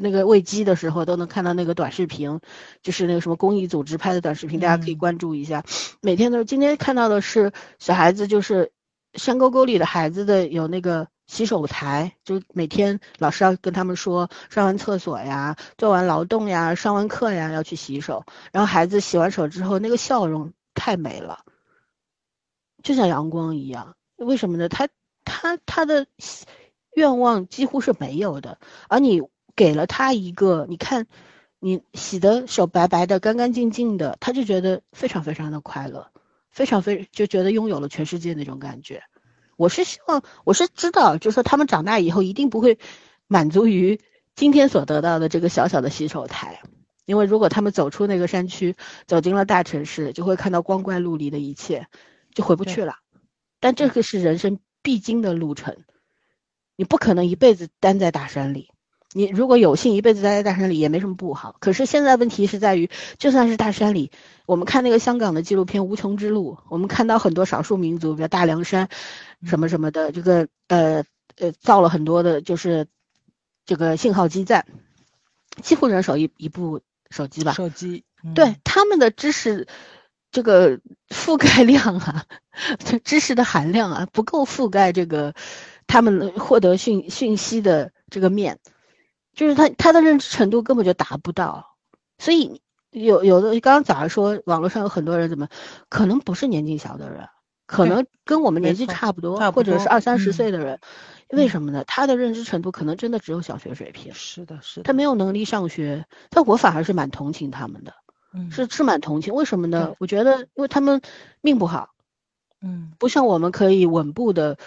[0.00, 2.40] 那个喂鸡的时候，都能看到那个短视频，
[2.82, 5.64] 就是那个什么公益组织拍的短视频，大家可以嗯关注一下。
[6.00, 8.72] 每天都是，今天看到的是小孩子，就是
[9.12, 18.24] 山沟沟里的孩子的有那个洗手台，就每天老师要跟他们说，上完厕所呀，做完劳动呀，上完课呀，要去洗手。
[18.50, 21.44] 然后孩子洗完手之后，那个笑容太美了，
[22.82, 23.94] 就像阳光一样。
[24.16, 24.68] 为什么呢？
[24.70, 24.88] 他
[25.24, 26.06] 他他的
[26.94, 29.22] 愿望几乎是没有的，而你
[29.54, 31.06] 给了他一个，你看
[31.60, 36.10] 你洗的手白白的、干干净净的，他就觉得非常非常的快乐，
[36.50, 39.02] 非常非就觉得拥有了全世界那种感觉。
[39.58, 42.78] 我是希望，我是知道，就是说他们长大以后一定不会
[43.26, 44.00] 满足于
[44.36, 46.62] 今天所得到的这个小小的洗手台，
[47.06, 48.76] 因为如果他们走出那个山区，
[49.08, 51.88] 走进了大城市，就会看到光怪陆离的一切，
[52.34, 52.98] 就回不去了。
[53.58, 55.76] 但这个是人生必经的路程，
[56.76, 58.70] 你不可能一辈子待在大山里。
[59.18, 61.56] 你如果有幸一辈子待在大山里，也没什么不好。
[61.58, 62.88] 可是现在问题是在于，
[63.18, 64.12] 就算是大山里，
[64.46, 68.88] 我们看那个香港的纪录片《无穷之路》，我们看到很多少数民族，比如大凉山，
[69.44, 71.02] 什么什么的，这个呃
[71.36, 72.86] 呃造了很多的，就是
[73.66, 74.66] 这个信号基站，
[75.62, 76.80] 几乎人手一一部
[77.10, 77.54] 手机吧。
[77.54, 78.04] 手机。
[78.36, 79.66] 对他们的知识，
[80.30, 80.78] 这个
[81.08, 82.24] 覆盖量啊，
[83.02, 85.34] 知识的含量啊，不够覆盖这个
[85.88, 88.60] 他们获得讯讯息的这个面。
[89.38, 91.76] 就是他他的认知程度根本就达不到，
[92.18, 92.60] 所以
[92.90, 95.46] 有有的刚刚早上说网络上有很多人怎么
[95.88, 97.28] 可能不是年纪小的人，
[97.64, 100.80] 可能跟我们年纪差不多，或者是二三十岁的人，
[101.28, 101.84] 为什么呢？
[101.86, 104.12] 他的认知程度可能真的只有小学水平。
[104.12, 104.82] 是的，是的。
[104.82, 107.94] 他没有能力上学，但我反而是蛮同情他们的，
[108.50, 109.34] 是是蛮同情。
[109.34, 109.94] 为什么呢？
[110.00, 111.00] 我觉得因为他们
[111.42, 111.90] 命不好，
[112.60, 114.58] 嗯，不像我们可以稳步的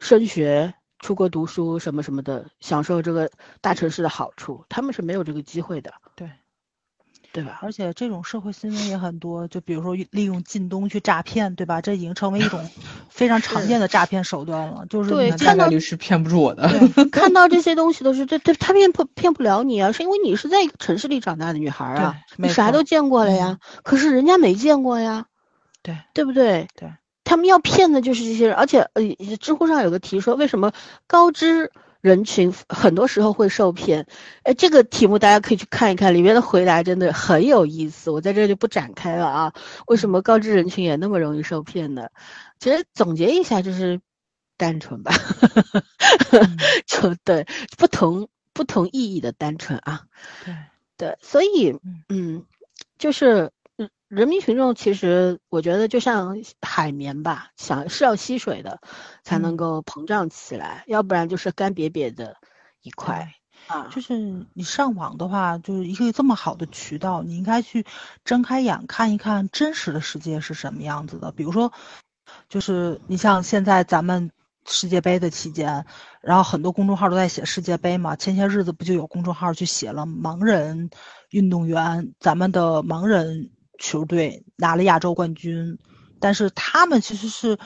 [0.00, 0.74] 升学。
[0.98, 3.30] 出国读书什么什么的，享受这个
[3.60, 6.30] 大城市的好处，他们是没有这个机会的，对，
[7.32, 7.60] 对吧？
[7.62, 11.80] 而且这种社会新闻也很多，就比如说利用靳东去诈骗，对吧？
[11.80, 12.68] 这已经成为一种
[13.10, 14.86] 非常常见的 诈骗手段了。
[14.90, 16.68] 就是对，看到率是骗不住我的。
[17.12, 19.92] 看到这些东西都是，这这他骗不骗不了你啊？
[19.92, 23.58] 是因为你是在一个城市里长大的女孩啊，你啥都见过了呀。
[23.84, 25.26] 可是人家没见过呀，
[25.82, 26.66] 对，对不对？
[26.76, 26.92] 对。
[27.28, 29.02] 他们要骗的就是这些人，而且呃，
[29.38, 30.72] 知乎上有个题说，为什么
[31.06, 34.06] 高知人群很多时候会受骗？
[34.44, 39.52] 哎，这个题目大家可以去看一看，里面的回答真的很有意思，我在这就不展开了啊。
[39.88, 42.08] 为什么高知人群也那么容易受骗呢？
[42.60, 44.00] 其实总结一下就是
[44.56, 45.12] 单纯吧，
[46.88, 47.46] 就对
[47.76, 50.06] 不同不同意义的单纯啊。
[50.46, 50.54] 对
[50.96, 51.78] 对，所以
[52.08, 52.46] 嗯，
[52.96, 53.52] 就是。
[54.08, 58.80] 人民群众其实，我觉得就像海绵吧，想是要吸水的，
[59.22, 62.36] 才能够膨胀起来，要不然就是干瘪瘪的
[62.80, 63.34] 一块
[63.66, 63.88] 啊。
[63.94, 67.84] 就是你上网的话，就是一个这么好的渠道，你应该去
[68.24, 71.30] 睁开眼看一看真实的世界是什么样子的。
[71.32, 71.70] 比如说，
[72.48, 74.30] 就是你像现在咱们
[74.66, 75.84] 世界杯的期间，
[76.22, 80.88] 然后很多公众号都在写世界杯嘛，前些日子不就有公众号去写了盲人
[81.28, 83.50] 运动员，咱们的盲人。
[83.78, 85.78] 球队拿了亚洲冠军，
[86.20, 87.58] 但是他们其实是，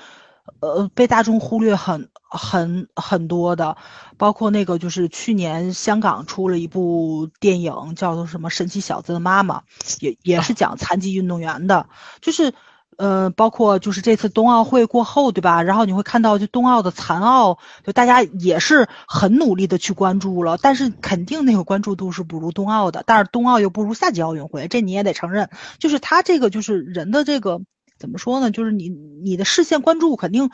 [0.61, 3.77] 呃，被大众忽略很很很多的，
[4.17, 9.61] 包括那个就是去年香港出了一部电影，叫做什么《神奇小子的妈妈》，
[10.01, 11.89] 也也是讲残疾运动员的，
[12.21, 12.55] 就是。
[13.03, 15.65] 呃，包括就是这次冬奥会过后，对吧？
[15.65, 23.03] 然后你会看到，就冬奥的残奥，就大家也是很努力的去关注了，但是肯定那个关注度是不如冬奥的。
[23.05, 25.51] 但是冬奥又不如夏季奥运会，这你也得承认。
[25.81, 27.61] 就是他这个就是人的这个
[27.99, 28.53] 怎么说呢？
[28.53, 30.51] 就是你你的视线关注肯定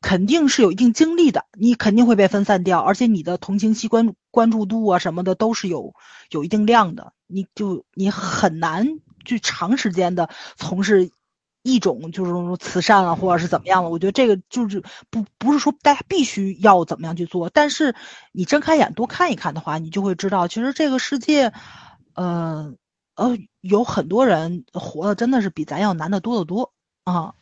[0.00, 5.94] 肯定是有一定精力的，你肯定会被分散掉，而且你的同情心关关注度啊什么的都是有
[6.30, 8.86] 有一定量的，你就你很难
[9.24, 11.10] 去长时间的从事。
[11.68, 13.90] 一种就是说慈善啊，或者是怎么样了？
[13.90, 17.94] 我觉得这个就是不不是说大家必须要怎么样去做，但是
[18.32, 21.52] 你睁开眼多看一看的话，你就会知道，其实这个世界，
[22.14, 22.74] 呃
[23.14, 26.72] 呃，有很多人活的真的是比咱要难得多得多
[27.04, 27.34] 啊。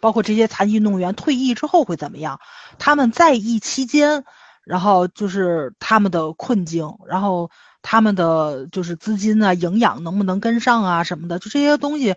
[0.00, 2.40] 包括这些残疾运动员退役之后会怎么样？
[2.78, 4.24] 他们在役期间，
[4.64, 7.50] 然后就是他们的困境，然后
[7.82, 12.14] 他们的就是资金啊、营养能不能跟上啊什么的，就这些东西。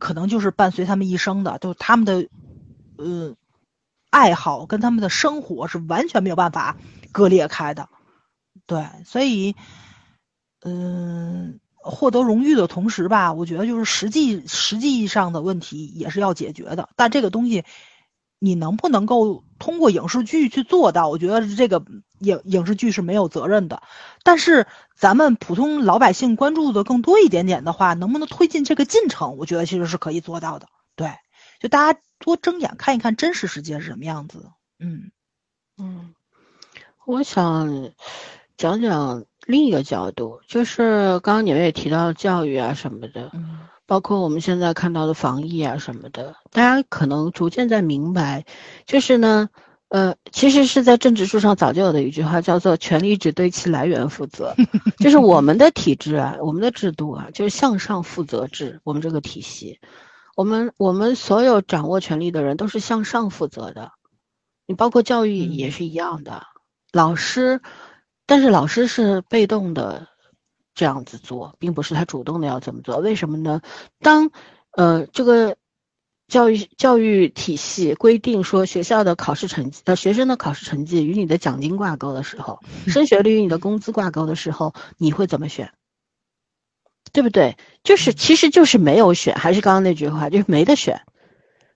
[0.00, 2.26] 可能就是伴随他们一生的，就他们的，
[2.96, 3.36] 呃，
[4.10, 6.76] 爱好跟他们的生活是完全没有办法
[7.12, 7.88] 割裂开的，
[8.66, 9.54] 对，所以，
[10.62, 17.64] 嗯，获得荣誉的同时吧，我觉得就是实际实际上的问题也是要解决的，但这个东西。
[18.42, 21.08] 你能不能够通过影视剧去做到？
[21.08, 21.84] 我觉得这个
[22.18, 23.82] 影影视剧是没有责任的，
[24.24, 24.66] 但是
[24.96, 29.36] 咱们普通老百姓关注的更多一点点的话，能不能推进这个进程？
[29.36, 30.66] 我觉得其实是可以做到的。
[30.96, 31.12] 对，
[31.60, 34.50] 就大家多睁眼看一看真实世界是什么样子。
[34.80, 35.12] 嗯
[35.78, 36.14] 嗯，
[37.06, 37.92] 我想
[38.56, 43.60] 讲讲另一个角度，就是刚刚你们也提到教育啊什么的，嗯
[43.90, 48.44] 包括我们现在看到的防疫啊什么的，大家可能逐渐在明白，
[48.86, 49.48] 就是呢，
[49.88, 54.54] 呃，其实是在政治书上早就有的一句话，叫做“权力只对其来源负责
[55.02, 59.80] ”，就是我们的体制啊，我们的制度啊，就是向上负责制，我们这个体系，
[60.36, 63.90] 我们我们所有掌握权力的人都是向上负责的，
[64.68, 66.44] 你包括教育也是一样的，
[66.92, 67.60] 老师，
[68.24, 70.06] 但是老师是被动的。
[70.80, 73.60] 这样子做，并不是他主动的要这么做，为什么呢？
[74.00, 74.30] 当
[74.70, 75.58] 呃这个
[76.26, 85.70] 教育教育体系规定说学校的考试成绩呃学生的考试成绩与你的奖金挂钩的时候， 升学率与你的工资挂钩的时候，你会怎么选？
[87.12, 87.58] 对不对？
[87.84, 91.02] 就是其实就是没有选，还是刚刚那句话，就是没得选。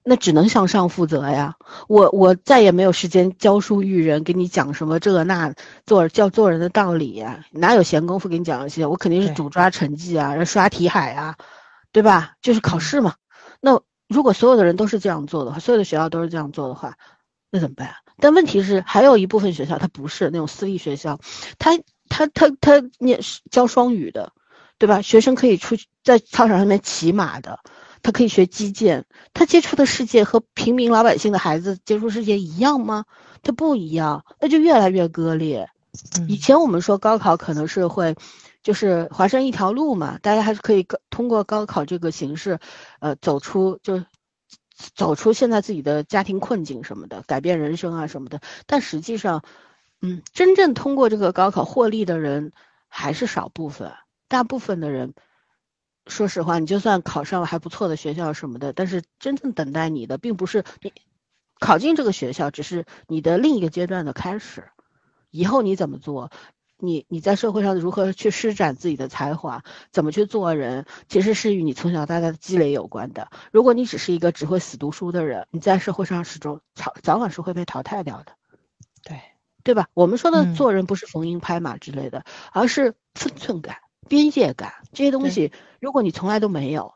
[0.06, 1.56] 那只能向上负责呀！
[1.88, 5.54] 我我再也没有时间教书育人，给你讲什么这那
[5.86, 8.84] 做教做人的道理呀，哪有闲工夫给你讲这些？
[8.84, 11.36] 我肯定是主抓成绩啊，刷题海啊，
[11.90, 12.34] 对吧？
[12.42, 13.14] 就是考试嘛。
[13.60, 16.98] 那如果所有的人都是这样做的话，所有的学校都是这样做的话，
[17.50, 17.94] 那怎么办？
[18.20, 21.18] 但问题是，还有一部分学校它不是那种私立学校，
[21.58, 21.70] 他
[22.10, 23.20] 他他他念
[23.50, 24.32] 教双语的，
[24.76, 25.00] 对吧？
[25.00, 27.60] 学生可以出去在操场上面骑马的。
[28.04, 33.06] 他可以学击剑，他接触的世界和平民老百姓的孩子接触世界一样吗？
[33.42, 35.70] 他不一样，那就越来越割裂。
[36.28, 38.14] 以前我们说高考可能是会，
[38.62, 42.58] 就是华山一条路嘛，大家还是可以通过高考这个形式，
[43.00, 44.04] 呃，走出就
[44.94, 48.42] 走出现在自己的家庭困境什么的，改变人生啊什么的。
[48.66, 49.42] 但实际上，
[50.02, 52.52] 嗯，真正通过这个高考获利的人
[52.86, 53.92] 还是少部分，
[54.28, 55.14] 大部分的人。
[56.06, 60.92] 说实话，你就算考上了还不错的学校什么的，但是真正等待你的，并不是你
[61.58, 64.70] 考进这个学校，只是你的另一个阶段的开始。
[65.30, 66.30] 以后你怎么做，
[66.78, 73.30] 你你在社会上如何去施展自己的才华，怎么去做人，其实是与你从小到大的积累有关的。
[73.50, 78.32] 如果你只是一个只会死读书的人，你在社会上始终早早晚是会被淘汰掉的。
[79.02, 79.20] 对，
[79.62, 79.88] 对吧？
[79.94, 83.78] 我们说的做人不是逢迎拍马之类的，而是分寸感。
[84.08, 86.94] 边界感这些东西，如果你从来都没有，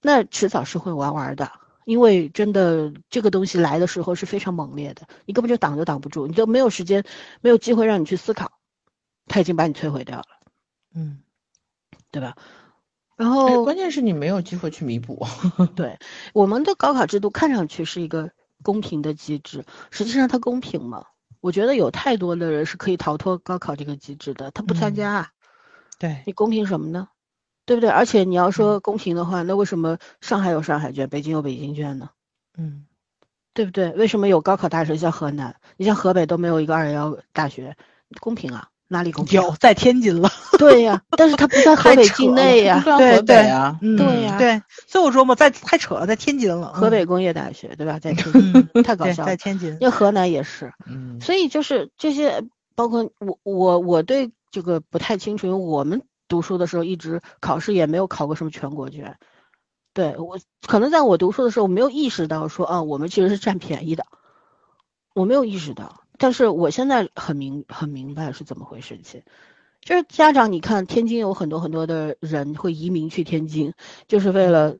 [0.00, 1.50] 那迟早是会玩玩的。
[1.84, 7.04] 因为真的这个东西来的时候是非常猛烈的，你根本就挡都挡不住，你都没有时间，
[7.40, 8.50] 没有机会让你去思考，
[9.28, 10.26] 他已经把你摧毁掉了。
[10.96, 11.20] 嗯，
[12.10, 12.34] 对吧？
[13.14, 15.24] 然后关键是你没有机会去弥补。
[15.76, 15.96] 对，
[16.34, 18.32] 我们的高考制度看上去是一个
[18.64, 21.04] 公平的机制，实际上它公平吗？
[21.40, 25.30] 我觉得有太多的人是可以逃脱高考这个机制的，他不参加。
[25.98, 27.08] 对你公平什么呢？
[27.64, 27.90] 对不对？
[27.90, 32.10] 而且你要说公平的话，那为什么上海有上海卷，北京有北京卷呢？
[32.56, 32.84] 嗯，
[33.54, 33.90] 对不对？
[33.90, 35.56] 为什么有高考大省像河南？
[35.76, 37.76] 你像河北都没有一个二幺幺大学，
[38.20, 38.68] 公平啊？
[38.88, 39.42] 哪里公平？
[39.42, 40.30] 有在天津了。
[40.60, 42.80] 对呀，但是他不在 河北境内呀。
[42.84, 44.62] 对对啊，对呀，对。
[44.86, 46.72] 所以我说嘛，在太扯了，在天津了。
[46.72, 47.98] 河北工业大学对吧？
[47.98, 49.26] 在天津，太搞笑了。
[49.26, 50.72] 在天津，因为河南也是。
[50.86, 51.20] 嗯。
[51.20, 52.44] 所以就是这些，
[52.76, 54.30] 包括我我我对。
[54.56, 59.18] 这个不太清楚，因为我们读书的时候一直考试也没有考过什么全国卷。
[59.92, 64.06] 对我可能在我读书的时候没有意识到说啊，我们其实是占便宜的，
[65.14, 66.04] 我没有意识到。
[66.16, 69.24] 但是我现在很明很明白是怎么回事情，
[69.82, 73.74] 就是家长你看天津有很多很多的人会移民去天津，
[74.08, 74.78] 就是为了。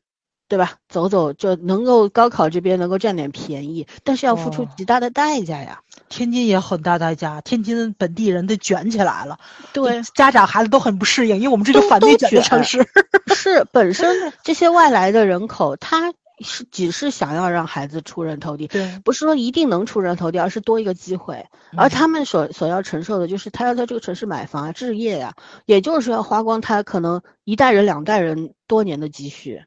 [0.49, 0.75] 对吧？
[0.87, 5.81] 走走就能够高考这边能够占点便宜，但是要付出极大的代价呀。
[6.09, 9.39] 天津也很大代价，天津本地人都卷起来了。
[9.73, 12.87] 对，家长孩子都很不适应，因为我们这个反内卷的城市。
[13.35, 21.45] 是本身 这些外来的人口，他是只是想要让孩子出人头地，对，不是说一定能出人头地，而是多一个机会。
[21.75, 29.63] 而他们所所要承受的就是他要在这个城市买房啊、置业呀，也就是要花光他可能一代人、两代人多年的积蓄。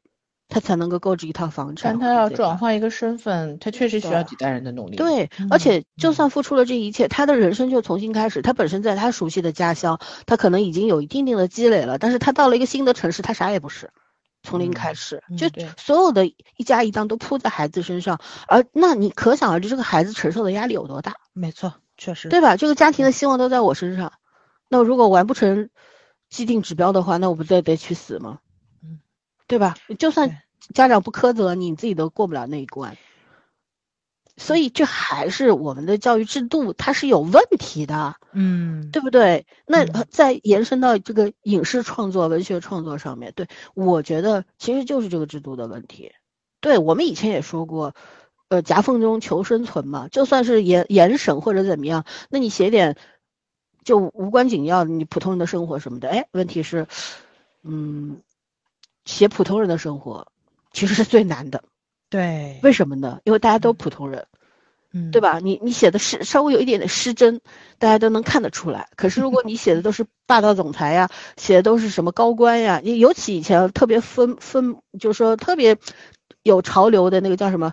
[0.51, 4.97] 他才能够购置一套房产，但他要转换一个身份，他确实需要几代人的努力。
[4.97, 8.41] 对，而且就算付出了这一切，他的人生就重新开始。
[8.41, 13.91] 他本身在他熟悉的家乡，他可能已经有一定定的积累了，但是他到了一个新的城市，他啥也不是，
[14.43, 15.47] 从零开始，就
[15.77, 21.15] 所有的一家一档都扑在孩子身上，而那你可想而知，这个孩子承受的压力有多大？
[21.31, 22.57] 没错，确实，对吧？
[22.57, 24.11] 这个家庭的希望都在我身上，
[24.67, 25.69] 那如果完不成
[26.29, 28.39] 既定指标的话，那我不得得去死吗？
[29.51, 29.75] 对吧？
[29.99, 30.41] 就算
[30.73, 32.95] 家长不苛责你，你自己都过不了那一关。
[34.37, 39.45] 所以这还是我们的教育制度，它是有问题的，嗯，对不对？
[39.67, 46.13] 那再延伸到这个影视创作、文学创作上面，对我觉得其实就是这个制度的问题。
[46.61, 47.93] 对我们以前也说过，
[48.47, 52.95] 呃夹缝中求生存嘛，就算是严严审或者怎么样，那你写点
[53.83, 56.87] 就无关紧要你普通人的生活什么的，哎，问题是，
[57.63, 58.21] 嗯，
[59.05, 60.27] 写普通人的生活
[60.71, 61.63] 其实是最难的，
[62.09, 63.19] 对，为什么呢？
[63.23, 64.25] 因为大家都普通人。
[64.93, 65.39] 嗯，对吧？
[65.41, 67.39] 你你写的是稍微有一点点失真，
[67.79, 68.89] 大家都能看得出来。
[68.97, 75.77] 可是如果你写的都是霸道总裁呀，写的都是什么高官呀，你尤其以前特别分分，就是说特别
[76.43, 77.71] 有潮流的那个叫什么，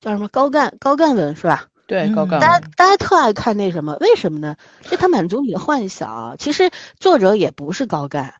[0.00, 1.66] 叫什么高干高干文是吧？
[1.88, 4.54] 对，嗯高干大家大家特爱看那什么，为什么呢？
[4.84, 6.36] 因为它满足你的幻想。
[6.38, 6.70] 其实
[7.00, 8.34] 作者也不是高干，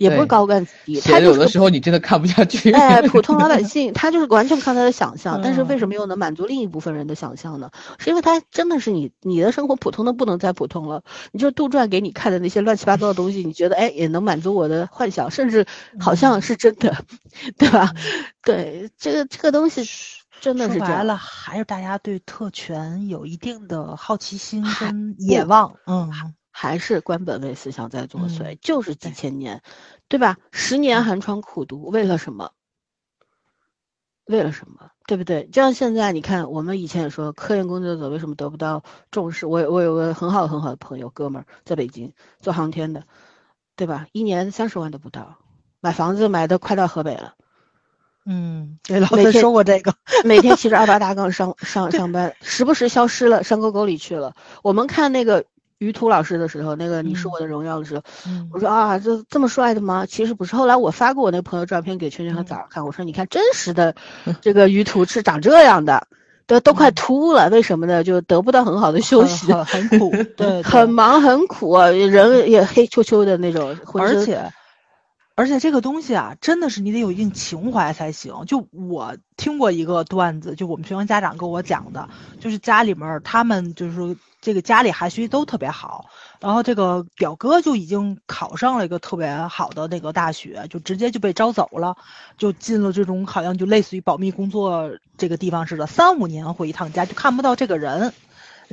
[0.00, 2.72] 也不是高干子弟，他有的时候你真的看不下去。
[2.72, 7.70] 哎， 普通老百姓，他就是完全看他的想象，但是为嗯什么又能满足另一部分人的想象呢？
[7.98, 11.02] 是因为他真的是你你的生活普通的不能再普通了，
[11.32, 15.66] 你就杜撰给你看的那些乱七八糟的东西，你觉得哎也能满足我的幻想，甚至
[15.98, 16.96] 好像是真的，
[17.58, 17.92] 对吧？
[18.42, 19.84] 对，这个这个东西
[20.40, 20.86] 真的是这样。
[20.88, 25.74] 说白了，还是大家对特权有一定的好奇心跟野望。
[25.86, 26.10] 嗯，
[26.60, 29.62] 还是官本位思想在作祟，嗯就是几千年，
[30.08, 30.36] 对吧？
[30.52, 32.52] 十年寒窗苦读，为了什么？
[34.26, 34.90] 为了什么？
[35.06, 35.46] 对不对？
[35.46, 39.46] 就像现在，你看，我们以前也说，科研工作者为什么得不到重视？
[39.46, 43.04] 我有我有个很好很好的朋友，哥们儿在北京做航天的，
[43.74, 44.06] 对吧？
[44.12, 45.38] 一年三十万都不到，
[45.80, 47.36] 买房子买的快到河北了，
[48.26, 49.94] 嗯，对，老师说过这个。
[50.26, 54.34] 每天骑着二八大杠上上上班，时不时消失了，山沟沟里去了。
[54.62, 55.46] 我们看那个
[55.80, 60.04] 于途老师的时候，那个《你是嗯我的荣耀》的时候，嗯我说啊，这这么帅的吗？
[60.06, 60.54] 其实不是。
[60.54, 63.94] 后来我发过我那朋友照片给圈圈和嗯枣儿看，我说你看真实的
[64.42, 66.06] 这个于途是长这样的，
[66.46, 68.04] 都都快嗯秃了，为什么呢？
[68.04, 74.52] 就得不到很好的休息，很很苦，对， 很忙很苦，啊人也黑黢黢的那种，而且，
[75.40, 78.44] 而且这个东西啊，真的是你得有一定情怀才行。
[78.46, 86.10] 就我听过一个段子，就我们学生家长跟我讲的，就是家里面他们就是这个家里孩子学习都特别好，
[86.40, 91.96] 然后这个表哥就已经考上了一个特别好的那个大学，就直接就被招走了，
[92.36, 98.12] 就进了这种好像就类似于保密工作这个地方似的，三五年回一趟家就看不到这个人。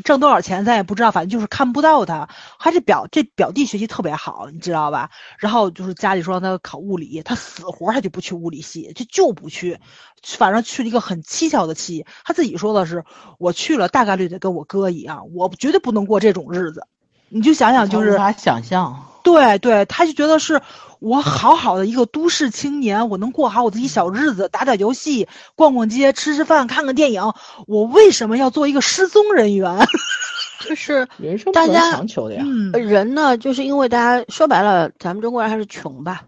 [0.03, 2.29] 挣多少钱咱也不知道，反正就是看不到他。
[2.59, 5.09] 他这表这表弟学习特别好，你知道吧？
[5.37, 9.79] 然后就是家里说让他考物理，他死活他就不去物理系，就就不去，
[10.23, 12.05] 反正去了一个很蹊跷的系。
[12.23, 13.03] 他自己说的是，
[13.39, 16.85] 我去了大概率得跟我哥一样，我绝对不能过这种日子。
[17.29, 19.03] 你就想想，就是无法想象。
[19.23, 20.61] 对对，他就觉得是
[20.99, 27.33] 我好好的一个都市青年，我能过好我自己小日子，打打游戏，逛逛街，吃吃饭，看看电影，
[27.67, 29.87] 我为什么要做一个失踪人员？
[30.67, 32.43] 就是人生大家强求的呀。
[32.73, 36.23] 人呢，就是因为大家说白了，咱们中国人还是穷吧，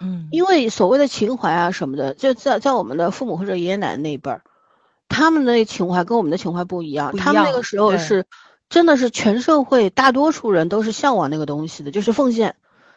[0.00, 4.42] 嗯，因为所谓的情怀啊什么的，就在在我们的父母或者爷爷奶奶那一辈儿，
[5.08, 7.16] 他们的情怀跟我们的情怀不一样。
[7.16, 8.24] 他们那个时候是
[8.70, 12.54] 真的是全社会大多数人都是向往那个东西的，就是奉献，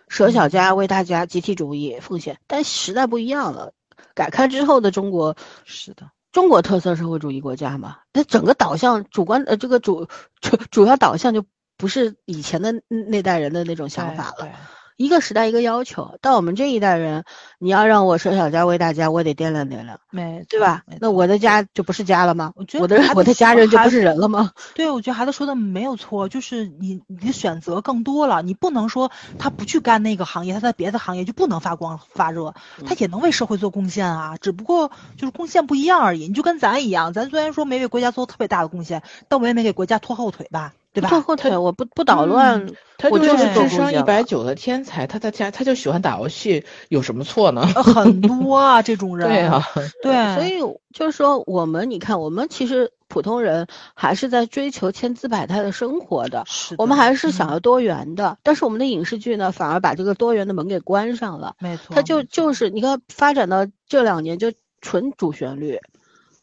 [0.07, 2.39] 舍小家为大家，集体主义奉献。
[2.47, 3.73] 但时代不一样了，
[4.13, 10.07] 改开之后的中国是的，中国特色社会主义国家嘛，它整个导向主观呃这个主
[10.41, 11.45] 主主要导向就
[11.77, 14.49] 不是以前的那代人的那种想法了。
[14.97, 17.25] 对一个时代一个要求，到我们这一代人，
[17.59, 22.53] 你要让我舍小家为大家，我得掂量掂量，没对吧那我的家就不是家了吗？
[22.55, 24.51] 我觉得我的我的家人就不是人了吗？
[24.73, 32.53] 对，我觉得孩子说的没有错，就是你你的选择更多了，你不能说他不去干那个行业，他在别的行业就不能发光发热，
[32.85, 36.27] 他也能为社会做贡献啊，只不过就是贡献不一样而已。
[36.27, 41.09] 你就跟咱一样，咱虽然说没为国家做特别大的贡献，但我也没给国家拖后腿吧，对吧？
[41.09, 47.69] 拖后腿，我不不捣乱，我他就就是智商一百九的天才，他在家他就喜欢打游戏，有什么错呢？
[47.75, 49.27] 呃很多啊，这种人。
[49.27, 49.61] 对啊，
[50.01, 50.59] 对，所以
[50.93, 58.37] 就是说，我们你看，我们其实普通人还是在追求千姿百态的生活的，是我们还是想嗯要多元的。
[58.41, 61.55] 但是我们的影视剧呢，反而把这个多元的门给关上了。
[61.59, 65.79] 没错，他就就是你看发展到这两年就纯主旋律，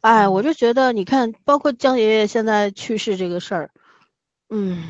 [0.00, 3.70] 哎，我就觉得你看，包括江爷爷现在去世这个事儿，
[4.54, 4.82] 嗯，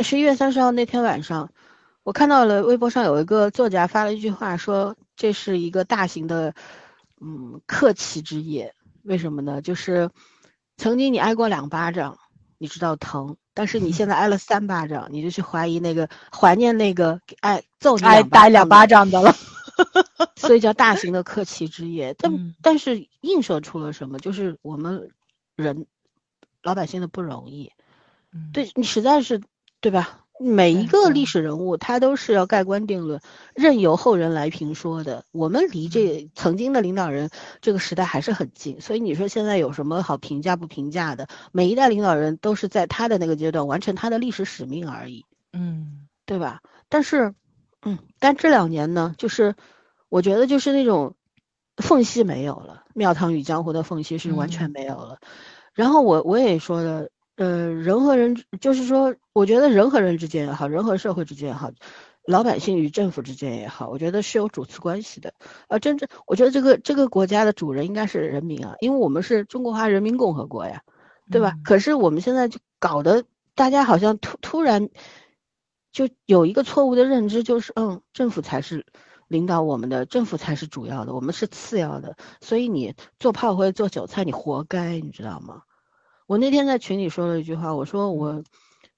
[0.00, 1.50] 十一月三十号那天晚上，
[2.02, 6.54] 我看到了微博上有一个作家发了一句话，说这是一个大型的，
[7.18, 8.74] 嗯，客气之夜。
[9.04, 9.62] 为什么呢？
[9.62, 10.10] 就是
[10.76, 12.18] 曾经你挨过两巴掌，
[12.58, 19.34] 你知道疼，但是你现在挨了三巴掌，你就去怀疑那个怀念那个挨揍你挨打两巴掌的了。
[20.36, 22.14] 所以叫大型的客气之夜。
[22.18, 24.18] 但、嗯但是映射出了什么？
[24.18, 25.08] 就是我们
[25.56, 25.86] 人
[26.62, 27.72] 老百姓的不容易。
[28.36, 29.40] 嗯对你实在是，
[29.80, 30.20] 对吧？
[30.38, 33.22] 每一个历史人物，他都是要盖棺定论，
[33.54, 35.24] 任由后人来评说的。
[35.32, 37.30] 我们离这曾经的领导人
[37.62, 41.26] 这个时代还是很近，所以你说现在有什么好评价不评价的？
[41.52, 46.60] 每一代领导人都是在他的那个阶段完成他的历史使命而已，嗯，对吧？
[46.90, 47.34] 但是，
[47.80, 49.54] 嗯，但这两年呢，就是
[50.10, 51.14] 我觉得就是那种
[51.78, 55.18] 缝隙没有了，庙堂与江湖的缝隙是完全没有了。
[55.72, 57.08] 然后我我也说了。
[57.36, 61.70] 呃，人和人就是说，我觉得人和人之间也好，人和社会之间也好，
[62.26, 65.34] 老百姓与政府之间也好，我觉得是有主次关系的。
[65.68, 70.82] 而真正，我觉得这个这个国家的主人应该是人民啊，因为我们是中国华人民共和国呀，
[71.30, 71.52] 对吧？
[71.62, 74.88] 可是我们现在就搞得大家好像突突然
[75.92, 78.86] 就有一个错误的认知，就是嗯，政府才是
[79.28, 85.62] 领导我们的，政府才是主要的，我们是次要的，所以你做炮灰做韭菜，你活该，你知道吗？
[86.26, 88.42] 我那天在群里说了一句话，我说我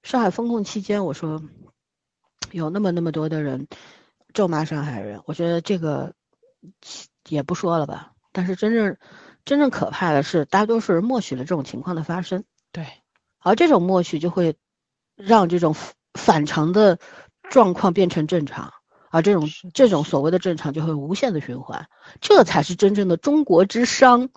[0.03, 1.43] 上海封控期间，我说
[2.53, 3.69] 有那么那么多的人
[4.33, 6.15] 咒骂上海人，我觉得这个
[7.29, 8.13] 也不说了吧。
[8.33, 8.97] 但是真正
[9.45, 12.45] 真正可怕的是，大多数人默许了这种情况的发生。
[12.73, 12.87] 对，
[13.41, 14.57] 而这种默许就会
[15.15, 15.75] 让这种
[16.15, 16.99] 反常的
[17.51, 18.73] 状况变成正常，
[19.11, 21.89] 而这种这种所谓的正常就会无限的循环，
[22.23, 24.31] 这才是真正的中国之殇。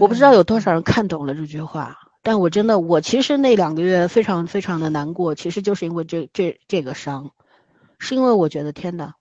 [0.00, 1.96] 我不知道有多少人看懂了这句话。
[2.28, 7.30] 但我真的，我其实那两个月非常非常的难过，其实就是因为这这这个伤，
[7.98, 9.14] 是因为我觉得天哪，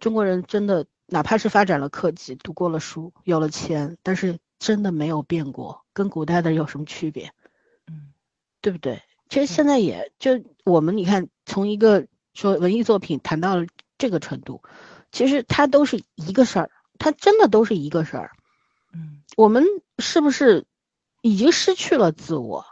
[0.00, 7.34] 中国人真的哪怕是发展了科技，读过了书，有了钱，但是真的没有变过，跟古代的有什么区别？
[7.86, 8.14] 嗯，
[8.62, 9.02] 对不对？
[9.28, 13.66] 其实现在也就我们你看，从一个说文艺作品谈到了
[13.98, 14.62] 这个程度，
[15.10, 18.30] 其实它都是一个事儿，它真的都是一个事儿。
[18.94, 19.66] 嗯，我们
[19.98, 20.64] 是不是？
[21.22, 22.66] 已经失去了自我，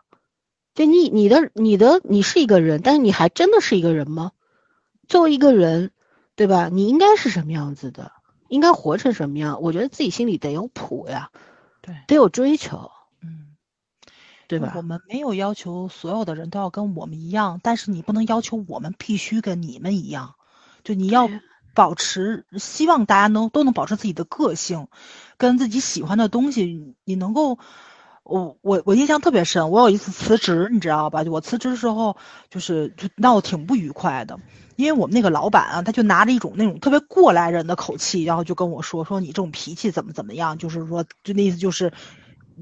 [0.75, 4.33] 就你你的你的你是一个人，但是你还真的是一个人吗？
[5.09, 5.93] 作为一个人，
[6.35, 6.69] 对吧？
[6.69, 8.11] 你应该是什么样子的？
[8.49, 9.63] 应该活成什么样？
[9.63, 11.31] 我觉得自己心里得有谱呀，
[11.81, 12.91] 对，得有追求，
[13.23, 13.57] 嗯，
[14.49, 14.73] 对吧？
[14.75, 20.35] 我们没有要求所有的人都要跟我们一样，但是你不能要求我们必须跟你们一样，
[20.83, 21.31] 就你要
[21.73, 24.89] 保持，希望大家能都能保持自己的个性，
[25.37, 27.61] 跟自己喜欢的东西，你能够。
[28.31, 31.25] 我我我印象特别深，我有一次辞职，你知道吧？
[31.25, 32.17] 就我辞职的时候，
[32.49, 34.39] 就是就闹得挺不愉快的，
[34.77, 41.93] 因为我们那个老板啊，他就拿着一种那种特别过来人的口气，然后就跟我说说你这种脾气怎么怎么样，就是说就那意思就是，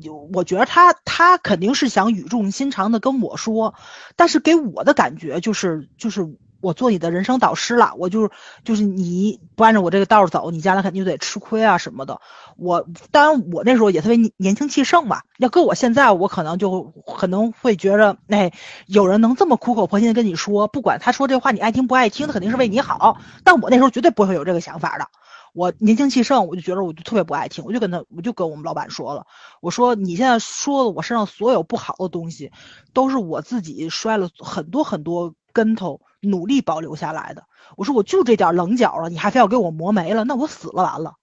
[0.00, 3.74] 有我觉得他他肯定是想语重心长的跟我说，
[4.16, 6.34] 但是给我的感觉就是就是。
[6.60, 8.30] 我做你的人生导师了，我就是
[8.64, 12.20] 就是你不按照我这个道走，你将来肯定就得吃亏啊什么的。
[12.56, 18.52] 我当然我那时候也特别年轻气盛吧，要搁我现在，我可能就可能会觉着，哎，
[18.86, 23.18] 有人能这么苦口婆心的跟你说，不管他说这话你爱听不爱听，他肯定是为你好。
[23.44, 25.06] 但我那时候绝对不会有这个想法的。
[25.54, 29.26] 我年轻气盛，我就觉得我就特别不爱听，我就跟他，我就跟我们老板说了，
[29.60, 32.52] 我说你现在说的我身上所有不好的东西，
[32.92, 36.00] 都是我自己摔了很多很多跟头。
[36.20, 37.44] 努力保留下来的。
[37.76, 41.14] 我说我就这点棱角了，你还非要给我磨没了，那我死了完了。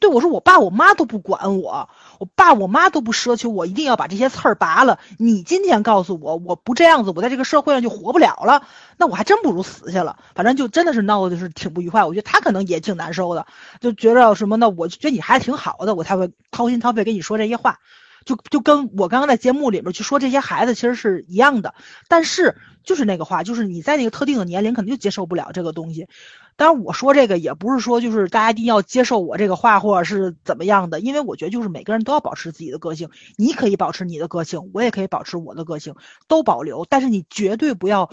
[0.00, 1.90] 对我说，我爸我妈都不管我，
[2.20, 5.00] 我爸我妈都不奢求我一定要把这些刺儿拔了。
[5.18, 8.64] 你今天告诉我，我不这样子，我在这个社会上就活不了了，
[8.96, 10.18] 那我还真不如死去了。
[10.34, 12.04] 反正就真的是闹的就是挺不愉快。
[12.04, 13.46] 我觉得他可能也挺难受的，
[13.80, 14.70] 就觉着什么呢？
[14.70, 17.80] 我觉得你还挺好的，我才会掏心掏肺跟你说这些话。
[18.24, 21.74] 就就跟我刚刚在节目里面去说这些孩子其实是一样的，
[22.08, 26.08] 但是就是那个话，就是你在那个特定的年龄可能就接受不了这个东西。
[26.56, 35.94] 当然我说这个也不是说就是大家一定要接受我这个话或者是怎么样的，因为我觉得就是每个人都要保持自己的个性，你可以保持你的个性，我也可以保持我的个性，
[36.28, 36.86] 都保留。
[36.88, 38.10] 但是你绝对不要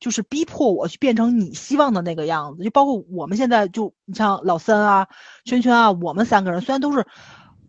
[0.00, 2.64] 就是逼迫我去变成你希望的那个样子。
[2.64, 5.08] 就包括我们现在就你像老三啊、
[5.44, 7.06] 圈圈啊，我们三个人虽然都是。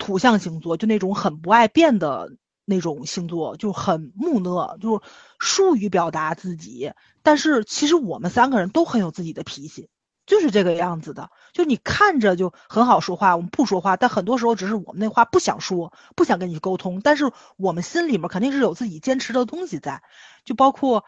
[0.03, 2.35] 土象星座就那种很不爱变的
[2.65, 5.05] 那种星座，就很木讷，就是
[5.39, 6.91] 疏于表达自己。
[7.21, 9.87] 但是其实我们三个人都很有自己的脾气，
[10.25, 11.29] 就是这个样子的。
[11.53, 16.99] 就你看着就很好说话，我们不说话，但很多时候只是我们那话不想说，不想跟你沟通。
[17.01, 20.03] 但是我们心里面肯定是有自己坚持的东西在，
[20.43, 21.05] 就包括，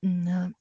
[0.00, 0.54] 嗯。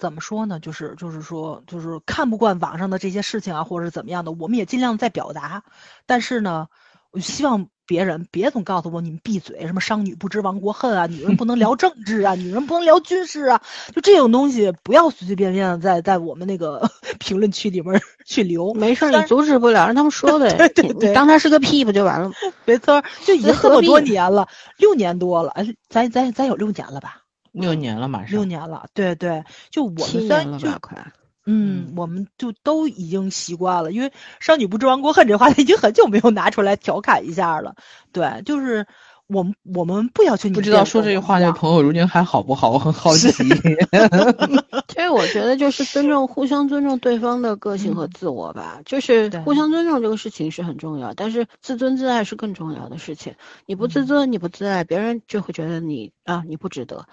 [0.00, 0.58] 怎么说呢？
[0.58, 5.62] 就是就是说，就是看不惯网上的这些事情啊，或者是怎么样的，我们也尽量在表达。
[6.06, 6.68] 但是呢，
[7.10, 13.60] 我希望别人别总告诉我你们闭嘴，什么商女不知亡国恨啊，女人不能聊政治啊，女人不能聊军事啊，
[13.94, 16.90] 就这种东西不要随随便便的在在我们那个
[17.20, 18.72] 评论区里面 去留。
[18.72, 20.48] 没事，你阻止不了，让他们说呗。
[20.56, 22.30] 对对对，当他是个屁不就完了？
[22.64, 24.48] 没错，就已经这么多年了，
[24.78, 27.19] 六年多了，哎，咱咱咱有六年了吧？
[27.52, 31.12] 六年了，马上六年了，对对，就我们虽然就年了吧，快。
[31.46, 34.08] 嗯，我们就都已经习惯了，因为
[34.40, 37.74] 《少女不知亡国恨》这话题已经很久没有拿出来调侃一下了。
[38.12, 38.86] 对，就是
[39.26, 42.70] 我们我们不要求你不知道说这句话，这跟我们一样朋友如今还好不好？
[42.70, 43.32] 我很好奇。
[44.86, 48.80] 其实我觉得就是尊重，互相尊重对方的个性和嗯自我吧。
[48.84, 53.34] 就是互相尊重这个事情是很重要，但是自尊自爱是更重要的事情。
[53.66, 57.06] 你不自嗯尊，你不自爱，别人就会觉得你啊你不值得，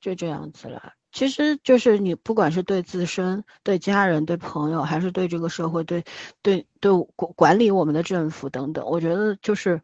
[0.00, 0.92] 就这样子了。
[1.12, 6.04] 其实就是你不管是对自身、对家人、对朋友，还是对这个社会、对
[6.40, 9.82] 对对管管理我们的政府等等，我觉得就是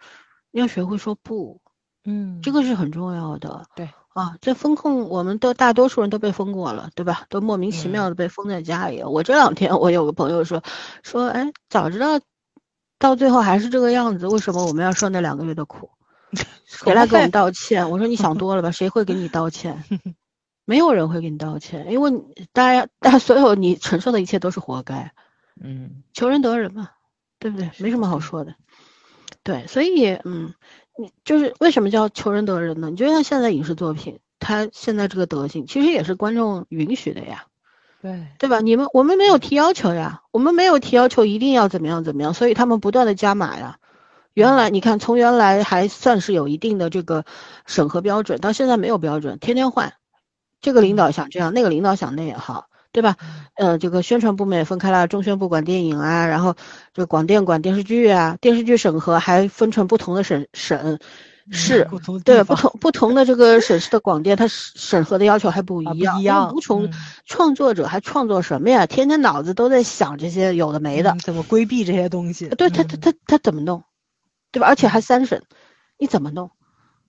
[0.53, 1.61] 要学会说不。
[2.05, 3.65] 嗯，这个是很重要的。
[3.75, 7.27] 对啊，这风控我们都大多数人都被封过了，对吧？
[7.29, 9.11] 都莫名其妙的被封在家里了。
[9.11, 10.63] 我这两天我有个朋友说
[11.03, 12.21] 说，哎，早知道
[13.01, 15.91] 到最后还是这个样子，为什么我们要受那两个月的苦？
[16.67, 17.91] 谁来给我们道歉？
[17.91, 19.83] 我说你想多了吧，谁会给你道歉？
[20.65, 25.13] 没有人会给你道歉，因为你大家大家所有你承受的一切都是活该。
[25.61, 26.91] 嗯，求人得人嘛，
[27.39, 27.71] 对不对？
[27.79, 28.55] 没什么好说的。
[29.43, 30.55] 对，所以嗯，
[30.99, 32.91] 你就是为什么叫求人得人呢？
[32.91, 37.45] 你就像现在影视作品，它现在这个德行，其实也是观众允许的呀，
[38.03, 38.59] 对对吧？
[38.61, 43.79] 你们我们没有提要求呀，我们没有提要求一定要怎么样怎么样，所以他们不断的加码呀。
[44.37, 47.25] 原来你看，从原来还算是有一定的这个
[47.65, 49.95] 审核标准，到现在没有标准，天天换。
[50.61, 53.17] 这个领导想这样，那个领导想那也好，对吧？
[53.55, 56.55] 呃，这个宣传部门也分开了，中宣部管电影啊，然后
[56.93, 61.01] 这个广电管电视剧啊，电视剧审核还分成不同的审审
[61.51, 66.93] 是，不同对不同不同的这个省市的广电，它审审核的要求还不一样，一样无从嗯
[67.25, 68.85] 创作者还创作什么呀？
[68.85, 72.49] 天天脑子都在想这些有的没的嗯，怎么规避这些东西？
[72.51, 73.83] 对他他嗯他他怎么弄，
[74.57, 74.69] 对吧？
[74.69, 75.43] 而且还三审，
[75.99, 76.51] 你怎么弄？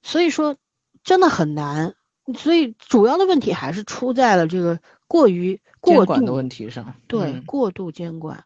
[0.01, 0.57] 所以说
[1.01, 1.93] 真的很难。
[2.35, 6.93] 所以主要的问题还是出在了这个过于过监管的问题上。
[7.07, 8.43] 对，嗯过度监管。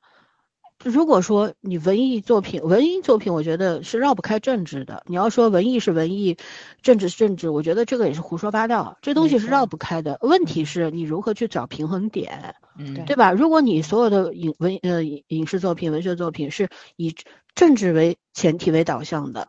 [0.84, 5.04] 如果说你文艺作品，文艺作品，我觉得是绕不开政治的。
[5.06, 6.38] 你要说文艺是文艺，
[6.82, 10.18] 政治是政治，我觉得这个也是胡说八道，这东西是绕不开的。
[10.22, 13.32] 问题是你如何去找平衡点，嗯，对吧？
[13.32, 17.14] 如果你所有的影文呃影影视作品、文学作品是以
[17.56, 19.48] 政治为前提为导向的，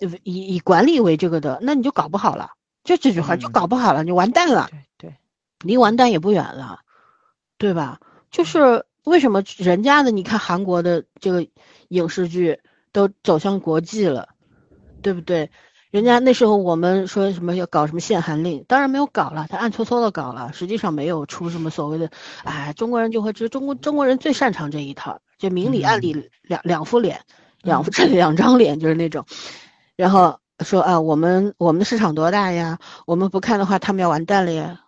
[0.00, 2.52] 呃以以管理为这个的，那你就搞不好了。
[2.84, 4.68] 就这句话就嗯搞不好了，你完蛋了。
[4.70, 5.16] 对对，
[5.60, 6.80] 离完蛋也不远了，
[7.58, 8.00] 对吧？
[8.30, 11.46] 就是为什么人家的，你看韩国的这个
[11.88, 12.60] 影视剧
[12.92, 14.30] 都走向国际了，
[15.00, 15.50] 对不对？
[15.90, 22.10] 人家那时候我们说什么要搞什么限韩令，当然没有搞了，他暗搓搓的搞了，实际上没有出什么所谓的，
[22.44, 27.20] 哎，中国人就会知中国中国人最擅长这一套，就明里暗里两两副脸，
[27.62, 29.26] 两副这 两张脸就是那种，
[29.96, 32.78] 然后说啊，我们我们的市场多大呀？
[33.06, 34.78] 我们不看的话，他们要完蛋了呀？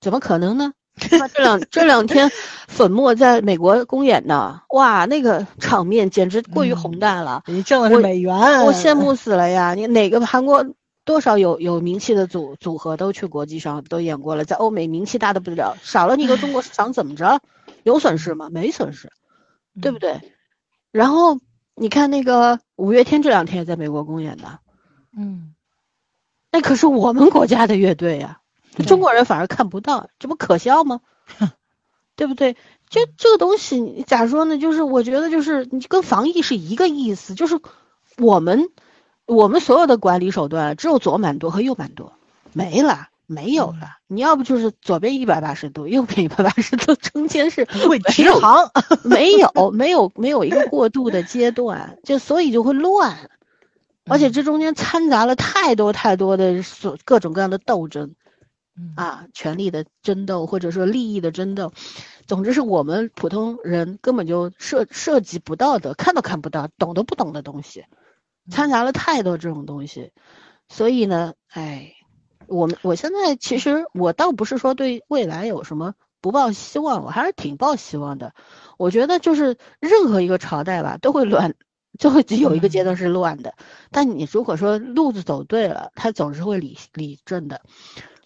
[0.00, 0.72] 怎么可能呢？
[1.12, 2.30] 那这两这两天
[2.66, 9.74] 粉末在美国公演呢， 哇，那个场面简直过于宏大了，人家挣的是美元，我羡慕死了呀！
[9.74, 10.64] 你哪个韩国
[11.04, 17.38] 多少有有名气的组组合都去国际上都演过了，在欧美名气大的不得了，少了你个中国市场怎么着？
[17.84, 18.48] 有损失吗？
[18.50, 19.12] 没损失，
[19.80, 20.20] 对不对？
[20.90, 21.38] 然后
[21.74, 24.58] 你看那个五月天这两天也在美国公演的，
[25.16, 25.54] 嗯，
[26.50, 28.40] 那可是我们国家的乐队呀、
[28.76, 31.00] 对中国人反而看不到，这不可笑吗？
[32.16, 32.56] 对不对？
[32.88, 34.58] 就这个东西，你咋说呢？
[34.58, 37.60] 就是我觉得，就是你跟防疫是一个意思，就是
[38.16, 38.70] 我们
[39.26, 42.14] 我们所有的管理手段只有左满舵和右满舵，
[42.54, 43.98] 没了，没有了。
[44.06, 48.70] 你要不就是左边一百八十度，右边一百八十度，中间是会直航，
[49.04, 53.30] 没有没有没有一个过渡的阶段，就所以就会乱，
[54.06, 58.14] 而且这中间掺杂了太多太多的所各种各样的斗争
[58.76, 58.94] 嗯。
[58.96, 61.72] 啊，权力的争斗或者说利益的争斗，
[62.26, 67.84] 总之是我们普通人根本就涉涉及不到的，看都看不到，懂都不懂的东西，
[68.50, 70.12] 掺杂了太多这种东西，
[70.70, 71.92] 所以呢，哎，
[72.48, 78.34] 我们我现在其实我倒不是说对未来有什么不抱希望，我还是挺抱希望的。
[78.76, 81.54] 我觉得就是任何一个朝代吧，都会乱，
[81.98, 83.54] 就会有一个阶段是乱的。
[83.90, 87.60] 但你如果说路子走对了，它总是会理理正的。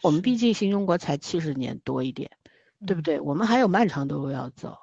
[0.03, 2.31] 我们毕竟新中国才七十年多一点，
[2.87, 3.21] 对不对？
[3.21, 4.79] 我们还有漫长的路要走。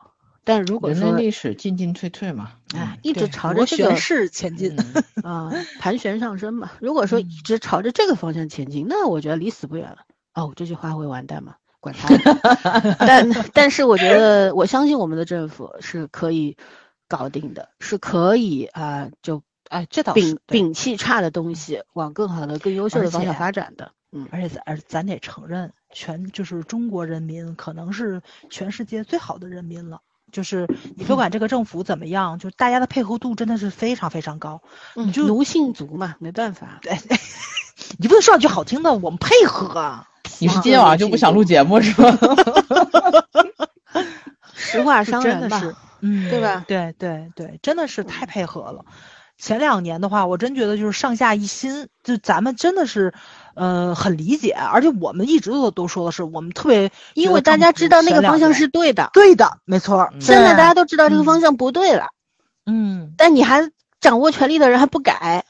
[0.50, 4.76] 但如果人类说历史进进退退嘛，哎，嗯一直朝着这个旋式前进，
[5.24, 6.72] 嗯啊、盘旋上升嘛。
[6.80, 10.00] 如果说一直朝着这个方向前进，那我觉得离死不远了。
[10.34, 11.56] 哦，这句话会完蛋吗？
[11.80, 12.96] 管他的。
[13.00, 16.58] 但但是我觉得，我相信我们的政府是可以
[17.08, 23.92] 搞定的，是可以啊、就哎，这倒是摒摒弃差的东西，往更好的、更优秀的方向发展的。
[24.12, 30.02] 嗯而且咱而咱得承认，全就是中国人民可能是全世界最好的人民了。
[30.32, 34.62] 就是你不管这个政府怎么样，就大家的配合度真的是非常非常高。
[34.96, 36.80] 嗯，就奴性足嘛，没办法。
[36.82, 36.98] 对，
[37.98, 40.06] 你不能说两句好听的，我们配合啊。
[40.40, 42.18] 你是今天晚上就不想录节目是 吧？
[44.54, 48.86] 实话是伤人吧，真的是，嗯，对吧对对对，真的是太配合了。
[49.38, 53.14] 前两年的话，我真觉得就是上下一心，就咱们真的是，
[53.56, 59.10] 呃，很理解，而且我们一直都都说的是，我们特别因为大家知道那个方向是对的。
[59.14, 60.10] 对的，没错。
[60.14, 62.08] 嗯现在大家都，知道这个方向不对了，
[62.66, 65.46] 嗯，但你还掌握权力的人还不改，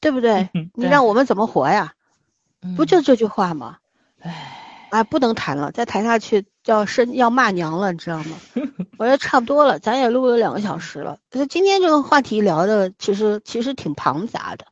[0.00, 0.48] 对不对？
[0.54, 1.94] 嗯你让我们怎么活呀？
[2.76, 3.78] 不嗯就这句话吗？
[4.20, 8.36] 唉，哎，不能谈了，再谈下去要生要骂娘了，你知道吗？
[8.96, 11.18] 我觉得差不多了，咱也录了两个小时了。
[11.30, 14.66] 可是今天这个话题聊的其实其实挺庞杂的，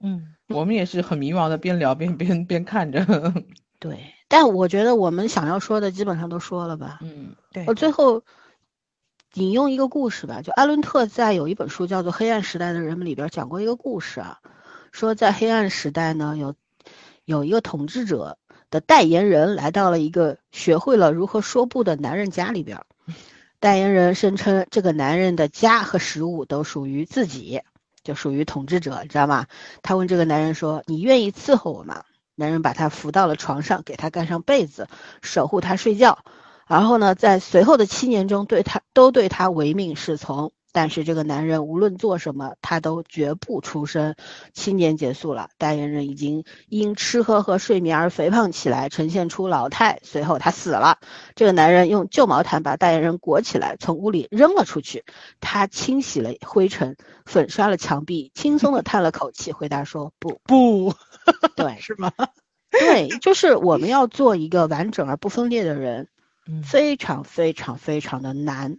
[0.00, 3.04] 嗯 我们也是很迷茫的，边聊边边边看着。
[3.78, 3.98] 对。
[4.28, 6.98] 但我觉得我们想要说的基本上都说了吧。
[7.02, 8.22] 嗯对我最后
[9.34, 14.38] 引用一个故事吧，就阿伦特在有一本书叫做《黑暗时代的人们》里边讲过一个故事啊，
[14.92, 16.54] 说在黑暗时代呢，有
[17.24, 18.36] 有一个统治者
[18.70, 22.86] 的代言人来到了一个学会了如何说不的男人家里边儿，
[23.60, 27.62] 代言人声称这个男人的家和食物都属于自己，
[28.08, 29.44] 就属于统治者，你知道吗？
[29.82, 32.04] 他问这个男人说：“你愿意伺候我吗？”
[32.34, 34.88] 男人把他扶到了床上，给他盖上被子，
[35.20, 36.20] 守护他睡觉。
[36.66, 40.52] 然后呢，在随后的七年中，对他都对他唯命是从。
[40.78, 44.14] 但是这个男人无论做什么，他都绝不出声。
[44.52, 49.98] 七年结束了，代言人已经因吃喝和睡眠而肥胖起来，呈现出老态。
[50.04, 51.00] 随后他死了。
[51.34, 55.02] 这个男人用旧毛毯把代言人裹起来，从屋里扔了出去。
[55.40, 56.96] 他清洗了灰尘，
[57.26, 60.94] 粉刷了墙壁，轻松地叹了口气，回答说：“不，不
[61.56, 62.12] 对， 是吗？
[62.70, 66.06] 对，就是我们要做一个完整而不分裂的人。”
[66.46, 68.78] 嗯非常非常非常的难，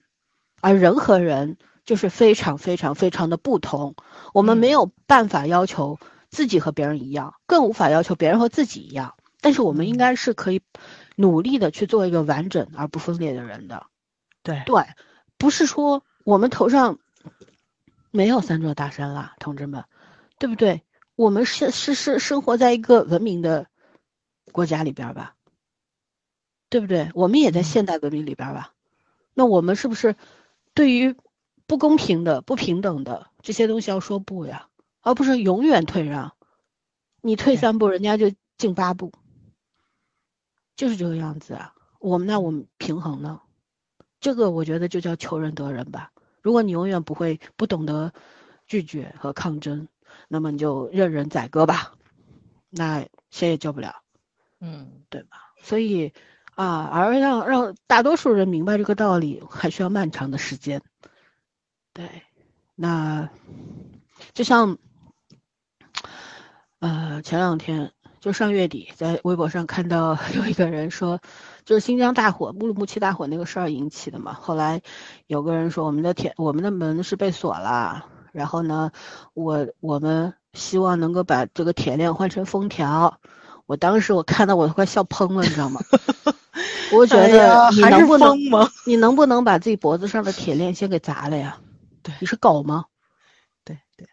[0.60, 1.58] 而人和人
[1.90, 3.96] 就是非常非常非常的不同。
[4.32, 5.98] 我们没有办法要求
[6.30, 9.16] 自己和别人一样，更无法要求别人和自己一样。
[9.42, 10.62] 但是我们应该是可以
[11.16, 13.88] 努力的去做一个完整而不分裂的人的。
[14.44, 14.84] 对对，
[15.40, 17.00] 不是说我们头上
[18.12, 19.84] 没有三座大山啦，同志们，
[20.38, 20.84] 对不对？
[21.16, 23.66] 我们是是是生活在一个文明的
[24.52, 25.34] 国家里边吧，
[26.70, 27.10] 对不对？
[27.16, 28.74] 我们也在嗯现代文明里边吧，
[29.34, 30.16] 那我们是不是
[30.76, 31.16] 对于
[31.70, 34.70] 不公平的、不平等的这些东西要说不呀，
[35.02, 36.34] 而不是永远退让？
[37.22, 39.12] 你退三步，人家就进八步，
[40.76, 41.76] 就是这个样子啊。
[42.00, 43.42] 我们那我们平衡呢？
[44.20, 46.12] 这个我觉得就叫求人得人吧。
[46.42, 48.14] 如果你永远不会不懂得
[48.66, 49.88] 拒绝和抗争，
[50.28, 51.94] 那么你就任人宰割吧，
[52.72, 54.02] 那谁也救不了，
[54.60, 55.54] 嗯对吧？
[55.62, 56.14] 所以
[56.56, 60.82] 啊，而让让大多数人明白这个道理，还需要漫长的时间。
[62.00, 62.24] 对，
[62.76, 63.28] 那
[64.34, 64.78] 就像
[66.80, 71.20] 呃前两天就上月底在微博上看到有一个人说，
[71.66, 74.32] 就是新疆大火乌鲁木齐大火那个事儿引起的嘛。
[74.32, 74.82] 后来
[75.28, 78.92] 有个人说我们的铁我们的门是被锁了，然后呢，
[79.34, 83.20] 我我们希望能够把这个铁链换成封条。
[83.66, 85.82] 我当时我看到我都快笑喷了，你知道吗？
[86.96, 88.38] 我觉哎得你能不能？
[88.86, 91.58] 你能不能把自己脖子上的铁链先给砸了呀？
[92.10, 92.86] 对你是狗吗？
[93.64, 94.08] 对对，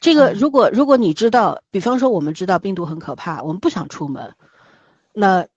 [0.00, 4.34] 这个嗯如果如果你知道，比方说我们知道病毒很可怕，我们不想出门，
[5.12, 5.48] 那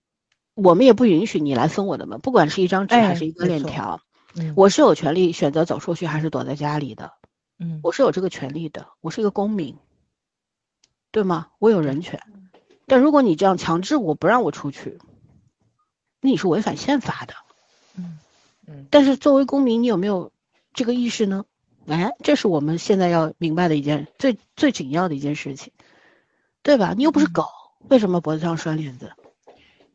[0.56, 4.02] 我们也不允许你来封我的门，不管是一张纸哎还是一个链条，
[4.36, 7.14] 嗯我是有权利选择走出去还是躲在家里的，
[7.60, 9.78] 嗯我是有这个权利的，我是一个公民，
[11.12, 11.48] 对吗？
[11.60, 12.22] 我有人权。
[12.86, 15.00] 但如果你这样强制我不让我出去，
[16.22, 17.36] 那你是违反宪法的。
[17.96, 18.20] 嗯
[18.68, 20.32] 嗯但是作为公民，你有没有
[20.74, 21.46] 这个意识呢？
[21.90, 25.74] 哎，这是我们现在要明白的一件最最紧要的一件事情，
[26.62, 26.94] 对吧？
[26.96, 27.48] 你又不是嗯狗，
[27.90, 29.12] 为什么脖子上拴链子？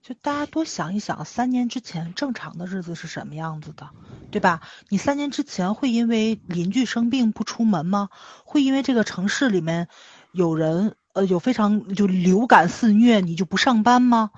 [0.03, 3.91] 就大家多想一想，三年之前正常的日子是什么样子的，
[4.33, 4.61] 对吧？
[4.89, 8.09] 你三年之前会因为邻居生病不出门吗？
[8.45, 9.87] 会因为这个城市里面
[10.33, 14.33] 有人呃有非常就流感肆虐，你就不上班吗？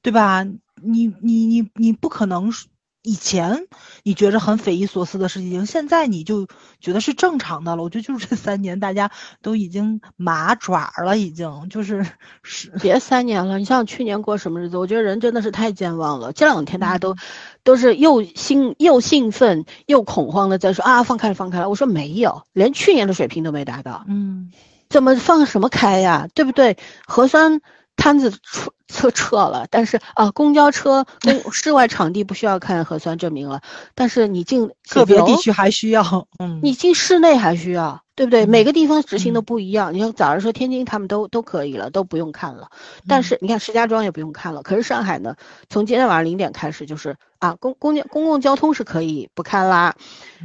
[0.00, 0.44] 对吧？
[0.84, 2.66] 你你你你不可能是
[3.02, 3.66] 以前
[4.04, 6.46] 你觉着很匪夷所思的事情，现在你就
[6.80, 7.82] 觉得是正常的了。
[7.82, 9.10] 我觉得就是这三年大家
[9.42, 12.06] 都已经麻爪了，已经就是
[12.42, 14.78] 是别三年了，你像去年过什么日子？
[14.78, 16.32] 我觉得人真的是太健忘了。
[16.32, 17.16] 这两天大家嗯都
[17.64, 21.68] 都是又兴又兴奋又恐慌的在说啊放开了放开了。
[21.68, 24.52] 我说没有，连去年的水平都没达到，嗯
[24.88, 26.28] 怎么放什么开呀？
[26.34, 26.76] 对不对？
[27.06, 27.60] 核酸
[27.96, 33.60] 摊子撤撤撤了，但是啊，公交车公 室外场地不需要看核酸证明了，
[33.94, 38.46] 但是你进个别地区还需要，嗯，你进室内还需要，对不对？
[38.46, 39.92] 每个地方执行的不一样。
[39.94, 42.68] 你像早上说天津他们都都可以了，都不用看了，
[43.08, 45.34] 但是你看石家庄也不用看了，可是上海呢，
[45.68, 49.96] 从今天晚上零点开始就是啊，公公交公共交通是可以不看啦，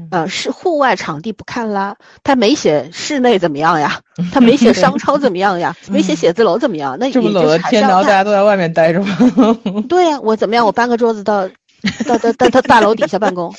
[0.09, 4.01] 呃，是户外场地不看啦，他没写室内怎么样呀？
[4.33, 5.75] 他没写商 超怎么样呀？
[5.89, 6.97] 没写写字楼怎么样？
[6.99, 9.15] 那这么冷的天，然后大家都在外面待着吗？
[9.87, 10.65] 对呀，我怎么样？
[10.65, 11.47] 我搬个桌子到
[12.07, 13.53] 到到到到大楼底下办公，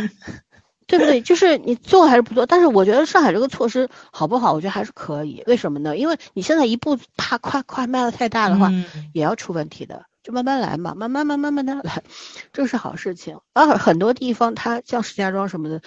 [0.86, 1.20] 对不对？
[1.20, 2.46] 就是你做还是不做？
[2.46, 4.52] 但是我觉得上海这个措施好不好？
[4.52, 5.42] 我觉得还是可以。
[5.46, 5.96] 为什么呢？
[5.96, 8.70] 因为你现在一步怕快快迈的太大的话，
[9.12, 10.04] 也要出问题的。
[10.22, 12.02] 就慢慢来嘛，慢慢慢慢慢的来，
[12.50, 13.40] 这是好事情。
[13.52, 15.82] 而很多地方，它像石家庄什么的，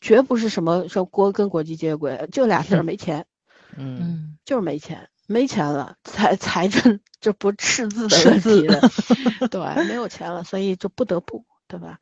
[0.00, 3.26] 绝不是什么说国跟国际接轨，就俩字儿没钱。
[3.76, 8.80] 嗯，就是没钱，没钱了，财财政这不赤字的问题了，
[9.50, 11.98] 对，没有钱了，所以就不得不，对吧？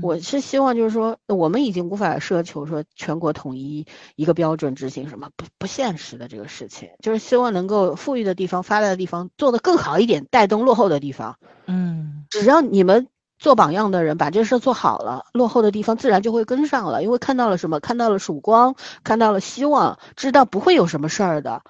[0.00, 11.36] 我是希望就是说，我们已经无法奢求说全国统一一个标准执行什么不不现实的这个事情，就是希望能够富裕的地方、发达的地方做得更好一点，带动落后的地方。
[11.66, 13.08] 嗯，只要你们
[13.38, 17.80] 做榜样的人把这事做好了，落后的地方自然就会跟上了，因为看到了什么？
[17.80, 21.62] 看到了曙光，看到了希望，知道不会有什么事儿的。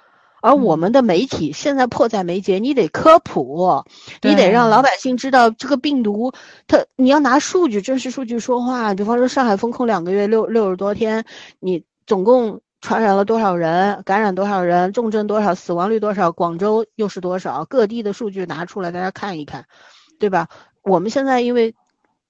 [0.44, 3.82] 而我们的媒体现在迫在眉睫，你得科普，
[4.20, 6.34] 你得让老百姓知道这个病毒，
[6.66, 8.92] 它你要拿数据、真实数据说话。
[8.92, 11.24] 比方说上海封控两个月，六六十多天，
[11.60, 17.64] 你总共传染了多少人，感染多少人，重症多少，死亡率多少，广州又是多少？
[17.64, 19.64] 各地的数据拿出来，大家看一看，
[20.18, 20.48] 对吧？
[20.82, 21.74] 我们现在因为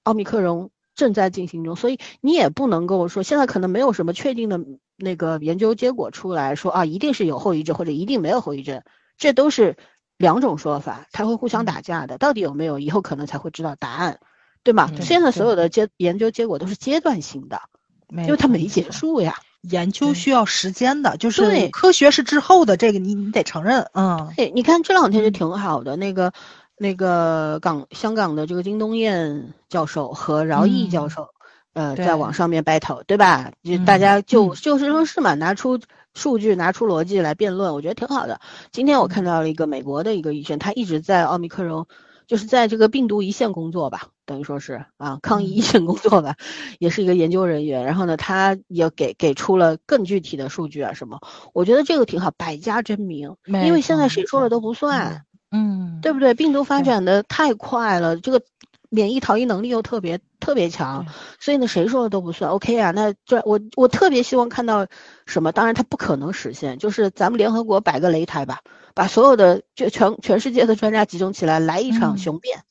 [0.03, 4.61] 奥密克戎正在进行中，所以你也不能够说现在可能没有什么确定的。
[4.97, 8.83] 那个研究结果出来说啊，一定是有后遗症或者一定没有后遗症，
[9.17, 9.77] 这都是
[10.17, 12.17] 两种说法，它会互相打架的。
[12.17, 14.19] 到底有没有，以后可能才会知道答案，
[14.63, 14.89] 对吗？
[15.01, 17.61] 现在所有的结研究结果都是阶段性的，
[18.09, 19.35] 因为它没结束呀。
[19.61, 23.89] 研究需要时间的，就是科学是滞后的，这个你你得承认。
[23.93, 26.31] 嗯，对，你看这两天就挺好的，那个
[26.77, 31.29] 那个港香港的这个金东彦教授和饶毅教授。
[31.75, 33.51] 呃，在网上面 battle，对吧？
[33.61, 35.77] 就大家就就事论事嘛，拿出
[36.13, 38.39] 数据，拿出逻辑来辩论，我觉得挺好的。
[38.71, 41.85] 今天我看到了一个美国的一个医生，他一直在奥密克戎，
[42.27, 46.37] 就是在这个病毒一线工作吧，等于说是啊，抗疫一线工作吧，
[46.79, 47.83] 也是一个研究人员。
[47.83, 51.19] 然后呢，他也给给出了更具体的数据啊什么，
[51.53, 53.35] 我觉得这个挺好，百家争鸣，
[53.65, 56.33] 因为现在谁说了都不算，嗯，对不对？
[56.33, 58.41] 病毒发展的太快了，这个。
[58.89, 61.05] 免疫逃逸能力又特别特别强，
[61.39, 62.51] 所以呢，谁说的都不算。
[62.51, 64.87] OK 啊，那这我我特别希望看到
[65.25, 65.51] 什么？
[65.51, 68.61] 当然它不可能实现，就是咱们联合国摆个擂台吧，
[68.93, 72.63] 把所有的就全全世界的专家集中起来，来一场雄辩。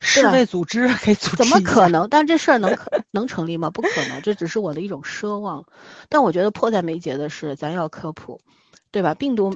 [0.00, 0.88] 世卫组织？
[1.36, 2.08] 怎么可能？
[2.08, 3.70] 但这事儿能可能成立吗？
[3.70, 5.64] 不可能，这只是我的一种奢望。
[6.08, 8.40] 但我觉得迫在眉睫的是，咱要科普，
[8.92, 9.14] 对吧？
[9.14, 9.52] 病毒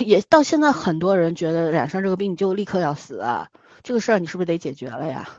[0.00, 3.48] 也到现在，很多人觉得染上这个病就立刻要死啊。
[3.88, 5.30] 这个事儿你是不是得解决了呀？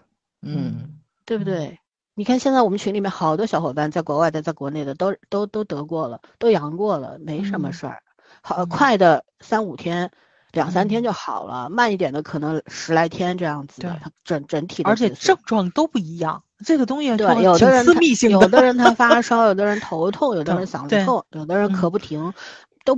[0.41, 1.77] 嗯，对不对？
[2.15, 8.01] 你看现在我们群里面好多小伙伴在国外的，在国内的都都都得过了，都阳过了，没什么事儿。
[8.41, 10.09] 好快的三五天、
[10.51, 13.83] 两三天就好了，慢一点的可能十来天这样子。
[13.83, 16.41] 的，整整体的，而且症状都不一样。
[16.65, 22.33] 这个东西对，有的人私密性有的人他 发烧，有的人头痛，有的人嗓子痛，有的人咳不停。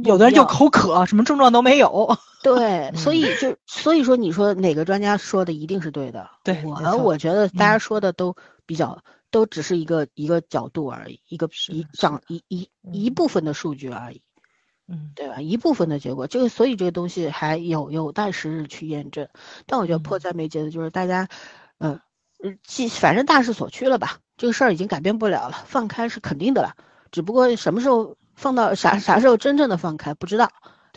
[0.06, 2.18] 有的人就口渴，什么症状都没有。
[2.44, 6.30] 对，所以就所以说，你说哪个专家说的一定是对的？
[6.44, 8.36] 对我，我觉得大家说的都
[8.66, 14.22] 比较，都只是一个一个角度而已，一个一长一一一部分的数据而已。
[14.88, 15.40] 嗯，对吧？
[15.40, 19.28] 一部分的结果，这个所以这个东西还有有待时日去验证。
[19.66, 21.28] 但我觉得迫在眉睫的就是大家，
[21.80, 22.00] 嗯，
[22.64, 26.76] 既反正大势所趋了吧，这个事儿已经改变不了了，放开是肯定的了，
[27.12, 28.16] 只不过什么时候。
[28.42, 30.50] 放到啥啥时候真正的放开不知道，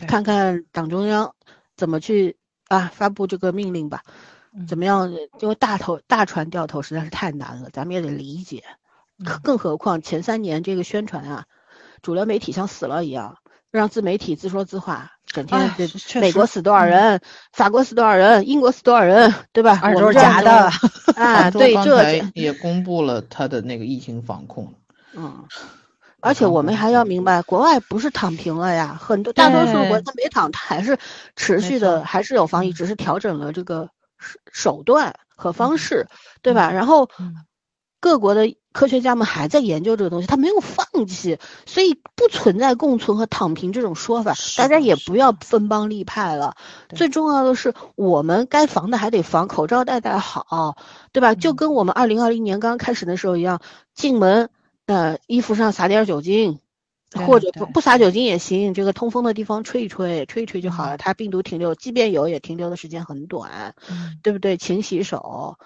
[0.07, 1.35] 看看党中央
[1.77, 4.01] 怎么去啊发布这个命令吧，
[4.67, 5.13] 怎么样？
[5.39, 8.63] 因为大头大船掉头实在是太难了，咱们也得理解。
[9.43, 11.45] 更何况前三年这个宣传啊，
[12.01, 13.37] 主流媒体像死了一样，
[13.69, 15.71] 让自媒体自说自话，整天
[16.19, 17.21] 美国死多少人，
[17.53, 19.79] 法国死多少人，英国死多少人，对吧？
[19.83, 20.71] 而且都是假的
[21.15, 21.49] 啊！
[21.51, 24.73] 对，这也公布了他的那个疫情防控。
[25.15, 25.45] 嗯。
[26.25, 30.97] 而且我们还要明白，国外不是躺平了呀，很多大多数国家没躺，它还是
[31.35, 33.89] 持续的，还是有防疫，只是调整了这个
[34.51, 36.07] 手段和方式，
[36.41, 36.71] 对吧？
[36.71, 37.09] 然后
[37.99, 41.37] 各国的科学家们还在研究这个东西，他没有放弃，
[41.67, 46.55] 所以不存在共存和躺平这种说法，大家也不要分帮立派了。
[46.89, 50.75] 最重要的是，我们该防的还得防，口罩戴戴好，
[51.11, 51.35] 对吧？
[51.35, 53.61] 就跟我们二零二零年刚开始的时候一样，
[53.93, 54.49] 进门
[54.85, 56.59] 呃衣服上撒点酒精。
[57.27, 60.97] 或者不不撒酒精也行，这个通风的地方吹一吹，吹一吹就好了。
[60.97, 63.73] 它病毒停留，即便有也停留的时间很短，
[64.21, 64.57] 对不对？
[64.57, 65.57] 勤洗手，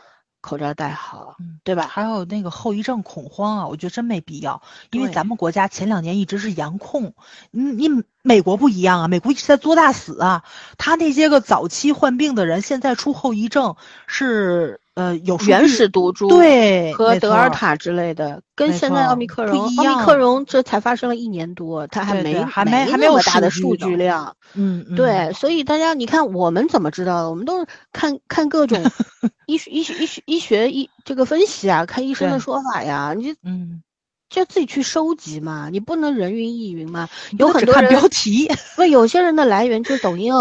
[0.42, 1.88] 口罩戴好，对吧？
[1.88, 7.16] 还有那个后遗症恐慌啊，我觉得真没必要，因为咱们国家前两年一直是严控，
[7.50, 10.44] 你你美国不一样啊，美国一直在做大死啊，
[10.78, 13.76] 他那些个早期患病的人现在出后遗症
[14.06, 14.82] 是。
[15.00, 19.94] 呃，有原始毒株对和德尔塔之类的，跟现在奥密克戎不一样。
[19.94, 24.36] 奥密克戎这才发生了一年多，它还没还没还没有大的数据量。
[24.56, 27.30] 嗯，对，所以大家你看，我们怎么知道的？
[27.30, 28.78] 我们都是看看各种
[29.48, 33.82] 医学医学医学医学医这个分析啊，看医生的说法呀，你就嗯，
[34.30, 37.08] 就自己去收集嘛，你不能人云亦云嘛。
[37.38, 40.34] 有很多人标题， 不，有些人的来源就是抖音。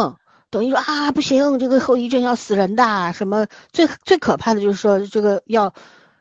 [0.50, 3.12] 等于说啊，不行，这个后遗症要死人的。
[3.12, 5.74] 什么最最可怕的就是说，这个要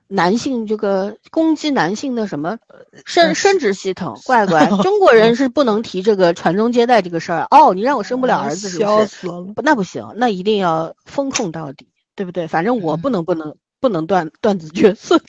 [0.07, 2.57] 男性这个攻击男性的什么
[3.05, 4.67] 生生殖系统，怪怪。
[4.83, 7.47] 中国人是不能提这个传宗接代这个事儿。
[7.51, 9.27] 哦，你让我生不了儿子是不是？
[9.63, 12.47] 那不行，那一定要风控到底，对不对？
[12.47, 15.21] 反正我不能不能不能断断子绝孙。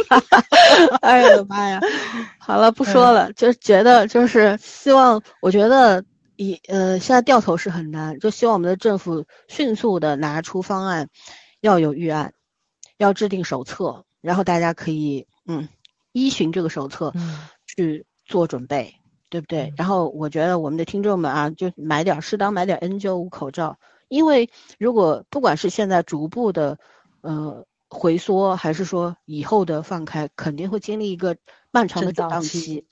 [1.00, 1.80] 哎呀妈呀！
[2.38, 6.04] 好了，不说了，就觉得就是希望，我觉得。
[6.42, 11.10] 一呃，现在掉头是很难，就希望我们的政府迅速的拿出方案，
[11.60, 12.32] 要有预案，
[12.96, 15.68] 要制定手册，然后大家可以嗯
[16.12, 17.12] 依循这个手册
[17.66, 18.94] 去做准备，
[19.28, 19.74] 对不对？
[19.76, 24.48] 然后我觉得我们的听众们啊，就买点适当买点 N95 口罩，因为
[24.78, 26.78] 如果不管是现在逐步的
[27.20, 31.36] 呃回缩，还是说以后的放开，肯定会经历一个
[31.70, 32.86] 漫长的震荡期。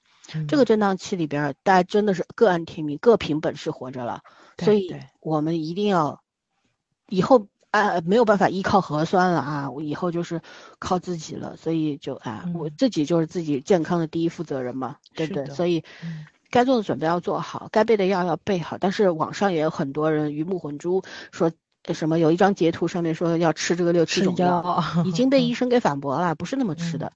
[0.46, 4.22] 这个震荡期里边，大家真的是各安天命，各凭本事活着了。
[4.58, 4.88] 所以，
[5.20, 6.20] 我们一定要
[7.08, 10.42] 以后啊没有办法依靠核酸了啊，我以后就是
[10.78, 11.56] 靠自己了。
[11.56, 15.54] 所以就啊，我自己就是自己健康的第一负责人嘛，对不对？
[15.54, 15.84] 所以，
[16.50, 18.78] 该做的准备要做好，该备的药要备好。
[18.78, 21.02] 但是网上也有很多人鱼目混珠，
[21.32, 21.52] 说
[21.94, 27.12] 什么有一张截图上面说要吃这个六七种药，已经被 医生给反驳了，不是那么吃的。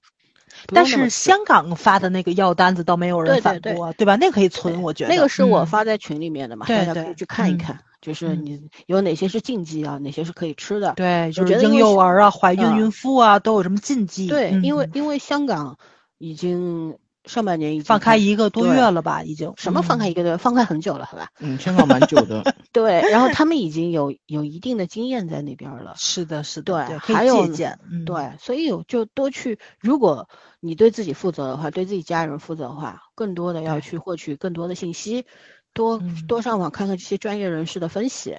[0.67, 4.15] 但是香港发的那个药单子倒没有人反驳，对吧？
[4.15, 7.79] 那可以存，我觉得那个是我发在群里面的嘛，大家可以去看一看。
[8.01, 10.91] 就是你有哪些是禁忌啊，哪些是可以吃的？
[10.97, 14.27] 对，就是婴幼儿啊、怀孕孕妇啊都有什么禁忌？
[14.27, 15.77] 对，因为因为香港
[16.17, 19.23] 已经上半年已经放开一个多月了吧？
[19.23, 20.37] 已经什么放开一个多月？
[20.37, 21.29] 放开很久了，好吧？
[21.39, 22.53] 嗯，香港蛮久的。
[22.73, 25.93] 对，然后他们已经有有一定的经验在那边了。
[25.95, 27.79] 是的，是的，对，还有借鉴。
[28.05, 30.27] 对，所以就多去，如果。
[30.65, 35.25] 你对自己负责的话，对自己家人负责的话，更多的要去获取更多的信息，
[35.73, 38.37] 多多上网看看这些专业人士的分析，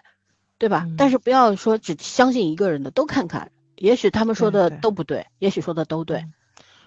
[0.56, 0.86] 对吧？
[0.96, 6.24] 但是不要说只相信一个人的，都看看，也许他们说的都不对，也许说的都对。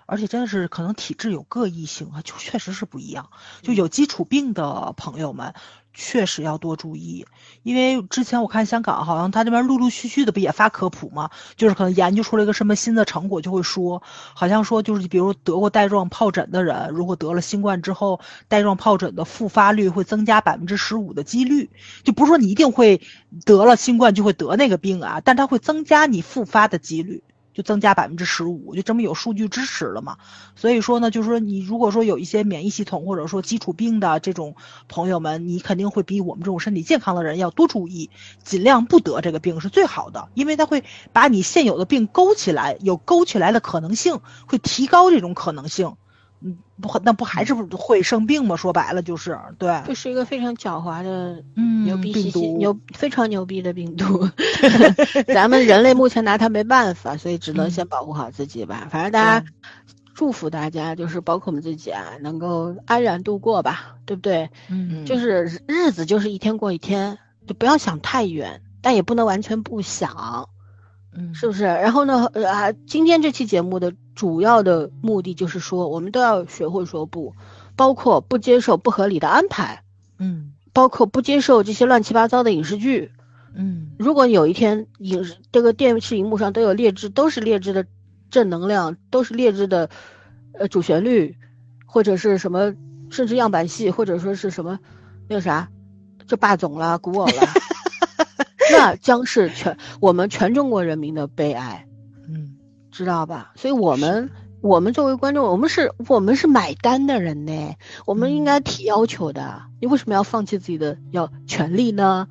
[0.07, 3.29] 而且真的是可能体质有各异性啊，就确实是不一样。
[3.61, 5.53] 就有基础病的朋友们，
[5.99, 7.25] 确实要多注意。
[7.63, 14.03] 因为之前我看香港好像他这边陆陆续续的不也发科普嘛，就是可能研究出了一个什么新的成果，就会说，
[14.35, 21.69] 好像说就是比如得过带状疱疹的人，如果得了新冠之后，带状疱疹的复发率会增加百分之十五的几率。
[22.03, 23.01] 就不是说你一定会
[23.43, 27.23] 得了新冠就会得那个病啊，但它会增加你复发的几率。
[27.57, 30.17] 就增加百分之十五，就这么有数据支持了嘛？
[30.55, 34.55] 所以说呢，就是说你如果说有一些免疫系统或者说基础病的这种
[34.87, 38.11] 朋友们，你肯定会比我们这种身体健康的人要多注意，
[38.43, 45.95] 尽量不得这个病是最好的，因为它会把你现有的病勾起来，有勾起来的可能性，会提高这种可能性。
[46.39, 48.55] 嗯，不，那不还是会生病吗？
[48.55, 54.29] 说白了就是，对，这是一个非常狡猾的，嗯，牛逼病毒，牛非常牛逼的病毒。
[55.33, 58.87] 咱们人类目前拿它没办法，所以只能先保护好自己吧。
[58.91, 59.47] 反正大家
[60.13, 64.49] 祝福大家，就是包括我们自己啊，能够安然度过吧，对不对？
[64.69, 70.49] 嗯，就是日子就是一天过一天，就不要想太远，但也不能完全不想。
[71.15, 71.63] 嗯，是不是？
[71.63, 72.27] 然后呢？
[72.47, 77.35] 啊，今天这期节目的主要的目的就是说，我们都要学会说不，
[77.75, 79.83] 包括不接受不合理的安排，
[80.17, 83.11] 嗯，包括不接受这些乱七八糟的影视剧，
[83.53, 83.91] 嗯。
[83.99, 87.85] 如果有一天影视这个电视荧幕上都有劣质，都是劣质的
[88.31, 89.89] 正能量，都是劣质的，
[90.53, 91.37] 呃，主旋律，
[91.85, 92.73] 或者是什么，
[93.11, 94.79] 甚至样板戏，或者说是什么，
[95.29, 95.69] 那个啥，
[96.27, 97.33] 就霸总了，古偶了。
[98.69, 101.86] 那将是全我们全中国人民的悲哀，嗯，
[102.97, 103.53] 知道吧？
[103.55, 107.75] 所以我们我们作为观众，我们是我们是买单的人呢，
[108.05, 109.61] 我们应该提要求的。
[109.79, 112.27] 你为什么要放弃自己的要权利呢？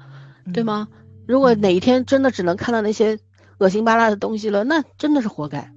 [0.53, 0.89] 对吗？
[1.27, 3.19] 如果哪一天真的只能看到那些
[3.59, 5.73] 恶心巴拉的东西了，那真的是活该。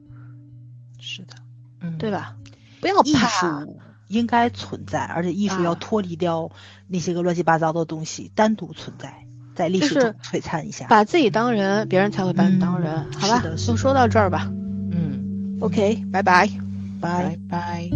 [1.00, 1.36] 是的，
[1.82, 2.36] 嗯，对吧？
[2.82, 6.50] 不要艺术应该存在，而且艺术要脱离掉
[6.88, 9.26] 那些个乱七八糟的东西，单独存在，
[9.56, 10.88] 在历史中璀璨一下。
[10.88, 13.12] 把自己当人，别人才会把你当人。
[13.14, 14.52] 好吧，就说到这儿吧。
[14.92, 16.50] 嗯，OK，拜拜，
[17.00, 17.90] 拜拜。